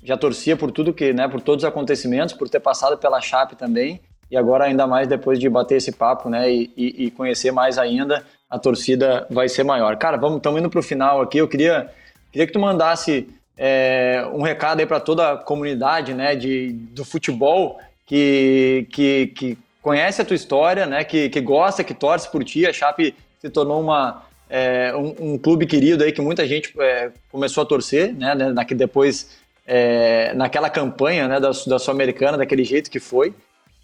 já 0.01 0.15
torcia 0.15 0.55
por 0.55 0.71
tudo 0.71 0.93
que, 0.93 1.11
né, 1.11 1.27
por 1.27 1.41
todos 1.41 1.63
os 1.63 1.67
acontecimentos, 1.67 2.33
por 2.33 2.47
ter 2.47 2.59
passado 2.59 2.95
pela 2.95 3.19
Chape 3.19 3.55
também, 3.55 3.99
e 4.29 4.37
agora 4.37 4.65
ainda 4.65 4.85
mais 4.85 5.07
depois 5.07 5.39
de 5.39 5.49
bater 5.49 5.77
esse 5.77 5.91
papo, 5.91 6.29
né, 6.29 6.49
e, 6.49 6.71
e, 6.77 7.09
conhecer 7.09 7.51
mais 7.51 7.79
ainda, 7.79 8.23
a 8.47 8.59
torcida 8.59 9.25
vai 9.31 9.49
ser 9.49 9.63
maior. 9.63 9.97
Cara, 9.97 10.15
vamos, 10.15 10.37
estamos 10.37 10.59
indo 10.59 10.69
para 10.69 10.79
o 10.79 10.83
final 10.83 11.21
aqui, 11.21 11.39
eu 11.39 11.47
queria, 11.47 11.89
queria 12.31 12.45
que 12.45 12.53
tu 12.53 12.59
mandasse 12.59 13.27
é, 13.58 14.28
um 14.34 14.41
recado 14.41 14.80
aí 14.80 14.86
para 14.86 14.99
toda 14.99 15.34
a 15.34 15.38
comunidade, 15.38 16.14
né, 16.14 16.36
de, 16.36 16.72
do 16.72 17.06
futebol, 17.06 17.80
que, 18.06 18.88
que, 18.91 19.28
que 19.28 19.58
conhece 19.82 20.22
a 20.22 20.26
tua 20.26 20.36
história, 20.36 20.86
né, 20.86 21.03
que, 21.03 21.30
que 21.30 21.41
gosta, 21.41 21.84
que 21.84 21.93
torce 21.93 22.30
por 22.32 22.43
ti, 22.43 22.66
a 22.66 22.74
Chape 22.74 23.16
se 23.39 23.49
tornou 23.49 23.82
uma, 23.82 24.24
é, 24.49 24.93
um, 24.95 25.34
um, 25.34 25.38
clube 25.38 25.66
querido 25.66 26.03
aí 26.03 26.12
que 26.12 26.22
muita 26.22 26.47
gente 26.47 26.74
é, 26.80 27.12
começou 27.32 27.64
a 27.64 27.66
torcer, 27.66 28.14
né, 28.14 28.36
né 28.36 28.51
na, 28.51 28.66
que 28.66 28.76
depois 28.76 29.38
é, 29.66 30.34
naquela 30.34 30.70
campanha 30.70 31.28
né, 31.28 31.39
da, 31.39 31.49
da 31.49 31.80
Sul-Americana, 31.80 32.38
daquele 32.38 32.64
jeito 32.64 32.91
que 32.91 32.99
foi. 32.99 33.34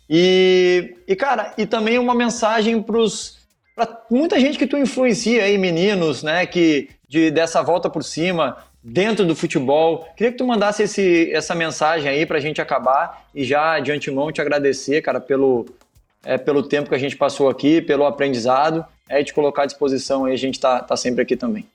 E, 0.10 0.98
e, 1.08 1.16
cara, 1.16 1.54
e 1.58 1.66
também 1.66 1.98
uma 1.98 2.14
mensagem 2.14 2.82
para 2.82 4.04
muita 4.10 4.40
gente 4.40 4.58
que 4.58 4.68
tu 4.68 4.78
influencia 4.78 5.44
aí, 5.44 5.58
meninos, 5.58 6.22
né, 6.22 6.46
que 6.46 6.90
de, 7.08 7.32
dessa 7.32 7.62
volta 7.62 7.90
por 7.90 8.04
cima, 8.04 8.58
dentro 8.84 9.26
do 9.26 9.36
futebol. 9.36 10.08
Queria 10.16 10.32
que 10.32 10.38
tu 10.38 10.46
mandasse 10.46 10.84
esse, 10.84 11.32
essa 11.32 11.54
mensagem 11.54 12.10
aí 12.10 12.26
para 12.26 12.38
a 12.38 12.42
gente 12.42 12.62
acabar 12.62 13.26
e 13.34 13.44
já 13.44 13.80
de 13.80 13.92
antemão 13.92 14.32
te 14.32 14.42
agradecer, 14.42 15.02
cara, 15.02 15.20
pelo, 15.20 15.66
é, 16.24 16.38
pelo 16.38 16.64
tempo 16.64 16.90
que 16.90 16.96
a 16.96 17.00
gente 17.00 17.16
passou 17.16 17.50
aqui, 17.50 17.82
pelo 17.82 18.06
aprendizado, 18.06 18.86
é, 19.08 19.24
te 19.24 19.34
colocar 19.34 19.64
à 19.64 19.66
disposição 19.66 20.26
aí, 20.26 20.34
a 20.34 20.38
gente 20.38 20.56
está 20.56 20.80
tá 20.80 20.96
sempre 20.96 21.22
aqui 21.22 21.36
também. 21.36 21.66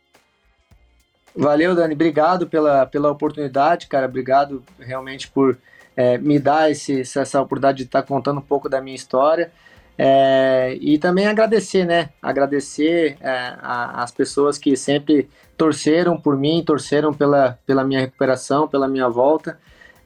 Valeu, 1.35 1.75
Dani. 1.75 1.95
Obrigado 1.95 2.47
pela, 2.47 2.87
pela 2.87 3.11
oportunidade, 3.11 3.87
cara. 3.89 4.07
Obrigado 4.07 4.65
realmente 4.81 5.29
por 5.29 5.59
é, 5.95 6.17
me 6.17 6.39
dar 6.39 6.71
esse, 6.71 7.03
essa 7.03 7.41
oportunidade 7.41 7.79
de 7.79 7.85
estar 7.85 8.03
contando 8.03 8.39
um 8.39 8.43
pouco 8.43 8.69
da 8.71 8.81
minha 8.81 8.97
história. 8.97 9.53
É, 9.99 10.77
e 10.81 10.99
também 10.99 11.27
agradecer, 11.27 11.85
né? 11.85 12.11
Agradecer 12.21 13.17
é, 13.21 13.31
a, 13.61 14.03
as 14.03 14.11
pessoas 14.11 14.59
que 14.59 14.77
sempre 14.77 15.29
torceram 15.57 16.21
por 16.21 16.37
mim, 16.37 16.63
torceram 16.65 17.15
pela, 17.15 17.59
pela 17.65 17.85
minha 17.85 18.01
recuperação, 18.01 18.69
pela 18.69 18.87
minha 18.87 19.09
volta. 19.09 19.59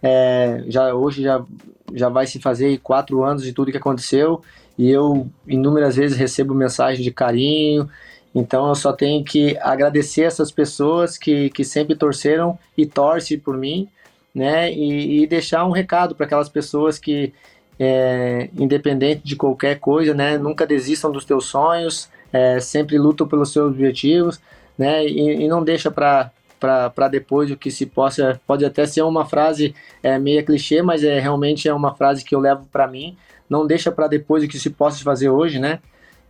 É, 0.02 0.64
já 0.68 0.94
hoje 0.94 1.22
já, 1.22 1.44
já 1.92 2.08
vai 2.08 2.26
se 2.26 2.38
fazer 2.40 2.78
quatro 2.78 3.22
anos 3.22 3.42
de 3.42 3.52
tudo 3.52 3.70
que 3.70 3.76
aconteceu 3.76 4.42
e 4.78 4.90
eu 4.90 5.28
inúmeras 5.46 5.96
vezes 5.96 6.16
recebo 6.16 6.54
mensagem 6.54 7.02
de 7.04 7.10
carinho, 7.10 7.90
então 8.34 8.68
eu 8.68 8.74
só 8.74 8.92
tenho 8.92 9.22
que 9.22 9.58
agradecer 9.58 10.22
essas 10.22 10.50
pessoas 10.50 11.18
que, 11.18 11.50
que 11.50 11.64
sempre 11.64 11.94
torceram 11.94 12.58
e 12.76 12.86
torcem 12.86 13.38
por 13.38 13.58
mim, 13.58 13.88
né? 14.34 14.72
E, 14.72 15.22
e 15.22 15.26
deixar 15.26 15.66
um 15.66 15.70
recado 15.70 16.14
para 16.14 16.24
aquelas 16.24 16.48
pessoas 16.48 16.98
que, 16.98 17.34
é, 17.80 18.50
independente 18.58 19.22
de 19.24 19.34
qualquer 19.34 19.80
coisa, 19.80 20.12
né? 20.14 20.36
Nunca 20.36 20.66
desistam 20.66 21.10
dos 21.10 21.24
teus 21.24 21.46
sonhos, 21.46 22.10
é, 22.32 22.60
sempre 22.60 22.98
lutam 22.98 23.26
pelos 23.26 23.52
seus 23.52 23.70
objetivos, 23.72 24.38
né? 24.78 25.04
E, 25.06 25.44
e 25.44 25.48
não 25.48 25.64
deixa 25.64 25.90
para 25.90 26.30
para 26.60 27.08
depois 27.08 27.50
o 27.50 27.56
que 27.56 27.70
se 27.70 27.86
possa 27.86 28.38
pode 28.46 28.66
até 28.66 28.84
ser 28.84 29.00
uma 29.00 29.24
frase 29.24 29.74
é, 30.02 30.18
meio 30.18 30.44
clichê 30.44 30.82
mas 30.82 31.02
é 31.02 31.18
realmente 31.18 31.66
é 31.66 31.72
uma 31.72 31.94
frase 31.94 32.22
que 32.22 32.34
eu 32.34 32.38
levo 32.38 32.68
para 32.70 32.86
mim 32.86 33.16
não 33.48 33.66
deixa 33.66 33.90
para 33.90 34.06
depois 34.06 34.44
o 34.44 34.46
que 34.48 34.58
se 34.58 34.68
possa 34.68 35.02
fazer 35.02 35.30
hoje 35.30 35.58
né 35.58 35.78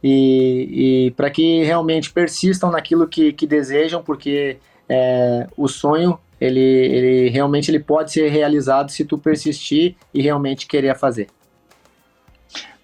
e, 0.02 1.06
e 1.06 1.10
para 1.12 1.30
que 1.30 1.62
realmente 1.62 2.10
persistam 2.12 2.70
naquilo 2.70 3.06
que, 3.06 3.32
que 3.32 3.46
desejam, 3.46 4.02
porque 4.02 4.56
é, 4.88 5.46
o 5.56 5.68
sonho 5.68 6.18
ele, 6.40 6.60
ele 6.60 7.28
realmente 7.28 7.70
ele 7.70 7.78
pode 7.78 8.12
ser 8.12 8.28
realizado 8.30 8.90
se 8.90 9.04
tu 9.04 9.18
persistir 9.18 9.94
e 10.12 10.22
realmente 10.22 10.66
querer 10.66 10.96
fazer. 10.96 11.28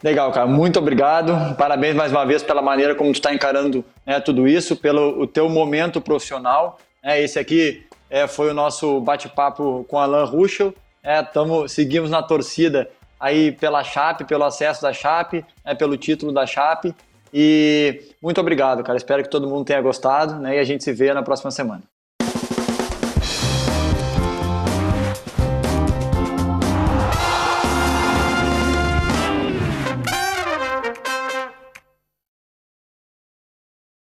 Legal, 0.02 0.30
cara. 0.30 0.46
Muito 0.46 0.78
obrigado. 0.78 1.56
Parabéns 1.56 1.94
mais 1.94 2.12
uma 2.12 2.24
vez 2.24 2.42
pela 2.42 2.60
maneira 2.60 2.94
como 2.94 3.10
tu 3.12 3.16
está 3.16 3.32
encarando 3.32 3.84
né, 4.04 4.20
tudo 4.20 4.46
isso, 4.46 4.76
pelo 4.76 5.20
o 5.20 5.26
teu 5.26 5.48
momento 5.48 6.00
profissional. 6.00 6.78
É, 7.02 7.22
esse 7.22 7.38
aqui 7.38 7.86
é, 8.10 8.26
foi 8.26 8.50
o 8.50 8.54
nosso 8.54 9.00
bate-papo 9.00 9.84
com 9.88 9.98
Alan 9.98 10.24
Ruschel. 10.24 10.74
É, 11.02 11.22
tamo, 11.22 11.68
seguimos 11.68 12.10
na 12.10 12.22
torcida 12.22 12.90
aí 13.18 13.52
pela 13.52 13.82
Chape, 13.82 14.24
pelo 14.24 14.44
acesso 14.44 14.82
da 14.82 14.92
Chape, 14.92 15.44
é, 15.64 15.74
pelo 15.74 15.96
título 15.96 16.32
da 16.32 16.46
Chape. 16.46 16.94
E 17.32 18.02
muito 18.22 18.40
obrigado, 18.40 18.82
cara. 18.82 18.96
Espero 18.96 19.22
que 19.22 19.30
todo 19.30 19.48
mundo 19.48 19.64
tenha 19.64 19.80
gostado 19.80 20.36
né, 20.36 20.56
e 20.56 20.58
a 20.58 20.64
gente 20.64 20.84
se 20.84 20.92
vê 20.92 21.12
na 21.12 21.22
próxima 21.22 21.50
semana. 21.50 21.82